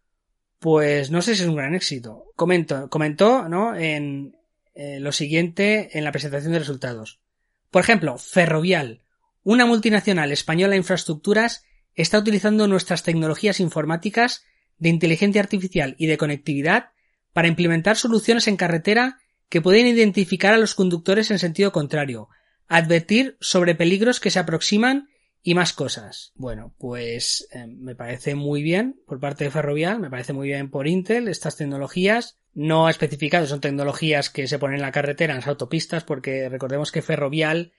pues 0.58 1.10
no 1.10 1.22
sé 1.22 1.34
si 1.34 1.40
es 1.40 1.48
un 1.48 1.56
gran 1.56 1.74
éxito. 1.74 2.26
Comento, 2.36 2.90
comentó, 2.90 3.48
¿no? 3.48 3.74
En, 3.74 4.36
eh, 4.74 5.00
lo 5.00 5.12
siguiente 5.12 5.96
en 5.96 6.04
la 6.04 6.12
presentación 6.12 6.52
de 6.52 6.58
resultados. 6.58 7.22
Por 7.70 7.80
ejemplo, 7.80 8.18
Ferrovial, 8.18 9.00
una 9.44 9.64
multinacional 9.64 10.30
española 10.30 10.72
de 10.72 10.76
infraestructuras, 10.76 11.64
está 11.94 12.18
utilizando 12.18 12.68
nuestras 12.68 13.02
tecnologías 13.02 13.60
informáticas 13.60 14.44
de 14.76 14.90
inteligencia 14.90 15.40
artificial 15.40 15.94
y 15.96 16.06
de 16.06 16.18
conectividad 16.18 16.90
para 17.32 17.48
implementar 17.48 17.96
soluciones 17.96 18.46
en 18.46 18.58
carretera 18.58 19.20
que 19.48 19.62
pueden 19.62 19.86
identificar 19.86 20.52
a 20.52 20.58
los 20.58 20.74
conductores 20.74 21.30
en 21.30 21.38
sentido 21.38 21.72
contrario, 21.72 22.28
advertir 22.70 23.36
sobre 23.40 23.74
peligros 23.74 24.20
que 24.20 24.30
se 24.30 24.38
aproximan 24.38 25.10
y 25.42 25.54
más 25.54 25.72
cosas. 25.72 26.30
Bueno, 26.36 26.72
pues 26.78 27.48
eh, 27.52 27.66
me 27.66 27.96
parece 27.96 28.36
muy 28.36 28.62
bien 28.62 29.02
por 29.06 29.18
parte 29.18 29.44
de 29.44 29.50
Ferrovial, 29.50 29.98
me 29.98 30.08
parece 30.08 30.32
muy 30.32 30.46
bien 30.46 30.70
por 30.70 30.86
Intel 30.86 31.26
estas 31.26 31.56
tecnologías. 31.56 32.38
No 32.54 32.86
ha 32.86 32.90
especificado, 32.90 33.46
son 33.46 33.60
tecnologías 33.60 34.30
que 34.30 34.46
se 34.46 34.60
ponen 34.60 34.76
en 34.76 34.82
la 34.82 34.92
carretera, 34.92 35.32
en 35.32 35.40
las 35.40 35.48
autopistas, 35.48 36.04
porque 36.04 36.48
recordemos 36.48 36.92
que 36.92 37.02
Ferrovial 37.02 37.72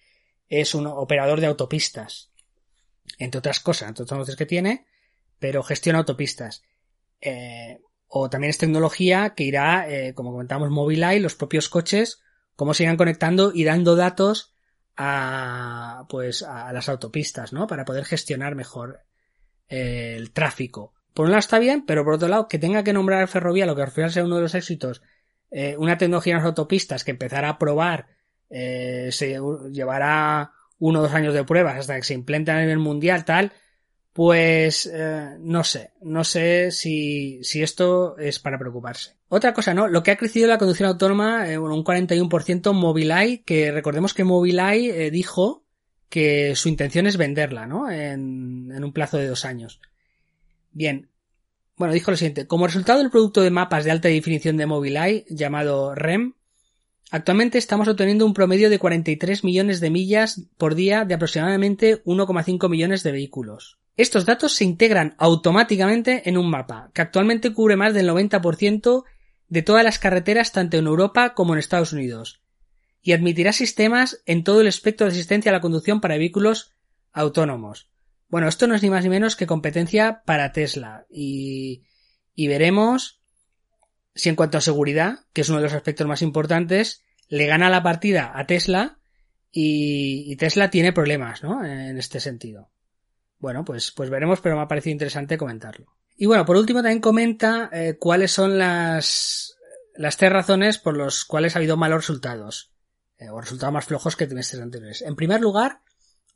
es 0.49 0.75
un 0.75 0.87
operador 0.87 1.39
de 1.39 1.47
autopistas. 1.47 2.31
Entre 3.17 3.39
otras 3.39 3.61
cosas, 3.61 3.89
entre 3.89 4.03
otras 4.03 4.19
cosas 4.19 4.35
que 4.35 4.45
tiene, 4.45 4.85
pero 5.39 5.63
gestiona 5.63 5.99
autopistas. 5.99 6.63
Eh, 7.21 7.79
o 8.07 8.29
también 8.29 8.49
es 8.49 8.57
tecnología 8.57 9.35
que 9.35 9.45
irá, 9.45 9.89
eh, 9.89 10.13
como 10.13 10.33
comentamos, 10.33 10.69
Mobileye, 10.69 11.21
los 11.21 11.35
propios 11.35 11.69
coches, 11.69 12.19
cómo 12.57 12.73
se 12.73 12.83
irán 12.83 12.97
conectando 12.97 13.53
y 13.53 13.63
dando 13.63 13.95
datos 13.95 14.50
a 14.97 16.05
pues 16.09 16.43
a 16.43 16.71
las 16.73 16.89
autopistas, 16.89 17.53
¿no? 17.53 17.67
Para 17.67 17.85
poder 17.85 18.05
gestionar 18.05 18.55
mejor 18.55 19.01
eh, 19.69 20.15
el 20.17 20.31
tráfico. 20.31 20.93
Por 21.13 21.25
un 21.25 21.31
lado 21.31 21.39
está 21.39 21.59
bien, 21.59 21.85
pero 21.85 22.03
por 22.03 22.13
otro 22.13 22.27
lado, 22.27 22.47
que 22.47 22.59
tenga 22.59 22.83
que 22.83 22.93
nombrar 22.93 23.27
ferrovía, 23.27 23.65
lo 23.65 23.75
que 23.75 23.81
al 23.83 23.91
final 23.91 24.11
sea 24.11 24.23
uno 24.23 24.37
de 24.37 24.43
los 24.43 24.55
éxitos, 24.55 25.01
eh, 25.49 25.75
una 25.77 25.97
tecnología 25.97 26.33
en 26.33 26.37
las 26.37 26.45
autopistas 26.45 27.03
que 27.03 27.11
empezará 27.11 27.49
a 27.49 27.57
probar, 27.57 28.07
eh, 28.49 29.09
se 29.11 29.39
llevará 29.71 30.51
uno 30.79 30.99
o 30.99 31.01
dos 31.03 31.13
años 31.13 31.33
de 31.33 31.43
pruebas 31.43 31.77
hasta 31.77 31.95
que 31.95 32.03
se 32.03 32.13
implementa 32.13 32.55
a 32.55 32.61
nivel 32.61 32.79
mundial, 32.79 33.25
tal, 33.25 33.51
pues 34.13 34.89
eh, 34.93 35.37
no 35.39 35.63
sé, 35.63 35.91
no 36.01 36.23
sé 36.23 36.71
si, 36.71 37.39
si 37.43 37.63
esto 37.63 38.17
es 38.17 38.39
para 38.39 38.59
preocuparse. 38.59 39.15
Otra 39.29 39.53
cosa, 39.53 39.73
¿no? 39.73 39.87
Lo 39.87 40.03
que 40.03 40.11
ha 40.11 40.17
crecido 40.17 40.47
la 40.47 40.57
conducción 40.57 40.89
autónoma, 40.89 41.49
eh, 41.49 41.57
un 41.57 41.83
41% 41.83 42.73
Mobileye, 42.73 43.43
que 43.43 43.71
recordemos 43.71 44.13
que 44.13 44.25
Mobileye 44.25 45.07
eh, 45.07 45.11
dijo 45.11 45.63
que 46.09 46.55
su 46.57 46.67
intención 46.67 47.07
es 47.07 47.15
venderla, 47.15 47.67
¿no? 47.67 47.89
En, 47.89 48.69
en 48.75 48.83
un 48.83 48.91
plazo 48.91 49.17
de 49.17 49.27
dos 49.27 49.45
años. 49.45 49.79
Bien. 50.71 51.09
Bueno, 51.77 51.93
dijo 51.93 52.11
lo 52.11 52.17
siguiente. 52.17 52.47
Como 52.47 52.67
resultado 52.67 52.99
del 52.99 53.09
producto 53.09 53.41
de 53.41 53.49
mapas 53.49 53.85
de 53.85 53.91
alta 53.91 54.09
definición 54.09 54.57
de 54.57 54.65
Mobileye, 54.65 55.25
llamado 55.29 55.95
REM, 55.95 56.33
Actualmente 57.13 57.57
estamos 57.57 57.89
obteniendo 57.89 58.25
un 58.25 58.33
promedio 58.33 58.69
de 58.69 58.79
43 58.79 59.43
millones 59.43 59.81
de 59.81 59.89
millas 59.89 60.43
por 60.57 60.75
día 60.75 61.03
de 61.03 61.13
aproximadamente 61.13 62.01
1,5 62.05 62.69
millones 62.69 63.03
de 63.03 63.11
vehículos. 63.11 63.80
Estos 64.01 64.25
datos 64.25 64.55
se 64.55 64.63
integran 64.63 65.13
automáticamente 65.19 66.27
en 66.27 66.35
un 66.35 66.49
mapa, 66.49 66.89
que 66.91 67.03
actualmente 67.03 67.53
cubre 67.53 67.75
más 67.75 67.93
del 67.93 68.09
90% 68.09 69.03
de 69.47 69.61
todas 69.61 69.83
las 69.83 69.99
carreteras 69.99 70.51
tanto 70.51 70.77
en 70.77 70.87
Europa 70.87 71.35
como 71.35 71.53
en 71.53 71.59
Estados 71.59 71.93
Unidos, 71.93 72.41
y 73.03 73.11
admitirá 73.11 73.53
sistemas 73.53 74.23
en 74.25 74.43
todo 74.43 74.61
el 74.61 74.65
espectro 74.65 75.05
de 75.05 75.11
asistencia 75.11 75.51
a 75.51 75.53
la 75.53 75.61
conducción 75.61 76.01
para 76.01 76.17
vehículos 76.17 76.73
autónomos. 77.11 77.91
Bueno, 78.27 78.47
esto 78.47 78.65
no 78.65 78.73
es 78.73 78.81
ni 78.81 78.89
más 78.89 79.03
ni 79.03 79.11
menos 79.11 79.35
que 79.35 79.45
competencia 79.45 80.23
para 80.25 80.51
Tesla, 80.51 81.05
y, 81.07 81.83
veremos 82.35 83.21
si 84.15 84.29
en 84.29 84.35
cuanto 84.35 84.57
a 84.57 84.61
seguridad, 84.61 85.19
que 85.31 85.41
es 85.41 85.49
uno 85.49 85.59
de 85.59 85.65
los 85.65 85.73
aspectos 85.73 86.07
más 86.07 86.23
importantes, 86.23 87.03
le 87.27 87.45
gana 87.45 87.69
la 87.69 87.83
partida 87.83 88.31
a 88.33 88.47
Tesla 88.47 88.97
y, 89.51 90.23
y 90.25 90.35
Tesla 90.37 90.71
tiene 90.71 90.91
problemas, 90.91 91.43
¿no? 91.43 91.63
En 91.63 91.99
este 91.99 92.19
sentido. 92.19 92.71
Bueno, 93.41 93.65
pues, 93.65 93.91
pues 93.91 94.11
veremos, 94.11 94.39
pero 94.39 94.55
me 94.55 94.61
ha 94.61 94.67
parecido 94.67 94.93
interesante 94.93 95.37
comentarlo. 95.37 95.87
Y 96.15 96.27
bueno, 96.27 96.45
por 96.45 96.57
último 96.57 96.81
también 96.81 97.01
comenta 97.01 97.69
eh, 97.73 97.97
cuáles 97.99 98.31
son 98.31 98.59
las, 98.59 99.57
las 99.95 100.15
tres 100.15 100.31
razones 100.31 100.77
por 100.77 100.95
las 100.95 101.25
cuales 101.25 101.55
ha 101.55 101.59
habido 101.59 101.75
malos 101.75 102.07
resultados, 102.07 102.71
eh, 103.17 103.29
o 103.29 103.41
resultados 103.41 103.73
más 103.73 103.85
flojos 103.85 104.15
que 104.15 104.27
trimestres 104.27 104.61
anteriores. 104.61 105.01
En 105.01 105.15
primer 105.15 105.41
lugar, 105.41 105.81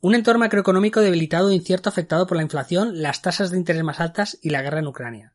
un 0.00 0.16
entorno 0.16 0.40
macroeconómico 0.40 1.00
debilitado 1.00 1.50
e 1.50 1.54
incierto 1.54 1.88
afectado 1.88 2.26
por 2.26 2.36
la 2.36 2.42
inflación, 2.42 3.00
las 3.00 3.22
tasas 3.22 3.52
de 3.52 3.58
interés 3.58 3.84
más 3.84 4.00
altas 4.00 4.36
y 4.42 4.50
la 4.50 4.62
guerra 4.62 4.80
en 4.80 4.88
Ucrania. 4.88 5.32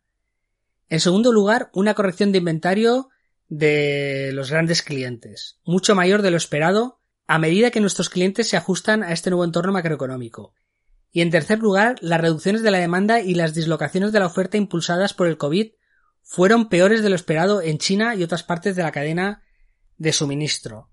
En 0.90 1.00
segundo 1.00 1.32
lugar, 1.32 1.70
una 1.74 1.94
corrección 1.94 2.34
de 2.34 2.40
inventario 2.40 3.10
de 3.48 4.32
los 4.34 4.52
grandes 4.52 4.82
clientes, 4.82 5.58
mucho 5.64 5.96
mayor 5.96 6.22
de 6.22 6.32
lo 6.32 6.38
esperado 6.38 7.00
a 7.28 7.40
medida 7.40 7.72
que 7.72 7.80
nuestros 7.80 8.10
clientes 8.10 8.50
se 8.50 8.58
ajustan 8.58 9.04
a 9.04 9.14
este 9.14 9.30
nuevo 9.30 9.46
entorno 9.46 9.72
macroeconómico, 9.72 10.54
y 11.12 11.22
en 11.22 11.30
tercer 11.30 11.60
lugar, 11.60 11.98
las 12.02 12.22
reducciones 12.22 12.64
de 12.64 12.72
la 12.72 12.80
demanda 12.80 13.20
y 13.20 13.36
las 13.36 13.54
dislocaciones 13.54 14.12
de 14.12 14.20
la 14.20 14.28
oferta 14.28 14.58
impulsadas 14.58 15.14
por 15.14 15.28
el 15.28 15.38
COVID 15.38 15.72
fueron 16.24 16.70
peores 16.70 17.04
de 17.04 17.10
lo 17.10 17.16
esperado 17.16 17.62
en 17.62 17.78
China 17.78 18.16
y 18.16 18.24
otras 18.24 18.44
partes 18.44 18.76
de 18.76 18.84
la 18.84 18.92
cadena 18.92 19.44
de 19.98 20.14
suministro. 20.14 20.90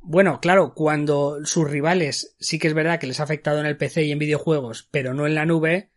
Bueno, 0.00 0.40
claro, 0.40 0.72
cuando 0.74 1.44
sus 1.44 1.68
rivales 1.68 2.36
sí 2.38 2.58
que 2.58 2.68
es 2.68 2.74
verdad 2.74 3.00
que 3.00 3.08
les 3.08 3.18
ha 3.18 3.24
afectado 3.24 3.58
en 3.58 3.66
el 3.66 3.76
PC 3.76 4.04
y 4.04 4.12
en 4.12 4.18
videojuegos, 4.18 4.88
pero 4.90 5.12
no 5.12 5.26
en 5.26 5.34
la 5.34 5.44
nube, 5.44 5.90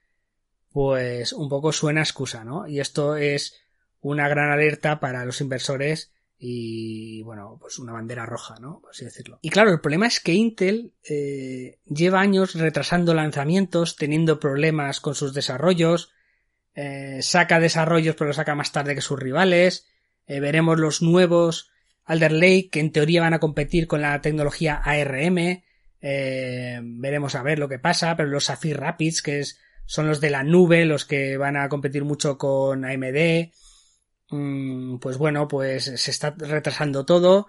pues 0.71 1.31
un 1.31 1.47
poco 1.47 1.71
suena 1.71 2.01
excusa, 2.01 2.43
¿no? 2.43 2.67
Y 2.67 2.79
esto 2.79 3.15
es 3.15 3.61
una 3.99 4.27
gran 4.27 4.49
alerta 4.49 4.99
para 4.99 5.23
los 5.25 5.41
inversores 5.41 6.11
y 6.43 7.21
bueno, 7.21 7.59
pues 7.61 7.77
una 7.77 7.93
bandera 7.93 8.25
roja, 8.25 8.55
¿no? 8.59 8.79
Por 8.81 8.89
así 8.89 9.05
decirlo. 9.05 9.37
Y 9.43 9.51
claro, 9.51 9.69
el 9.69 9.79
problema 9.79 10.07
es 10.07 10.19
que 10.19 10.33
Intel 10.33 10.91
eh, 11.07 11.77
lleva 11.85 12.19
años 12.19 12.55
retrasando 12.55 13.13
lanzamientos, 13.13 13.95
teniendo 13.95 14.39
problemas 14.39 15.01
con 15.01 15.13
sus 15.13 15.35
desarrollos, 15.35 16.11
eh, 16.73 17.19
saca 17.21 17.59
desarrollos 17.59 18.15
pero 18.15 18.29
lo 18.29 18.33
saca 18.33 18.55
más 18.55 18.71
tarde 18.71 18.95
que 18.95 19.01
sus 19.01 19.19
rivales, 19.19 19.85
eh, 20.25 20.39
veremos 20.39 20.79
los 20.79 21.03
nuevos 21.03 21.69
Alder 22.05 22.31
Lake 22.31 22.69
que 22.71 22.79
en 22.79 22.91
teoría 22.91 23.21
van 23.21 23.35
a 23.35 23.39
competir 23.39 23.85
con 23.85 24.01
la 24.01 24.19
tecnología 24.21 24.81
ARM, 24.83 25.61
veremos 26.01 27.35
a 27.35 27.43
ver 27.43 27.59
lo 27.59 27.69
que 27.69 27.77
pasa, 27.77 28.15
pero 28.15 28.29
los 28.29 28.45
Sapphire 28.45 28.79
Rapids 28.79 29.21
que 29.21 29.43
son 29.85 30.07
los 30.07 30.19
de 30.19 30.31
la 30.31 30.43
nube, 30.43 30.85
los 30.85 31.05
que 31.05 31.37
van 31.37 31.55
a 31.55 31.69
competir 31.69 32.03
mucho 32.03 32.39
con 32.39 32.83
AMD, 32.83 33.51
pues 34.99 35.17
bueno, 35.17 35.47
pues 35.47 35.85
se 35.85 36.11
está 36.11 36.33
retrasando 36.37 37.05
todo 37.05 37.47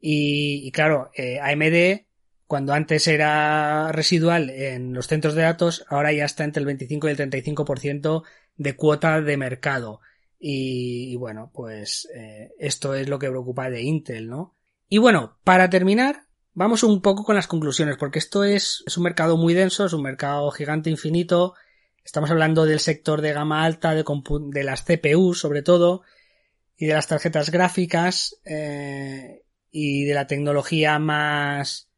y, 0.00 0.70
claro, 0.72 1.10
eh, 1.14 1.38
AMD 1.40 2.06
cuando 2.50 2.72
antes 2.72 3.06
era 3.06 3.92
residual 3.92 4.50
en 4.50 4.92
los 4.92 5.06
centros 5.06 5.36
de 5.36 5.42
datos, 5.42 5.84
ahora 5.88 6.12
ya 6.12 6.24
está 6.24 6.42
entre 6.42 6.58
el 6.58 6.66
25 6.66 7.06
y 7.06 7.10
el 7.12 7.16
35% 7.16 8.24
de 8.56 8.74
cuota 8.74 9.20
de 9.20 9.36
mercado. 9.36 10.00
Y, 10.36 11.14
bueno, 11.14 11.52
pues 11.54 12.08
eh, 12.12 12.50
esto 12.58 12.94
es 12.94 13.08
lo 13.08 13.20
que 13.20 13.28
preocupa 13.28 13.70
de 13.70 13.82
Intel, 13.82 14.28
¿no? 14.28 14.56
Y 14.88 14.98
bueno, 14.98 15.38
para 15.44 15.70
terminar, 15.70 16.24
vamos 16.52 16.82
un 16.82 17.02
poco 17.02 17.22
con 17.22 17.36
las 17.36 17.46
conclusiones, 17.46 17.96
porque 17.96 18.18
esto 18.18 18.42
es, 18.42 18.82
es 18.84 18.96
un 18.96 19.04
mercado 19.04 19.36
muy 19.36 19.54
denso, 19.54 19.86
es 19.86 19.92
un 19.92 20.02
mercado 20.02 20.50
gigante 20.50 20.90
infinito. 20.90 21.54
Estamos 22.04 22.32
hablando 22.32 22.64
del 22.64 22.80
sector 22.80 23.20
de 23.20 23.32
gama 23.32 23.62
alta, 23.62 23.94
de, 23.94 24.02
de 24.50 24.64
las 24.64 24.82
CPU 24.82 25.34
sobre 25.34 25.62
todo, 25.62 26.02
y 26.80 26.86
de 26.86 26.94
las 26.94 27.08
tarjetas 27.08 27.50
gráficas, 27.50 28.40
eh, 28.42 29.44
y 29.70 30.04
de 30.04 30.14
la 30.14 30.26
tecnología 30.26 30.98
más, 30.98 31.90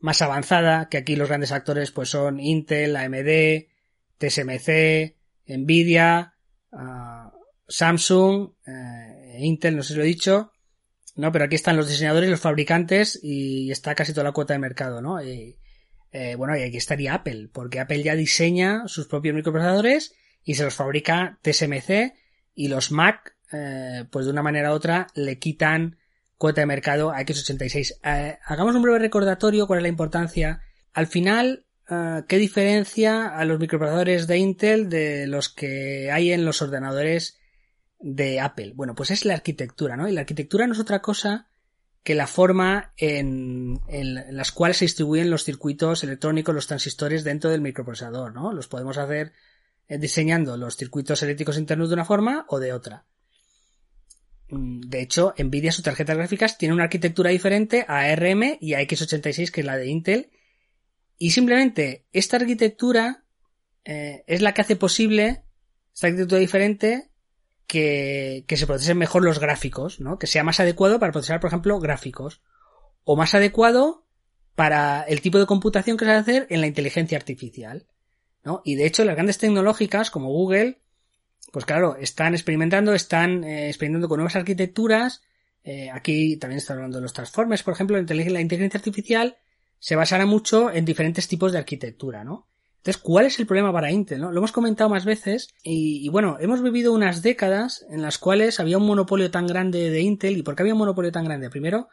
más 0.00 0.20
avanzada, 0.22 0.88
que 0.88 0.98
aquí 0.98 1.14
los 1.14 1.28
grandes 1.28 1.52
actores 1.52 1.92
pues 1.92 2.10
son 2.10 2.40
Intel, 2.40 2.96
AMD, 2.96 3.68
TSMC, 4.18 5.14
Nvidia, 5.46 6.34
ah, 6.72 7.32
Samsung, 7.68 8.54
eh, 8.66 9.36
Intel, 9.38 9.76
no 9.76 9.84
sé 9.84 9.92
si 9.92 9.98
lo 9.98 10.02
he 10.02 10.08
dicho, 10.08 10.50
no, 11.14 11.30
pero 11.30 11.44
aquí 11.44 11.54
están 11.54 11.76
los 11.76 11.88
diseñadores, 11.88 12.28
los 12.28 12.40
fabricantes 12.40 13.20
y 13.22 13.70
está 13.70 13.94
casi 13.94 14.12
toda 14.12 14.24
la 14.24 14.32
cuota 14.32 14.52
de 14.52 14.58
mercado, 14.58 15.00
¿no? 15.00 15.22
Y, 15.22 15.60
eh, 16.10 16.34
bueno, 16.34 16.56
y 16.56 16.62
aquí 16.62 16.76
estaría 16.76 17.14
Apple, 17.14 17.50
porque 17.52 17.78
Apple 17.78 18.02
ya 18.02 18.16
diseña 18.16 18.82
sus 18.88 19.06
propios 19.06 19.36
microprocesadores 19.36 20.16
y 20.42 20.54
se 20.54 20.64
los 20.64 20.74
fabrica 20.74 21.38
TSMC 21.42 22.14
y 22.56 22.66
los 22.66 22.90
Mac, 22.90 23.37
eh, 23.52 24.04
pues 24.10 24.26
de 24.26 24.32
una 24.32 24.42
manera 24.42 24.72
u 24.72 24.74
otra 24.74 25.06
le 25.14 25.38
quitan 25.38 25.96
cuota 26.36 26.60
de 26.60 26.66
mercado 26.66 27.10
a 27.10 27.20
X86. 27.20 27.98
Eh, 28.04 28.38
hagamos 28.44 28.74
un 28.74 28.82
breve 28.82 28.98
recordatorio 28.98 29.66
cuál 29.66 29.78
es 29.78 29.82
la 29.82 29.88
importancia. 29.88 30.60
Al 30.92 31.06
final, 31.06 31.66
eh, 31.88 32.22
¿qué 32.28 32.38
diferencia 32.38 33.26
a 33.26 33.44
los 33.44 33.58
microprocesadores 33.58 34.26
de 34.26 34.38
Intel 34.38 34.88
de 34.88 35.26
los 35.26 35.48
que 35.48 36.10
hay 36.12 36.32
en 36.32 36.44
los 36.44 36.60
ordenadores 36.60 37.38
de 37.98 38.40
Apple? 38.40 38.72
Bueno, 38.74 38.94
pues 38.94 39.10
es 39.10 39.24
la 39.24 39.34
arquitectura, 39.34 39.96
¿no? 39.96 40.08
Y 40.08 40.12
la 40.12 40.20
arquitectura 40.20 40.66
no 40.66 40.74
es 40.74 40.80
otra 40.80 41.00
cosa 41.00 41.48
que 42.04 42.14
la 42.14 42.26
forma 42.26 42.92
en, 42.96 43.80
en 43.88 44.36
las 44.36 44.52
cuales 44.52 44.76
se 44.76 44.84
distribuyen 44.84 45.30
los 45.30 45.44
circuitos 45.44 46.04
electrónicos, 46.04 46.54
los 46.54 46.66
transistores 46.66 47.24
dentro 47.24 47.50
del 47.50 47.60
microprocesador, 47.60 48.32
¿no? 48.32 48.52
Los 48.52 48.68
podemos 48.68 48.98
hacer 48.98 49.32
diseñando 49.88 50.56
los 50.58 50.76
circuitos 50.76 51.22
eléctricos 51.22 51.56
internos 51.56 51.88
de 51.88 51.94
una 51.94 52.04
forma 52.04 52.44
o 52.48 52.60
de 52.60 52.74
otra. 52.74 53.06
Mm, 54.50 54.80
de 54.80 55.02
hecho, 55.02 55.34
Nvidia, 55.38 55.72
sus 55.72 55.84
tarjetas 55.84 56.16
gráficas, 56.16 56.58
tiene 56.58 56.74
una 56.74 56.84
arquitectura 56.84 57.30
diferente 57.30 57.84
a 57.88 58.00
ARM 58.00 58.58
y 58.60 58.74
a 58.74 58.80
x86, 58.80 59.50
que 59.50 59.60
es 59.60 59.66
la 59.66 59.76
de 59.76 59.88
Intel. 59.88 60.30
Y 61.18 61.30
simplemente 61.30 62.06
esta 62.12 62.36
arquitectura 62.36 63.24
eh, 63.84 64.24
es 64.26 64.42
la 64.42 64.54
que 64.54 64.60
hace 64.60 64.76
posible, 64.76 65.44
esta 65.94 66.06
arquitectura 66.06 66.40
diferente, 66.40 67.10
que, 67.66 68.44
que 68.46 68.56
se 68.56 68.66
procesen 68.66 68.98
mejor 68.98 69.24
los 69.24 69.40
gráficos, 69.40 70.00
¿no? 70.00 70.18
Que 70.18 70.26
sea 70.26 70.42
más 70.42 70.60
adecuado 70.60 70.98
para 70.98 71.12
procesar, 71.12 71.40
por 71.40 71.48
ejemplo, 71.48 71.78
gráficos. 71.80 72.40
O 73.04 73.16
más 73.16 73.34
adecuado 73.34 74.06
para 74.58 75.02
el 75.02 75.20
tipo 75.20 75.38
de 75.38 75.46
computación 75.46 75.96
que 75.96 76.04
se 76.04 76.10
va 76.10 76.16
a 76.16 76.20
hacer 76.20 76.46
en 76.50 76.60
la 76.60 76.66
inteligencia 76.66 77.16
artificial. 77.16 77.86
¿no? 78.42 78.60
Y 78.64 78.74
de 78.74 78.86
hecho, 78.86 79.04
las 79.04 79.14
grandes 79.14 79.38
tecnológicas 79.38 80.10
como 80.10 80.30
Google 80.30 80.80
pues 81.52 81.64
claro, 81.64 81.96
están 81.96 82.34
experimentando, 82.34 82.94
están 82.94 83.44
eh, 83.44 83.68
experimentando 83.68 84.08
con 84.08 84.18
nuevas 84.18 84.36
arquitecturas. 84.36 85.22
Eh, 85.64 85.90
aquí 85.90 86.36
también 86.36 86.58
está 86.58 86.74
hablando 86.74 86.98
de 86.98 87.02
los 87.02 87.12
transformers, 87.12 87.62
por 87.62 87.74
ejemplo, 87.74 87.96
la 87.96 88.40
inteligencia 88.40 88.78
artificial 88.78 89.36
se 89.80 89.96
basará 89.96 90.26
mucho 90.26 90.72
en 90.72 90.84
diferentes 90.84 91.28
tipos 91.28 91.52
de 91.52 91.58
arquitectura, 91.58 92.24
¿no? 92.24 92.48
Entonces, 92.78 93.02
¿cuál 93.02 93.26
es 93.26 93.38
el 93.38 93.46
problema 93.46 93.72
para 93.72 93.90
Intel? 93.90 94.20
¿no? 94.20 94.32
Lo 94.32 94.38
hemos 94.38 94.52
comentado 94.52 94.88
más 94.88 95.04
veces 95.04 95.54
y, 95.62 96.04
y, 96.06 96.08
bueno, 96.08 96.36
hemos 96.40 96.62
vivido 96.62 96.92
unas 96.92 97.22
décadas 97.22 97.84
en 97.90 98.02
las 98.02 98.18
cuales 98.18 98.60
había 98.60 98.78
un 98.78 98.86
monopolio 98.86 99.30
tan 99.30 99.46
grande 99.46 99.90
de 99.90 100.00
Intel. 100.00 100.38
¿Y 100.38 100.42
por 100.42 100.54
qué 100.54 100.62
había 100.62 100.74
un 100.74 100.78
monopolio 100.78 101.12
tan 101.12 101.24
grande? 101.24 101.50
Primero, 101.50 101.88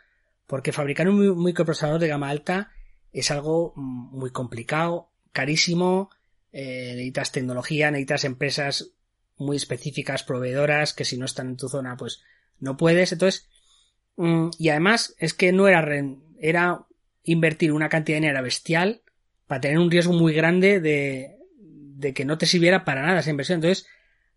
porque 0.48 0.72
fabricar 0.72 1.10
un 1.10 1.44
microprocesador 1.44 2.00
de 2.00 2.08
gama 2.08 2.30
alta 2.30 2.72
es 3.12 3.32
algo 3.32 3.74
mm, 3.76 4.18
muy 4.18 4.30
complicado, 4.30 5.10
carísimo, 5.32 6.12
eh, 6.52 6.94
necesitas 6.94 7.32
tecnología, 7.32 7.92
necesitas 7.92 8.24
empresas 8.26 8.92
muy 9.38 9.58
específicas, 9.58 10.24
proveedoras, 10.24 10.94
que 10.94 11.06
si 11.06 11.18
no 11.18 11.26
están 11.26 11.50
en 11.50 11.58
tu 11.58 11.70
zona, 11.70 11.98
pues 11.98 12.22
no 12.60 12.78
puedes. 12.78 13.12
Entonces, 13.12 13.48
mm, 14.16 14.50
y 14.58 14.70
además 14.70 15.16
es 15.18 15.34
que 15.34 15.52
no 15.52 15.68
era, 15.68 15.86
era 16.40 16.86
invertir 17.24 17.72
una 17.72 17.90
cantidad 17.90 18.18
de 18.18 18.22
dinero 18.22 18.44
bestial 18.44 19.02
para 19.48 19.62
tener 19.62 19.80
un 19.80 19.92
riesgo 19.92 20.14
muy 20.14 20.34
grande 20.34 20.80
de, 20.80 21.38
de 21.60 22.14
que 22.14 22.26
no 22.26 22.38
te 22.38 22.46
sirviera 22.46 22.86
para 22.86 23.02
nada 23.02 23.20
esa 23.20 23.30
inversión. 23.30 23.58
Entonces, 23.58 23.88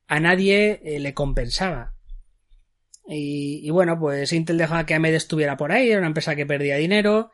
a 0.06 0.20
nadie 0.20 0.80
eh, 0.82 0.98
le 1.00 1.14
compensaba. 1.14 1.94
Y, 3.06 3.60
y, 3.62 3.70
bueno, 3.70 3.98
pues 3.98 4.32
Intel 4.32 4.58
dejó 4.58 4.84
que 4.84 4.94
AMD 4.94 5.06
estuviera 5.06 5.56
por 5.56 5.72
ahí, 5.72 5.88
era 5.90 5.98
una 5.98 6.08
empresa 6.08 6.36
que 6.36 6.44
perdía 6.44 6.76
dinero 6.76 7.30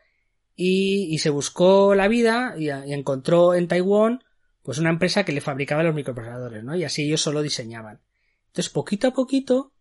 y, 0.54 1.08
y 1.10 1.18
se 1.18 1.30
buscó 1.30 1.96
la 1.96 2.06
vida 2.06 2.54
y 2.56 2.68
encontró 2.70 3.54
en 3.54 3.66
Taiwán 3.66 4.22
pues 4.64 4.78
una 4.78 4.88
empresa 4.88 5.24
que 5.24 5.32
le 5.32 5.42
fabricaba 5.42 5.82
los 5.82 5.94
microprocesadores, 5.94 6.64
¿no? 6.64 6.74
Y 6.74 6.84
así 6.84 7.04
ellos 7.04 7.20
solo 7.20 7.42
diseñaban. 7.42 8.00
Entonces, 8.46 8.72
poquito 8.72 9.08
a 9.08 9.12
poquito, 9.12 9.72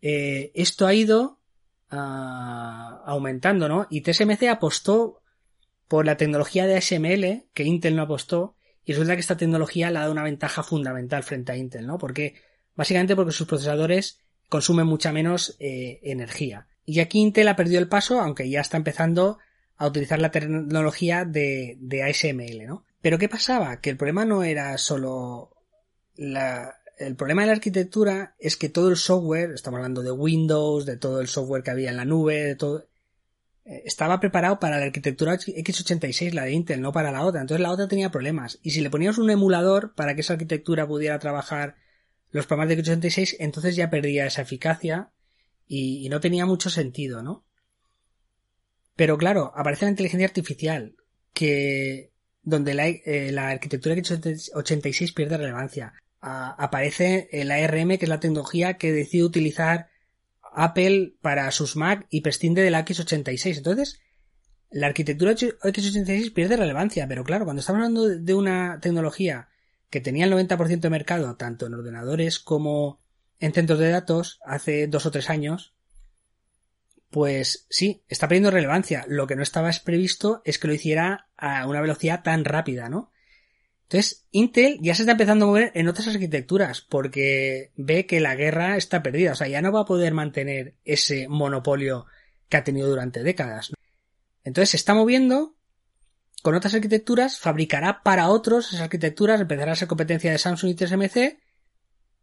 eh, 0.00 0.52
esto 0.54 0.86
ha 0.86 0.94
ido 0.94 1.40
ah, 1.90 3.02
aumentando, 3.06 3.68
¿no? 3.68 3.88
Y 3.90 4.02
TSMC 4.02 4.44
apostó 4.44 5.20
por 5.88 6.06
la 6.06 6.16
tecnología 6.16 6.68
de 6.68 6.76
ASML, 6.76 7.48
que 7.52 7.64
Intel 7.64 7.96
no 7.96 8.02
apostó, 8.02 8.54
y 8.84 8.92
resulta 8.92 9.16
que 9.16 9.20
esta 9.20 9.36
tecnología 9.36 9.90
le 9.90 9.98
ha 9.98 10.02
dado 10.02 10.12
una 10.12 10.22
ventaja 10.22 10.62
fundamental 10.62 11.24
frente 11.24 11.50
a 11.50 11.56
Intel, 11.56 11.88
¿no? 11.88 11.98
Porque, 11.98 12.36
básicamente 12.76 13.16
porque 13.16 13.32
sus 13.32 13.48
procesadores 13.48 14.20
consumen 14.48 14.86
mucha 14.86 15.10
menos 15.10 15.56
eh, 15.58 15.98
energía. 16.04 16.68
Y 16.84 17.00
aquí 17.00 17.18
Intel 17.18 17.48
ha 17.48 17.56
perdido 17.56 17.80
el 17.80 17.88
paso, 17.88 18.20
aunque 18.20 18.48
ya 18.48 18.60
está 18.60 18.76
empezando 18.76 19.38
a 19.76 19.88
utilizar 19.88 20.20
la 20.20 20.30
tecnología 20.30 21.24
de, 21.24 21.76
de 21.80 22.04
ASML, 22.04 22.66
¿no? 22.68 22.84
Pero 23.02 23.18
¿qué 23.18 23.28
pasaba? 23.28 23.80
Que 23.80 23.90
el 23.90 23.96
problema 23.96 24.24
no 24.24 24.42
era 24.42 24.76
solo 24.78 25.56
la... 26.16 26.76
El 26.98 27.16
problema 27.16 27.42
de 27.42 27.46
la 27.46 27.54
arquitectura 27.54 28.34
es 28.38 28.58
que 28.58 28.68
todo 28.68 28.90
el 28.90 28.96
software, 28.96 29.52
estamos 29.52 29.78
hablando 29.78 30.02
de 30.02 30.12
Windows, 30.12 30.84
de 30.84 30.98
todo 30.98 31.22
el 31.22 31.28
software 31.28 31.62
que 31.62 31.70
había 31.70 31.88
en 31.88 31.96
la 31.96 32.04
nube, 32.04 32.44
de 32.44 32.56
todo, 32.56 32.90
eh, 33.64 33.82
estaba 33.86 34.20
preparado 34.20 34.58
para 34.58 34.78
la 34.78 34.84
arquitectura 34.84 35.38
x86, 35.38 36.32
la 36.34 36.44
de 36.44 36.52
Intel, 36.52 36.82
no 36.82 36.92
para 36.92 37.10
la 37.10 37.24
otra. 37.24 37.40
Entonces 37.40 37.62
la 37.62 37.70
otra 37.70 37.88
tenía 37.88 38.10
problemas. 38.10 38.58
Y 38.62 38.72
si 38.72 38.82
le 38.82 38.90
poníamos 38.90 39.16
un 39.16 39.30
emulador 39.30 39.94
para 39.94 40.14
que 40.14 40.20
esa 40.20 40.34
arquitectura 40.34 40.86
pudiera 40.86 41.18
trabajar 41.18 41.76
los 42.32 42.44
programas 42.44 42.76
de 42.76 42.84
x86, 42.84 43.36
entonces 43.38 43.76
ya 43.76 43.88
perdía 43.88 44.26
esa 44.26 44.42
eficacia 44.42 45.10
y, 45.66 46.04
y 46.04 46.08
no 46.10 46.20
tenía 46.20 46.44
mucho 46.44 46.68
sentido, 46.68 47.22
¿no? 47.22 47.46
Pero 48.94 49.16
claro, 49.16 49.52
aparece 49.56 49.86
la 49.86 49.92
inteligencia 49.92 50.26
artificial, 50.26 50.96
que 51.32 52.09
donde 52.42 52.74
la, 52.74 52.88
eh, 52.88 53.34
arquitectura 53.38 53.94
x86 53.96 55.14
pierde 55.14 55.36
relevancia. 55.36 55.94
aparece 56.22 57.30
el 57.32 57.50
ARM, 57.50 57.96
que 57.96 58.04
es 58.04 58.08
la 58.08 58.20
tecnología 58.20 58.74
que 58.74 58.92
decide 58.92 59.24
utilizar 59.24 59.88
Apple 60.52 61.14
para 61.22 61.50
sus 61.50 61.76
Mac 61.76 62.06
y 62.10 62.20
prescinde 62.20 62.62
de 62.62 62.70
la 62.70 62.84
x86. 62.84 63.56
Entonces, 63.56 64.00
la 64.70 64.88
arquitectura 64.88 65.32
x86 65.32 66.32
pierde 66.32 66.56
relevancia, 66.56 67.08
pero 67.08 67.24
claro, 67.24 67.44
cuando 67.44 67.60
estamos 67.60 67.78
hablando 67.78 68.08
de 68.08 68.34
una 68.34 68.80
tecnología 68.80 69.48
que 69.88 70.00
tenía 70.00 70.24
el 70.24 70.32
90% 70.32 70.80
de 70.80 70.90
mercado, 70.90 71.36
tanto 71.36 71.66
en 71.66 71.74
ordenadores 71.74 72.38
como 72.38 73.00
en 73.40 73.52
centros 73.52 73.78
de 73.78 73.90
datos, 73.90 74.38
hace 74.44 74.86
dos 74.86 75.06
o 75.06 75.10
tres 75.10 75.30
años, 75.30 75.74
pues 77.10 77.66
sí, 77.68 78.02
está 78.08 78.28
perdiendo 78.28 78.50
relevancia. 78.50 79.04
Lo 79.08 79.26
que 79.26 79.36
no 79.36 79.42
estaba 79.42 79.70
previsto 79.84 80.42
es 80.44 80.58
que 80.58 80.68
lo 80.68 80.74
hiciera 80.74 81.28
a 81.36 81.66
una 81.66 81.80
velocidad 81.80 82.22
tan 82.22 82.44
rápida, 82.44 82.88
¿no? 82.88 83.10
Entonces, 83.82 84.24
Intel 84.30 84.78
ya 84.80 84.94
se 84.94 85.02
está 85.02 85.12
empezando 85.12 85.44
a 85.44 85.48
mover 85.48 85.72
en 85.74 85.88
otras 85.88 86.06
arquitecturas 86.06 86.80
porque 86.80 87.72
ve 87.74 88.06
que 88.06 88.20
la 88.20 88.36
guerra 88.36 88.76
está 88.76 89.02
perdida. 89.02 89.32
O 89.32 89.34
sea, 89.34 89.48
ya 89.48 89.60
no 89.60 89.72
va 89.72 89.80
a 89.80 89.84
poder 89.84 90.14
mantener 90.14 90.76
ese 90.84 91.26
monopolio 91.26 92.06
que 92.48 92.56
ha 92.56 92.62
tenido 92.62 92.88
durante 92.88 93.24
décadas. 93.24 93.72
Entonces 94.44 94.70
se 94.70 94.76
está 94.76 94.94
moviendo 94.94 95.56
con 96.42 96.54
otras 96.54 96.74
arquitecturas, 96.74 97.40
fabricará 97.40 98.02
para 98.04 98.28
otros 98.28 98.68
esas 98.68 98.82
arquitecturas, 98.82 99.40
empezará 99.40 99.72
a 99.72 99.76
ser 99.76 99.88
competencia 99.88 100.30
de 100.30 100.38
Samsung 100.38 100.70
y 100.70 100.74
TSMC, 100.74 101.38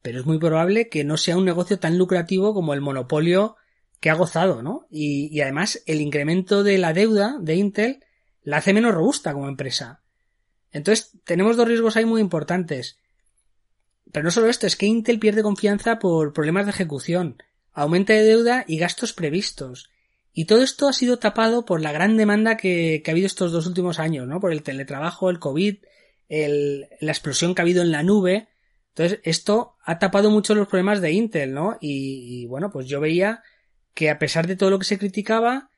pero 0.02 0.20
es 0.20 0.26
muy 0.26 0.40
probable 0.40 0.88
que 0.88 1.04
no 1.04 1.18
sea 1.18 1.38
un 1.38 1.46
negocio 1.46 1.78
tan 1.78 1.98
lucrativo 1.98 2.54
como 2.54 2.74
el 2.74 2.82
monopolio 2.82 3.58
que 4.00 4.10
ha 4.10 4.16
gozado, 4.16 4.62
¿no? 4.62 4.88
Y, 4.90 5.40
además 5.42 5.82
el 5.86 6.02
incremento 6.02 6.64
de 6.64 6.78
la 6.78 6.94
deuda 6.94 7.38
de 7.40 7.56
Intel 7.56 8.04
la 8.44 8.58
hace 8.58 8.74
menos 8.74 8.94
robusta 8.94 9.34
como 9.34 9.48
empresa. 9.48 10.02
Entonces 10.72 11.12
tenemos 11.24 11.58
dos 11.58 11.68
riesgos 11.68 11.98
ahí 11.98 12.06
muy 12.06 12.22
importantes. 12.22 13.00
Pero 14.12 14.24
no 14.24 14.32
solo 14.32 14.48
esto, 14.48 14.68
es 14.68 14.76
que 14.76 14.86
Intel 14.86 15.20
pierde 15.20 15.44
confianza 15.44 16.00
por 16.00 16.34
problemas 16.34 16.66
de 16.66 16.72
ejecución, 16.72 17.38
aumento 17.74 18.14
de 18.14 18.24
deuda 18.24 18.64
y 18.68 18.78
gastos 18.78 19.14
previstos. 19.14 19.90
Y 20.38 20.46
todo 20.46 20.62
esto 20.62 20.88
ha 20.88 20.94
sido 20.94 21.18
tapado 21.18 21.66
por 21.66 21.82
la 21.82 21.92
gran 21.92 22.16
demanda 22.16 22.58
que, 22.58 23.02
ha 23.04 23.10
habido 23.10 23.26
estos 23.26 23.52
dos 23.52 23.66
últimos 23.66 23.98
años, 23.98 24.28
¿no? 24.28 24.40
Por 24.40 24.52
el 24.52 24.62
teletrabajo, 24.62 25.32
el 25.32 25.40
COVID, 25.40 25.78
la 26.30 27.12
explosión 27.12 27.56
que 27.56 27.62
ha 27.62 27.64
habido 27.64 27.82
en 27.82 27.92
la 27.92 28.04
nube. 28.04 28.48
Entonces, 28.90 29.20
esto 29.24 29.78
ha 29.84 29.98
tapado 29.98 30.30
mucho 30.30 30.54
los 30.54 30.68
problemas 30.68 31.02
de 31.02 31.12
Intel, 31.12 31.56
¿no? 31.56 31.78
Y, 31.82 32.46
bueno, 32.46 32.70
pues 32.70 32.86
yo 32.86 33.00
veía 33.00 33.42
que 33.98 34.12
a 34.12 34.20
pesar 34.20 34.46
de 34.46 34.56
todo 34.56 34.70
lo 34.70 34.78
que 34.78 34.86
se 34.86 35.00
criticaba, 35.00 35.72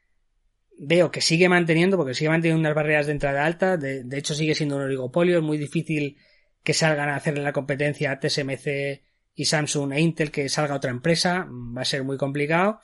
veo 0.78 1.10
que 1.10 1.22
sigue 1.22 1.48
manteniendo, 1.48 1.96
porque 1.96 2.14
sigue 2.14 2.30
manteniendo 2.30 2.60
unas 2.60 2.76
barreras 2.76 3.06
de 3.06 3.14
entrada 3.14 3.46
alta, 3.46 3.78
de, 3.78 4.06
hecho 4.12 4.34
sigue 4.34 4.56
siendo 4.56 4.76
un 4.76 4.82
oligopolio, 4.82 5.38
es 5.38 5.44
muy 5.44 5.58
difícil 5.58 6.18
que 6.62 6.74
salgan 6.74 7.08
a 7.08 7.16
hacerle 7.16 7.44
la 7.44 7.54
competencia 7.54 8.12
a 8.12 8.20
TSMC 8.20 9.04
y 9.36 9.46
Samsung 9.46 9.94
e 9.94 10.02
Intel, 10.02 10.32
que 10.32 10.50
salga 10.50 10.76
otra 10.76 10.92
empresa, 10.92 11.48
va 11.50 11.84
a 11.84 11.86
ser 11.86 12.04
muy 12.04 12.18
complicado. 12.18 12.82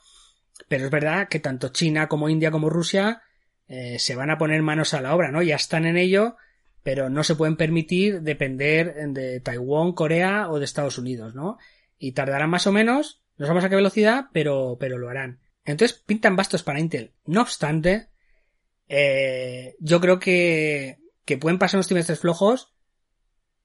Pero 0.70 0.86
es 0.86 0.92
verdad 0.92 1.28
que 1.28 1.42
tanto 1.42 1.68
China 1.68 2.08
como 2.08 2.30
India 2.30 2.50
como 2.50 2.70
Rusia 2.70 3.22
eh, 3.68 4.00
se 4.00 4.16
van 4.16 4.30
a 4.30 4.38
poner 4.38 4.62
manos 4.62 4.94
a 4.94 5.02
la 5.02 5.14
obra, 5.14 5.32
¿no? 5.32 5.42
Ya 5.42 5.58
están 5.58 5.86
en 5.86 5.98
ello, 5.98 6.38
pero 6.82 7.10
no 7.10 7.26
se 7.26 7.36
pueden 7.36 7.58
permitir 7.58 8.22
depender 8.22 8.96
de 9.10 9.42
Taiwán, 9.42 9.92
Corea 9.92 10.50
o 10.50 10.60
de 10.60 10.64
Estados 10.66 10.98
Unidos, 10.98 11.36
¿no? 11.36 11.58
Y 11.98 12.14
tardarán 12.14 12.50
más 12.50 12.68
o 12.68 12.72
menos, 12.72 13.25
no 13.38 13.46
sabemos 13.46 13.66
a 13.66 13.70
qué 13.70 13.76
velocidad, 13.76 14.26
pero, 14.34 14.78
pero 14.80 14.98
lo 14.98 15.10
harán. 15.10 15.40
Entonces 15.66 15.98
pintan 16.06 16.36
bastos 16.36 16.64
para 16.64 16.80
Intel. 16.80 17.14
No 17.26 17.42
obstante, 17.42 18.10
eh, 18.88 19.76
yo 19.80 20.00
creo 20.00 20.20
que, 20.20 21.00
que 21.26 21.38
pueden 21.38 21.60
pasar 21.60 21.78
unos 21.78 21.88
trimestres 21.88 22.20
flojos, 22.20 22.74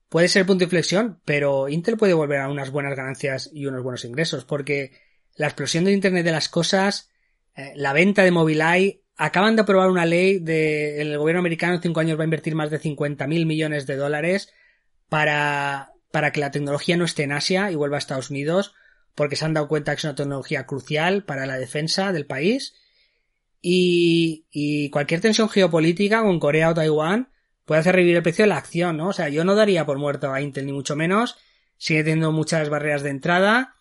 puede 0.08 0.28
ser 0.28 0.46
punto 0.46 0.60
de 0.60 0.64
inflexión, 0.64 1.20
pero 1.24 1.68
Intel 1.68 1.96
puede 1.96 2.14
volver 2.14 2.40
a 2.40 2.48
unas 2.48 2.70
buenas 2.70 2.96
ganancias 2.96 3.50
y 3.52 3.66
unos 3.66 3.82
buenos 3.82 4.04
ingresos, 4.04 4.44
porque 4.44 4.92
la 5.36 5.46
explosión 5.46 5.84
de 5.84 5.92
Internet 5.92 6.24
de 6.24 6.32
las 6.32 6.48
cosas, 6.48 7.10
eh, 7.54 7.72
la 7.76 7.92
venta 7.92 8.24
de 8.24 8.30
Mobileye, 8.30 9.02
acaban 9.16 9.54
de 9.54 9.62
aprobar 9.62 9.90
una 9.90 10.06
ley 10.06 10.38
de 10.38 11.02
el 11.02 11.18
gobierno 11.18 11.40
americano 11.40 11.74
en 11.74 11.82
cinco 11.82 12.00
años 12.00 12.18
va 12.18 12.22
a 12.22 12.24
invertir 12.24 12.54
más 12.54 12.70
de 12.70 12.78
50 12.78 13.26
mil 13.26 13.44
millones 13.44 13.86
de 13.86 13.96
dólares 13.96 14.50
para, 15.10 15.92
para 16.10 16.32
que 16.32 16.40
la 16.40 16.50
tecnología 16.50 16.96
no 16.96 17.04
esté 17.04 17.24
en 17.24 17.32
Asia 17.32 17.70
y 17.70 17.74
vuelva 17.74 17.96
a 17.96 17.98
Estados 17.98 18.30
Unidos, 18.30 18.74
porque 19.20 19.36
se 19.36 19.44
han 19.44 19.52
dado 19.52 19.68
cuenta 19.68 19.92
que 19.92 19.98
es 19.98 20.04
una 20.04 20.14
tecnología 20.14 20.64
crucial 20.64 21.24
para 21.24 21.44
la 21.44 21.58
defensa 21.58 22.10
del 22.10 22.24
país. 22.24 22.74
Y, 23.60 24.88
cualquier 24.90 25.20
tensión 25.20 25.50
geopolítica 25.50 26.22
con 26.22 26.40
Corea 26.40 26.70
o 26.70 26.74
Taiwán 26.74 27.28
puede 27.66 27.82
hacer 27.82 27.96
revivir 27.96 28.16
el 28.16 28.22
precio 28.22 28.44
de 28.44 28.48
la 28.48 28.56
acción, 28.56 28.96
¿no? 28.96 29.08
O 29.08 29.12
sea, 29.12 29.28
yo 29.28 29.44
no 29.44 29.54
daría 29.54 29.84
por 29.84 29.98
muerto 29.98 30.32
a 30.32 30.40
Intel 30.40 30.64
ni 30.64 30.72
mucho 30.72 30.96
menos. 30.96 31.36
Sigue 31.76 32.02
teniendo 32.02 32.32
muchas 32.32 32.70
barreras 32.70 33.02
de 33.02 33.10
entrada 33.10 33.74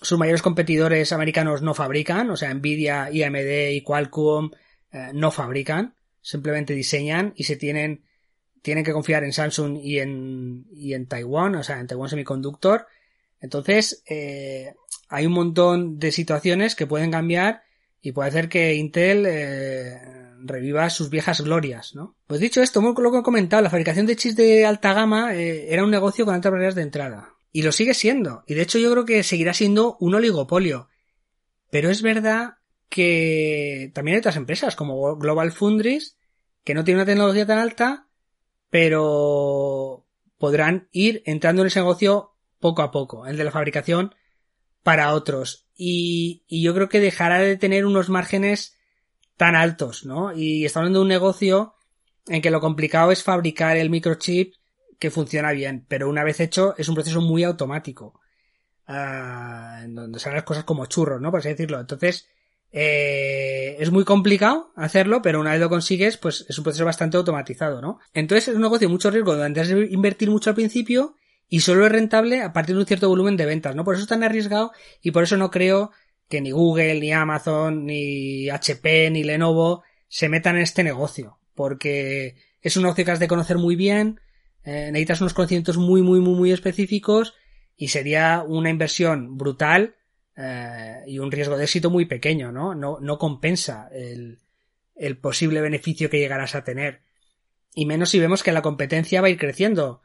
sus 0.00 0.18
mayores 0.18 0.40
competidores 0.40 1.12
americanos 1.12 1.60
no 1.60 1.74
fabrican, 1.74 2.30
o 2.30 2.38
sea, 2.38 2.54
Nvidia, 2.54 3.08
AMD 3.08 3.72
y 3.72 3.82
Qualcomm 3.82 4.52
eh, 4.90 5.10
no 5.12 5.30
fabrican, 5.30 5.96
simplemente 6.22 6.72
diseñan 6.72 7.34
y 7.36 7.44
se 7.44 7.56
tienen, 7.56 8.06
tienen 8.62 8.84
que 8.84 8.94
confiar 8.94 9.22
en 9.22 9.34
Samsung 9.34 9.76
y 9.82 9.98
en, 9.98 10.64
y 10.72 10.94
en 10.94 11.08
Taiwán, 11.08 11.56
o 11.56 11.62
sea, 11.62 11.78
en 11.78 11.88
Taiwán 11.88 12.08
Semiconductor. 12.08 12.86
Entonces, 13.42 14.02
eh, 14.08 14.74
hay 15.08 15.26
un 15.26 15.32
montón 15.32 15.98
de 15.98 16.12
situaciones 16.12 16.74
que 16.74 16.86
pueden 16.86 17.10
cambiar 17.10 17.62
y 18.00 18.12
puede 18.12 18.30
hacer 18.30 18.48
que 18.48 18.74
Intel 18.74 19.26
eh, 19.26 20.00
reviva 20.38 20.88
sus 20.88 21.10
viejas 21.10 21.42
glorias, 21.42 21.94
¿no? 21.94 22.16
Pues 22.26 22.40
dicho 22.40 22.62
esto, 22.62 22.80
como 22.80 22.98
lo 22.98 23.12
que 23.12 23.18
he 23.18 23.22
comentado, 23.22 23.62
la 23.62 23.70
fabricación 23.70 24.06
de 24.06 24.16
chips 24.16 24.36
de 24.36 24.64
alta 24.64 24.94
gama 24.94 25.34
era 25.34 25.84
un 25.84 25.90
negocio 25.90 26.24
con 26.24 26.34
altas 26.34 26.50
barreras 26.50 26.74
de 26.74 26.82
entrada. 26.82 27.34
Y 27.52 27.62
lo 27.62 27.72
sigue 27.72 27.92
siendo. 27.92 28.44
Y 28.46 28.54
de 28.54 28.62
hecho 28.62 28.78
yo 28.78 28.90
creo 28.90 29.04
que 29.04 29.22
seguirá 29.22 29.52
siendo 29.52 29.98
un 30.00 30.14
oligopolio. 30.14 30.88
Pero 31.70 31.90
es 31.90 32.00
verdad 32.00 32.54
que 32.88 33.90
también 33.94 34.16
hay 34.16 34.18
otras 34.20 34.36
empresas 34.36 34.76
como 34.76 35.16
Global 35.16 35.52
Foundries 35.52 36.16
que 36.64 36.74
no 36.74 36.84
tienen 36.84 37.00
una 37.00 37.06
tecnología 37.06 37.46
tan 37.46 37.58
alta, 37.58 38.06
pero 38.70 40.06
podrán 40.38 40.88
ir 40.92 41.22
entrando 41.24 41.62
en 41.62 41.68
ese 41.68 41.80
negocio 41.80 42.31
poco 42.62 42.80
a 42.80 42.90
poco, 42.90 43.26
el 43.26 43.36
de 43.36 43.44
la 43.44 43.50
fabricación 43.50 44.14
para 44.82 45.12
otros. 45.12 45.68
Y, 45.76 46.44
yo 46.48 46.74
creo 46.74 46.88
que 46.88 47.00
dejará 47.00 47.38
de 47.40 47.58
tener 47.58 47.84
unos 47.84 48.08
márgenes 48.08 48.78
tan 49.36 49.54
altos, 49.54 50.06
¿no? 50.06 50.32
Y 50.32 50.64
está 50.64 50.80
hablando 50.80 51.00
de 51.00 51.02
un 51.02 51.08
negocio 51.08 51.74
en 52.26 52.40
que 52.40 52.50
lo 52.50 52.60
complicado 52.60 53.12
es 53.12 53.22
fabricar 53.22 53.76
el 53.76 53.90
microchip 53.90 54.54
que 54.98 55.10
funciona 55.10 55.50
bien, 55.52 55.84
pero 55.88 56.08
una 56.08 56.24
vez 56.24 56.40
hecho 56.40 56.74
es 56.78 56.88
un 56.88 56.94
proceso 56.94 57.20
muy 57.20 57.42
automático, 57.42 58.20
uh, 58.88 59.88
donde 59.88 60.20
salen 60.20 60.36
las 60.36 60.44
cosas 60.44 60.64
como 60.64 60.86
churros, 60.86 61.20
¿no? 61.20 61.30
Por 61.30 61.40
así 61.40 61.48
decirlo. 61.48 61.80
Entonces, 61.80 62.28
eh, 62.70 63.76
es 63.80 63.90
muy 63.90 64.04
complicado 64.04 64.72
hacerlo, 64.76 65.20
pero 65.20 65.40
una 65.40 65.50
vez 65.50 65.60
lo 65.60 65.68
consigues, 65.68 66.16
pues 66.16 66.46
es 66.48 66.56
un 66.56 66.64
proceso 66.64 66.84
bastante 66.84 67.16
automatizado, 67.16 67.82
¿no? 67.82 67.98
Entonces 68.14 68.48
es 68.48 68.54
un 68.54 68.62
negocio 68.62 68.86
de 68.86 68.92
mucho 68.92 69.10
riesgo, 69.10 69.32
donde 69.32 69.46
antes 69.46 69.68
de 69.68 69.88
invertir 69.90 70.30
mucho 70.30 70.50
al 70.50 70.56
principio 70.56 71.16
y 71.52 71.60
solo 71.60 71.84
es 71.84 71.92
rentable 71.92 72.40
a 72.40 72.54
partir 72.54 72.74
de 72.74 72.80
un 72.80 72.86
cierto 72.86 73.10
volumen 73.10 73.36
de 73.36 73.44
ventas, 73.44 73.76
¿no? 73.76 73.84
Por 73.84 73.94
eso 73.94 74.04
es 74.04 74.08
tan 74.08 74.24
arriesgado 74.24 74.72
y 75.02 75.10
por 75.10 75.24
eso 75.24 75.36
no 75.36 75.50
creo 75.50 75.90
que 76.26 76.40
ni 76.40 76.50
Google, 76.50 76.98
ni 76.98 77.12
Amazon, 77.12 77.84
ni 77.84 78.48
HP, 78.48 79.10
ni 79.10 79.22
Lenovo 79.22 79.82
se 80.08 80.30
metan 80.30 80.56
en 80.56 80.62
este 80.62 80.82
negocio, 80.82 81.40
porque 81.54 82.36
es 82.62 82.78
un 82.78 82.84
negocio 82.84 83.04
que 83.04 83.10
has 83.10 83.18
de 83.18 83.28
conocer 83.28 83.58
muy 83.58 83.76
bien, 83.76 84.18
eh, 84.64 84.88
necesitas 84.92 85.20
unos 85.20 85.34
conocimientos 85.34 85.76
muy, 85.76 86.00
muy, 86.00 86.20
muy, 86.20 86.34
muy 86.36 86.52
específicos 86.52 87.34
y 87.76 87.88
sería 87.88 88.42
una 88.48 88.70
inversión 88.70 89.36
brutal 89.36 89.96
eh, 90.38 91.02
y 91.06 91.18
un 91.18 91.30
riesgo 91.30 91.58
de 91.58 91.64
éxito 91.64 91.90
muy 91.90 92.06
pequeño, 92.06 92.50
¿no? 92.50 92.74
No, 92.74 92.98
no 92.98 93.18
compensa 93.18 93.90
el, 93.92 94.38
el 94.94 95.18
posible 95.18 95.60
beneficio 95.60 96.08
que 96.08 96.18
llegarás 96.18 96.54
a 96.54 96.64
tener. 96.64 97.02
Y 97.74 97.84
menos 97.84 98.08
si 98.08 98.18
vemos 98.18 98.42
que 98.42 98.52
la 98.52 98.62
competencia 98.62 99.20
va 99.20 99.26
a 99.26 99.30
ir 99.30 99.38
creciendo. 99.38 100.00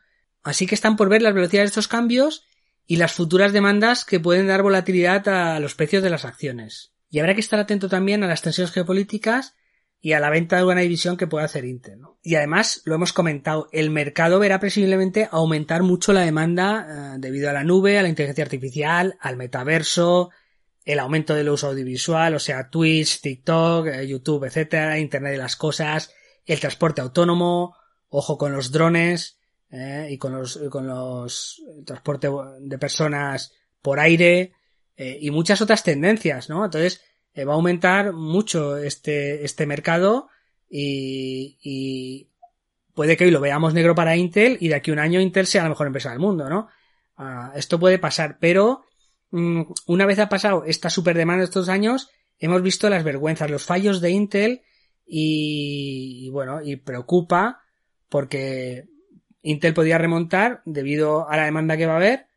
Así 0.48 0.66
que 0.66 0.76
están 0.76 0.96
por 0.96 1.10
ver 1.10 1.22
las 1.22 1.34
velocidades 1.34 1.68
de 1.68 1.72
estos 1.72 1.90
cambios 1.90 2.46
y 2.86 2.96
las 2.96 3.12
futuras 3.12 3.52
demandas 3.52 4.06
que 4.06 4.22
pueden 4.22 4.48
dar 4.48 4.64
volatilidad 4.64 5.28
a 5.28 5.60
los 5.60 5.76
precios 5.76 6.02
de 6.02 6.10
las 6.10 6.24
acciones. 6.24 6.94
Y 7.10 7.20
habrá 7.20 7.34
que 7.34 7.42
estar 7.42 7.60
atento 7.60 7.90
también 7.90 8.24
a 8.24 8.28
las 8.28 8.44
tensiones 8.44 8.72
geopolíticas 8.72 9.56
y 10.00 10.14
a 10.14 10.22
la 10.22 10.30
venta 10.30 10.56
de 10.56 10.62
alguna 10.62 10.80
división 10.80 11.18
que 11.18 11.28
pueda 11.28 11.44
hacer 11.44 11.66
Intel. 11.66 12.00
Y 12.24 12.36
además, 12.36 12.82
lo 12.86 12.96
hemos 12.96 13.12
comentado, 13.12 13.68
el 13.74 13.90
mercado 13.90 14.40
verá 14.40 14.62
presumiblemente 14.62 15.28
aumentar 15.30 15.84
mucho 15.84 16.14
la 16.14 16.22
demanda 16.22 16.88
eh, 16.88 17.18
debido 17.20 17.50
a 17.50 17.54
la 17.54 17.66
nube, 17.66 18.00
a 18.00 18.04
la 18.04 18.08
inteligencia 18.08 18.46
artificial, 18.46 19.18
al 19.20 19.36
metaverso, 19.36 20.30
el 20.86 21.00
aumento 21.00 21.36
del 21.36 21.50
uso 21.50 21.68
audiovisual, 21.68 22.36
o 22.36 22.40
sea, 22.40 22.70
Twitch, 22.70 23.20
TikTok, 23.20 23.88
eh, 23.88 24.08
YouTube, 24.08 24.46
etcétera, 24.46 24.98
Internet 24.98 25.34
de 25.34 25.40
las 25.40 25.58
cosas, 25.58 26.14
el 26.46 26.62
transporte 26.62 27.02
autónomo, 27.02 27.76
ojo 28.08 28.38
con 28.38 28.54
los 28.54 28.72
drones 28.72 29.37
eh, 29.70 30.08
y 30.12 30.18
con 30.18 30.34
los, 30.34 30.58
con 30.70 30.88
los 30.88 31.62
transporte 31.86 32.30
de 32.60 32.78
personas 32.78 33.54
por 33.82 34.00
aire 34.00 34.54
y 35.00 35.30
muchas 35.30 35.62
otras 35.62 35.84
tendencias, 35.84 36.50
¿no? 36.50 36.66
Entonces, 36.66 37.02
eh, 37.38 37.46
va 37.46 37.54
a 37.54 37.56
aumentar 37.56 38.14
mucho 38.14 38.78
este, 38.78 39.46
este 39.46 39.68
mercado 39.68 40.28
y, 40.68 42.28
puede 42.96 43.16
que 43.16 43.26
hoy 43.26 43.32
lo 43.32 43.40
veamos 43.40 43.76
negro 43.76 43.94
para 43.94 44.18
Intel 44.18 44.58
y 44.60 44.70
de 44.70 44.76
aquí 44.76 44.90
un 44.90 44.98
año 44.98 45.22
Intel 45.22 45.46
sea 45.46 45.62
la 45.62 45.70
mejor 45.70 45.86
empresa 45.86 46.10
del 46.10 46.18
mundo, 46.18 46.50
¿no? 46.50 46.68
Ah, 47.16 47.54
esto 47.56 47.80
puede 47.80 48.00
pasar, 48.00 48.40
pero 48.40 48.86
mm, 49.30 49.62
una 49.86 50.08
vez 50.08 50.18
ha 50.18 50.30
pasado 50.30 50.64
esta 50.66 50.90
super 50.90 51.16
demanda 51.16 51.42
de 51.42 51.46
estos 51.46 51.70
años, 51.70 52.10
hemos 52.40 52.64
visto 52.64 52.90
las 52.90 53.04
vergüenzas, 53.04 53.52
los 53.52 53.64
fallos 53.64 54.02
de 54.02 54.10
Intel 54.10 54.62
y, 55.06 56.32
bueno, 56.32 56.64
y 56.64 56.78
preocupa 56.78 57.62
porque 58.10 58.88
Intel 59.42 59.74
podía 59.74 59.98
remontar 59.98 60.62
debido 60.66 61.30
a 61.30 61.38
la 61.38 61.46
demanda 61.46 61.78
que 61.78 61.86
va 61.86 61.94
a 61.94 61.98
haber, 61.98 62.28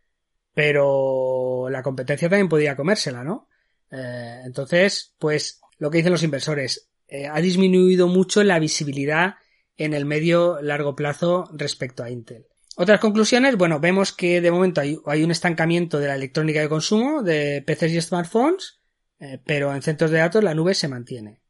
pero 0.54 1.68
la 1.70 1.82
competencia 1.82 2.28
también 2.28 2.48
podía 2.48 2.76
comérsela, 2.76 3.24
¿no? 3.24 3.48
Eh, 3.90 4.42
entonces, 4.44 5.14
pues 5.18 5.60
lo 5.78 5.90
que 5.90 5.98
dicen 5.98 6.12
los 6.12 6.22
inversores, 6.22 6.90
eh, 7.08 7.26
ha 7.26 7.40
disminuido 7.40 8.06
mucho 8.06 8.44
la 8.44 8.59
visibilidad 8.59 9.36
en 9.76 9.94
el 9.94 10.05
medio 10.05 10.61
largo 10.61 10.94
plazo 10.94 11.48
respecto 11.53 12.03
a 12.03 12.11
Intel. 12.11 12.46
Otras 12.76 13.01
conclusiones, 13.01 13.57
bueno, 13.57 13.80
vemos 13.80 14.12
que 14.12 14.40
de 14.40 14.51
momento 14.51 14.80
hay, 14.80 15.24
un 15.24 15.30
estancamiento 15.30 15.98
de 15.98 16.07
la 16.07 16.14
electrónica 16.14 16.61
de 16.61 16.68
consumo 16.68 17.22
de 17.22 17.62
PCs 17.66 17.92
y 17.92 18.01
smartphones, 18.01 18.80
eh, 19.18 19.38
pero 19.44 19.74
en 19.74 19.82
centros 19.82 20.11
de 20.11 20.18
datos 20.18 20.44
la 20.44 20.55
nube 20.55 20.74
se 20.74 20.88
mantiene. 20.88 21.40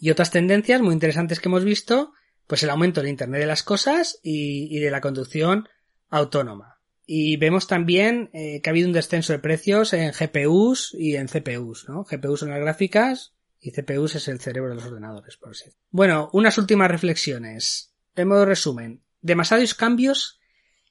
Y 0.00 0.10
otras 0.10 0.30
tendencias 0.30 0.80
muy 0.80 0.94
interesantes 0.94 1.40
que 1.40 1.48
hemos 1.48 1.64
visto, 1.64 2.12
pues 2.50 2.64
el 2.64 2.70
aumento 2.70 3.00
del 3.00 3.10
Internet 3.10 3.42
de 3.42 3.46
las 3.46 3.62
cosas 3.62 4.18
y 4.24 4.76
de 4.80 4.90
la 4.90 5.00
conducción 5.00 5.68
autónoma. 6.08 6.80
Y 7.06 7.36
vemos 7.36 7.68
también 7.68 8.28
eh, 8.32 8.60
que 8.60 8.68
ha 8.68 8.72
habido 8.72 8.88
un 8.88 8.92
descenso 8.92 9.32
de 9.32 9.38
precios 9.38 9.92
en 9.92 10.10
GPUs 10.10 10.92
y 10.98 11.14
en 11.14 11.28
CPUs, 11.28 11.88
¿no? 11.88 12.02
GPUs 12.02 12.40
son 12.40 12.50
las 12.50 12.58
gráficas 12.58 13.34
y 13.60 13.70
CPUs 13.70 14.16
es 14.16 14.26
el 14.26 14.40
cerebro 14.40 14.70
de 14.70 14.74
los 14.74 14.86
ordenadores, 14.86 15.36
por 15.36 15.50
así 15.50 15.70
Bueno, 15.90 16.28
unas 16.32 16.58
últimas 16.58 16.90
reflexiones. 16.90 17.94
De 18.16 18.24
modo 18.24 18.44
resumen, 18.44 19.04
demasiados 19.20 19.74
cambios 19.74 20.40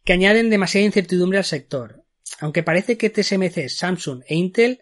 que 0.05 0.14
añaden 0.14 0.49
demasiada 0.49 0.86
incertidumbre 0.86 1.39
al 1.39 1.45
sector. 1.45 2.05
Aunque 2.39 2.64
parece 2.64 2.97
que 2.97 3.10
TSMC, 3.10 3.68
Samsung 3.68 4.24
e 4.28 4.36
Intel 4.36 4.82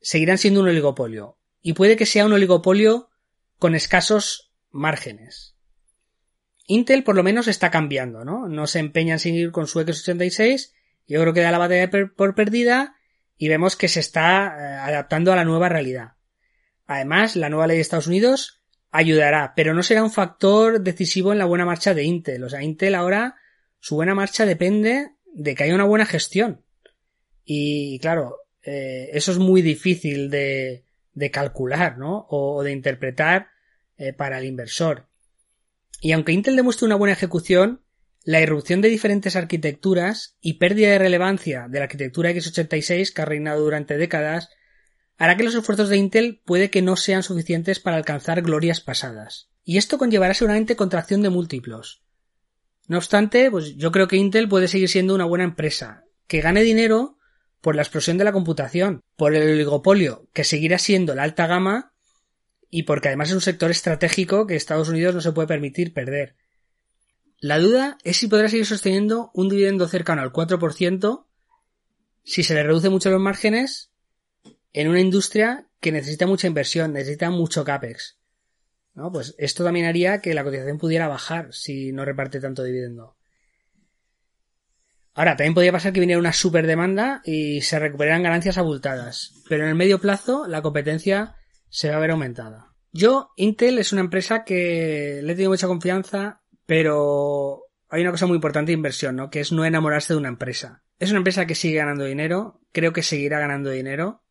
seguirán 0.00 0.38
siendo 0.38 0.62
un 0.62 0.68
oligopolio. 0.68 1.38
y 1.62 1.74
puede 1.74 1.96
que 1.96 2.06
sea 2.06 2.26
un 2.26 2.32
oligopolio 2.32 3.08
con 3.60 3.76
escasos 3.76 4.52
márgenes. 4.72 5.55
Intel 6.66 7.04
por 7.04 7.14
lo 7.14 7.22
menos 7.22 7.48
está 7.48 7.70
cambiando, 7.70 8.24
¿no? 8.24 8.48
No 8.48 8.66
se 8.66 8.80
empeña 8.80 9.14
en 9.14 9.18
seguir 9.20 9.52
con 9.52 9.66
su 9.66 9.80
X86, 9.80 10.72
yo 11.06 11.20
creo 11.20 11.32
que 11.32 11.40
da 11.40 11.52
la 11.52 11.58
batalla 11.58 11.90
por 11.90 12.34
perdida 12.34 12.96
y 13.38 13.48
vemos 13.48 13.76
que 13.76 13.88
se 13.88 14.00
está 14.00 14.46
eh, 14.46 14.74
adaptando 14.74 15.32
a 15.32 15.36
la 15.36 15.44
nueva 15.44 15.68
realidad. 15.68 16.12
Además, 16.86 17.36
la 17.36 17.48
nueva 17.48 17.66
ley 17.66 17.76
de 17.76 17.82
Estados 17.82 18.06
Unidos 18.06 18.62
ayudará, 18.90 19.52
pero 19.54 19.74
no 19.74 19.82
será 19.82 20.02
un 20.02 20.10
factor 20.10 20.80
decisivo 20.80 21.32
en 21.32 21.38
la 21.38 21.44
buena 21.44 21.64
marcha 21.64 21.94
de 21.94 22.04
Intel. 22.04 22.44
O 22.44 22.48
sea, 22.48 22.62
Intel 22.62 22.94
ahora 22.94 23.36
su 23.78 23.94
buena 23.94 24.14
marcha 24.14 24.46
depende 24.46 25.10
de 25.32 25.54
que 25.54 25.64
haya 25.64 25.74
una 25.74 25.84
buena 25.84 26.06
gestión. 26.06 26.64
Y 27.44 27.98
claro, 28.00 28.38
eh, 28.62 29.10
eso 29.12 29.32
es 29.32 29.38
muy 29.38 29.62
difícil 29.62 30.30
de, 30.30 30.84
de 31.12 31.30
calcular, 31.30 31.98
¿no? 31.98 32.26
O, 32.30 32.62
de 32.62 32.72
interpretar 32.72 33.48
eh, 33.96 34.12
para 34.12 34.38
el 34.38 34.44
inversor. 34.44 35.06
Y 36.00 36.12
aunque 36.12 36.32
Intel 36.32 36.56
demuestre 36.56 36.86
una 36.86 36.96
buena 36.96 37.14
ejecución, 37.14 37.82
la 38.24 38.40
irrupción 38.40 38.80
de 38.80 38.88
diferentes 38.88 39.36
arquitecturas 39.36 40.36
y 40.40 40.54
pérdida 40.54 40.90
de 40.90 40.98
relevancia 40.98 41.66
de 41.68 41.78
la 41.78 41.84
arquitectura 41.84 42.32
x86 42.32 43.12
que 43.12 43.22
ha 43.22 43.24
reinado 43.24 43.62
durante 43.62 43.96
décadas 43.96 44.50
hará 45.16 45.36
que 45.36 45.44
los 45.44 45.54
esfuerzos 45.54 45.88
de 45.88 45.96
Intel 45.96 46.42
puede 46.44 46.70
que 46.70 46.82
no 46.82 46.96
sean 46.96 47.22
suficientes 47.22 47.80
para 47.80 47.96
alcanzar 47.96 48.42
glorias 48.42 48.80
pasadas. 48.80 49.48
Y 49.64 49.78
esto 49.78 49.96
conllevará 49.96 50.34
seguramente 50.34 50.76
contracción 50.76 51.22
de 51.22 51.30
múltiplos. 51.30 52.02
No 52.88 52.98
obstante, 52.98 53.50
pues 53.50 53.76
yo 53.76 53.90
creo 53.90 54.08
que 54.08 54.16
Intel 54.16 54.48
puede 54.48 54.68
seguir 54.68 54.88
siendo 54.88 55.14
una 55.14 55.24
buena 55.24 55.44
empresa, 55.44 56.04
que 56.26 56.40
gane 56.40 56.62
dinero 56.62 57.18
por 57.60 57.74
la 57.74 57.82
explosión 57.82 58.18
de 58.18 58.24
la 58.24 58.32
computación, 58.32 59.00
por 59.16 59.34
el 59.34 59.48
oligopolio, 59.54 60.28
que 60.32 60.44
seguirá 60.44 60.78
siendo 60.78 61.14
la 61.14 61.24
alta 61.24 61.46
gama 61.46 61.94
y 62.70 62.84
porque 62.84 63.08
además 63.08 63.28
es 63.28 63.34
un 63.34 63.40
sector 63.40 63.70
estratégico 63.70 64.46
que 64.46 64.56
Estados 64.56 64.88
Unidos 64.88 65.14
no 65.14 65.20
se 65.20 65.32
puede 65.32 65.48
permitir 65.48 65.92
perder. 65.92 66.36
La 67.38 67.58
duda 67.58 67.98
es 68.02 68.16
si 68.16 68.28
podrá 68.28 68.48
seguir 68.48 68.66
sosteniendo 68.66 69.30
un 69.34 69.48
dividendo 69.48 69.88
cercano 69.88 70.22
al 70.22 70.32
4% 70.32 71.26
si 72.24 72.42
se 72.42 72.54
le 72.54 72.64
reduce 72.64 72.88
mucho 72.88 73.10
los 73.10 73.20
márgenes 73.20 73.92
en 74.72 74.88
una 74.88 75.00
industria 75.00 75.68
que 75.80 75.92
necesita 75.92 76.26
mucha 76.26 76.48
inversión, 76.48 76.92
necesita 76.92 77.30
mucho 77.30 77.64
CAPEX. 77.64 78.18
¿No? 78.94 79.12
Pues 79.12 79.34
esto 79.38 79.62
también 79.62 79.86
haría 79.86 80.20
que 80.20 80.34
la 80.34 80.42
cotización 80.42 80.78
pudiera 80.78 81.06
bajar 81.06 81.52
si 81.52 81.92
no 81.92 82.04
reparte 82.04 82.40
tanto 82.40 82.64
dividendo. 82.64 83.16
Ahora, 85.14 85.36
también 85.36 85.54
podría 85.54 85.72
pasar 85.72 85.92
que 85.92 86.00
viniera 86.00 86.18
una 86.18 86.32
super 86.32 86.66
demanda 86.66 87.22
y 87.24 87.62
se 87.62 87.78
recuperaran 87.78 88.22
ganancias 88.22 88.58
abultadas. 88.58 89.32
Pero 89.48 89.62
en 89.62 89.70
el 89.70 89.74
medio 89.74 89.98
plazo, 89.98 90.46
la 90.46 90.62
competencia 90.62 91.35
se 91.68 91.90
va 91.90 91.96
a 91.96 92.00
ver 92.00 92.10
aumentada. 92.10 92.72
Yo, 92.92 93.30
Intel 93.36 93.78
es 93.78 93.92
una 93.92 94.00
empresa 94.00 94.44
que 94.44 95.20
le 95.22 95.32
he 95.32 95.34
tenido 95.34 95.50
mucha 95.50 95.66
confianza 95.66 96.40
pero 96.66 97.62
hay 97.88 98.02
una 98.02 98.10
cosa 98.10 98.26
muy 98.26 98.34
importante 98.34 98.70
de 98.70 98.76
inversión, 98.76 99.16
¿no? 99.16 99.30
Que 99.30 99.40
es 99.40 99.52
no 99.52 99.64
enamorarse 99.64 100.12
de 100.12 100.18
una 100.18 100.28
empresa. 100.28 100.82
Es 100.98 101.10
una 101.10 101.18
empresa 101.18 101.46
que 101.46 101.54
sigue 101.54 101.76
ganando 101.76 102.04
dinero, 102.04 102.60
creo 102.72 102.92
que 102.92 103.02
seguirá 103.02 103.38
ganando 103.38 103.70
dinero, 103.70 104.22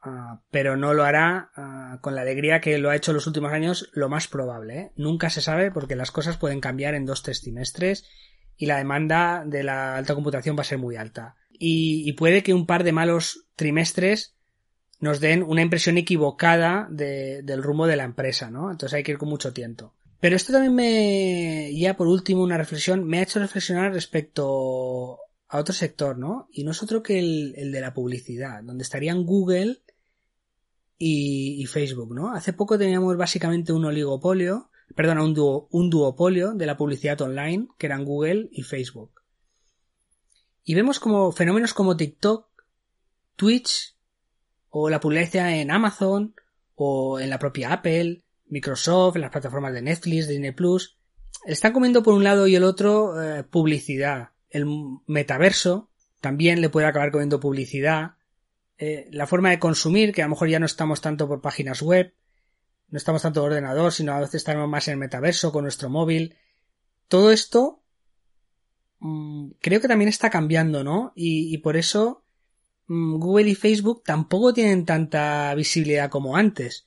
ah, 0.00 0.40
pero 0.50 0.76
no 0.76 0.94
lo 0.94 1.04
hará 1.04 1.50
ah, 1.56 1.98
con 2.00 2.14
la 2.14 2.22
alegría 2.22 2.60
que 2.60 2.78
lo 2.78 2.90
ha 2.90 2.96
hecho 2.96 3.10
en 3.10 3.16
los 3.16 3.26
últimos 3.26 3.52
años, 3.52 3.90
lo 3.92 4.08
más 4.08 4.28
probable. 4.28 4.78
¿eh? 4.78 4.92
Nunca 4.96 5.28
se 5.28 5.42
sabe 5.42 5.72
porque 5.72 5.96
las 5.96 6.12
cosas 6.12 6.36
pueden 6.36 6.60
cambiar 6.60 6.94
en 6.94 7.04
dos 7.04 7.22
tres 7.22 7.40
trimestres 7.40 8.06
y 8.56 8.66
la 8.66 8.78
demanda 8.78 9.44
de 9.44 9.64
la 9.64 9.96
alta 9.96 10.14
computación 10.14 10.56
va 10.56 10.60
a 10.60 10.64
ser 10.64 10.78
muy 10.78 10.96
alta. 10.96 11.36
Y, 11.60 12.12
puede 12.12 12.44
que 12.44 12.54
un 12.54 12.66
par 12.66 12.84
de 12.84 12.92
malos 12.92 13.48
trimestres 13.56 14.36
nos 15.00 15.20
den 15.20 15.42
una 15.42 15.62
impresión 15.62 15.96
equivocada 15.96 16.88
del 16.90 17.62
rumbo 17.62 17.86
de 17.86 17.96
la 17.96 18.04
empresa, 18.04 18.50
¿no? 18.50 18.70
Entonces 18.70 18.96
hay 18.96 19.02
que 19.02 19.12
ir 19.12 19.18
con 19.18 19.28
mucho 19.28 19.52
tiento. 19.52 19.94
Pero 20.20 20.34
esto 20.34 20.52
también 20.52 20.74
me, 20.74 21.72
ya 21.74 21.96
por 21.96 22.08
último, 22.08 22.42
una 22.42 22.58
reflexión, 22.58 23.04
me 23.04 23.18
ha 23.18 23.22
hecho 23.22 23.38
reflexionar 23.38 23.92
respecto 23.92 25.18
a 25.48 25.58
otro 25.58 25.72
sector, 25.72 26.18
¿no? 26.18 26.48
Y 26.52 26.64
no 26.64 26.72
es 26.72 26.82
otro 26.82 27.02
que 27.02 27.18
el, 27.20 27.70
de 27.70 27.80
la 27.80 27.94
publicidad, 27.94 28.62
donde 28.64 28.82
estarían 28.82 29.24
Google 29.24 29.80
y, 30.98 31.62
y, 31.62 31.66
Facebook, 31.66 32.12
¿no? 32.12 32.34
Hace 32.34 32.52
poco 32.52 32.76
teníamos 32.76 33.16
básicamente 33.16 33.72
un 33.72 33.84
oligopolio, 33.84 34.70
perdón, 34.96 35.20
un, 35.20 35.66
un 35.70 35.90
duopolio 35.90 36.52
de 36.54 36.66
la 36.66 36.76
publicidad 36.76 37.20
online, 37.20 37.68
que 37.78 37.86
eran 37.86 38.04
Google 38.04 38.48
y 38.50 38.62
Facebook. 38.62 39.22
Y 40.64 40.74
vemos 40.74 40.98
como 40.98 41.30
fenómenos 41.30 41.72
como 41.72 41.96
TikTok, 41.96 42.46
Twitch, 43.36 43.96
o 44.70 44.90
la 44.90 45.00
publicidad 45.00 45.52
en 45.52 45.70
Amazon, 45.70 46.34
o 46.74 47.18
en 47.20 47.30
la 47.30 47.38
propia 47.38 47.72
Apple, 47.72 48.22
Microsoft, 48.46 49.16
las 49.16 49.30
plataformas 49.30 49.72
de 49.72 49.82
Netflix, 49.82 50.28
Disney 50.28 50.52
Plus, 50.52 50.98
están 51.44 51.72
comiendo 51.72 52.02
por 52.02 52.14
un 52.14 52.24
lado 52.24 52.46
y 52.46 52.54
el 52.54 52.64
otro 52.64 53.20
eh, 53.20 53.44
publicidad. 53.44 54.30
El 54.50 54.66
metaverso 55.06 55.90
también 56.20 56.60
le 56.60 56.70
puede 56.70 56.86
acabar 56.86 57.10
comiendo 57.10 57.40
publicidad. 57.40 58.16
Eh, 58.78 59.08
la 59.12 59.26
forma 59.26 59.50
de 59.50 59.58
consumir, 59.58 60.12
que 60.12 60.22
a 60.22 60.26
lo 60.26 60.30
mejor 60.30 60.48
ya 60.48 60.58
no 60.58 60.66
estamos 60.66 61.00
tanto 61.00 61.28
por 61.28 61.40
páginas 61.40 61.82
web, 61.82 62.14
no 62.88 62.96
estamos 62.96 63.22
tanto 63.22 63.40
por 63.40 63.50
ordenador, 63.50 63.92
sino 63.92 64.12
a 64.12 64.20
veces 64.20 64.36
estamos 64.36 64.68
más 64.68 64.88
en 64.88 64.92
el 64.92 64.98
metaverso 64.98 65.52
con 65.52 65.64
nuestro 65.64 65.90
móvil. 65.90 66.36
Todo 67.08 67.30
esto 67.32 67.82
mm, 69.00 69.50
creo 69.60 69.80
que 69.80 69.88
también 69.88 70.08
está 70.08 70.30
cambiando, 70.30 70.84
¿no? 70.84 71.12
Y, 71.14 71.58
por 71.58 71.76
eso 71.76 72.24
Google 72.88 73.50
y 73.50 73.54
Facebook 73.54 74.02
tampoco 74.04 74.54
tienen 74.54 74.86
tanta 74.86 75.54
visibilidad 75.54 76.10
como 76.10 76.36
antes. 76.36 76.86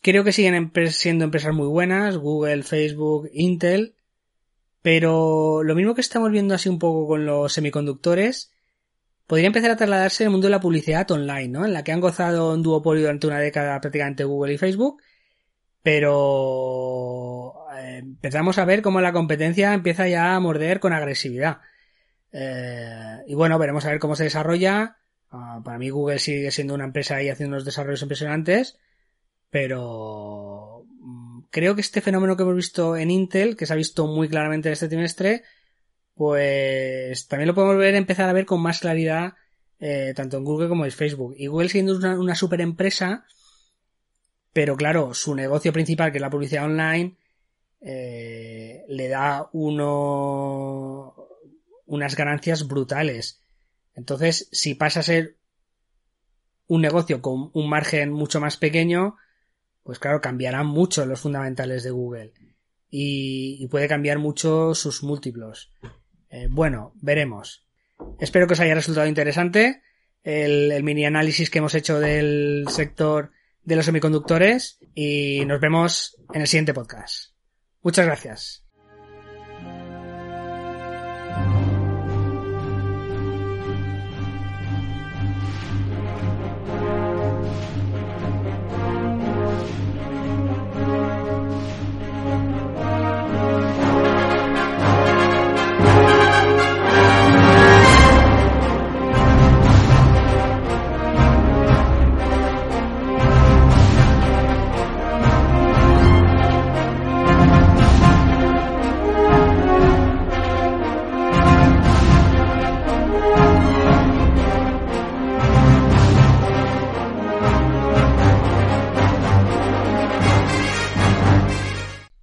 Creo 0.00 0.22
que 0.22 0.32
siguen 0.32 0.70
siendo 0.90 1.24
empresas 1.24 1.54
muy 1.54 1.66
buenas, 1.66 2.16
Google, 2.18 2.62
Facebook, 2.62 3.28
Intel, 3.32 3.94
pero 4.82 5.62
lo 5.62 5.74
mismo 5.74 5.94
que 5.94 6.02
estamos 6.02 6.30
viendo 6.30 6.54
así 6.54 6.68
un 6.68 6.78
poco 6.78 7.08
con 7.08 7.26
los 7.26 7.52
semiconductores, 7.52 8.52
podría 9.26 9.46
empezar 9.46 9.70
a 9.70 9.76
trasladarse 9.76 10.24
el 10.24 10.30
mundo 10.30 10.46
de 10.46 10.50
la 10.52 10.60
publicidad 10.60 11.10
online, 11.10 11.48
¿no? 11.48 11.64
En 11.64 11.72
la 11.72 11.82
que 11.82 11.92
han 11.92 12.00
gozado 12.00 12.52
un 12.52 12.62
duopolio 12.62 13.02
durante 13.02 13.26
una 13.26 13.40
década 13.40 13.80
prácticamente 13.80 14.24
Google 14.24 14.54
y 14.54 14.58
Facebook, 14.58 15.02
pero 15.82 17.54
eh, 17.76 17.98
empezamos 17.98 18.58
a 18.58 18.64
ver 18.66 18.82
cómo 18.82 19.00
la 19.00 19.12
competencia 19.12 19.72
empieza 19.72 20.06
ya 20.06 20.36
a 20.36 20.40
morder 20.40 20.80
con 20.80 20.92
agresividad. 20.92 21.60
Eh, 22.34 23.22
y 23.28 23.34
bueno, 23.34 23.58
veremos 23.58 23.86
a 23.86 23.90
ver 23.90 23.98
cómo 23.98 24.16
se 24.16 24.24
desarrolla. 24.24 24.98
Ah, 25.30 25.62
para 25.64 25.78
mí 25.78 25.88
Google 25.88 26.18
sigue 26.18 26.50
siendo 26.50 26.74
una 26.74 26.84
empresa 26.84 27.16
ahí 27.16 27.30
haciendo 27.30 27.54
unos 27.54 27.64
desarrollos 27.64 28.02
impresionantes 28.02 28.78
pero 29.54 30.84
mm, 30.98 31.42
creo 31.48 31.76
que 31.76 31.80
este 31.80 32.00
fenómeno 32.00 32.36
que 32.36 32.42
hemos 32.42 32.56
visto 32.56 32.96
en 32.96 33.12
Intel, 33.12 33.56
que 33.56 33.66
se 33.66 33.72
ha 33.72 33.76
visto 33.76 34.08
muy 34.08 34.28
claramente 34.28 34.68
en 34.68 34.72
este 34.72 34.88
trimestre, 34.88 35.44
pues 36.14 37.28
también 37.28 37.46
lo 37.46 37.54
podemos 37.54 37.76
ver, 37.76 37.94
empezar 37.94 38.28
a 38.28 38.32
ver 38.32 38.46
con 38.46 38.60
más 38.60 38.80
claridad 38.80 39.34
eh, 39.78 40.12
tanto 40.16 40.38
en 40.38 40.44
Google 40.44 40.68
como 40.68 40.84
en 40.84 40.90
Facebook. 40.90 41.36
Y 41.38 41.46
Google 41.46 41.68
siendo 41.68 41.94
una, 41.94 42.34
super 42.34 42.60
empresa, 42.62 43.26
pero 44.52 44.74
claro, 44.74 45.14
su 45.14 45.36
negocio 45.36 45.72
principal, 45.72 46.10
que 46.10 46.18
es 46.18 46.22
la 46.22 46.30
publicidad 46.30 46.64
online, 46.64 47.16
eh, 47.80 48.82
le 48.88 49.06
da 49.06 49.50
uno, 49.52 51.23
unas 51.86 52.16
ganancias 52.16 52.66
brutales. 52.66 53.42
Entonces, 53.94 54.48
si 54.52 54.74
pasa 54.74 55.00
a 55.00 55.04
ser 55.04 55.36
un 56.66 56.80
negocio 56.80 57.20
con 57.20 57.50
un 57.52 57.68
margen 57.68 58.12
mucho 58.12 58.40
más 58.40 58.56
pequeño, 58.56 59.16
pues 59.82 59.98
claro, 59.98 60.20
cambiarán 60.20 60.66
mucho 60.66 61.04
los 61.06 61.20
fundamentales 61.20 61.82
de 61.82 61.90
Google 61.90 62.32
y, 62.90 63.66
puede 63.68 63.88
cambiar 63.88 64.18
mucho 64.18 64.74
sus 64.74 65.02
múltiplos. 65.02 65.72
Eh, 66.30 66.48
bueno, 66.50 66.92
veremos. 67.00 67.66
Espero 68.20 68.46
que 68.46 68.54
os 68.54 68.60
haya 68.60 68.74
resultado 68.74 69.06
interesante 69.06 69.82
el, 70.22 70.70
el 70.70 70.82
mini 70.82 71.04
análisis 71.04 71.50
que 71.50 71.58
hemos 71.58 71.74
hecho 71.74 71.98
del 71.98 72.66
sector 72.68 73.32
de 73.64 73.76
los 73.76 73.86
semiconductores 73.86 74.78
y 74.94 75.44
nos 75.44 75.60
vemos 75.60 76.16
en 76.32 76.42
el 76.42 76.46
siguiente 76.46 76.74
podcast. 76.74 77.32
Muchas 77.82 78.06
gracias. 78.06 78.63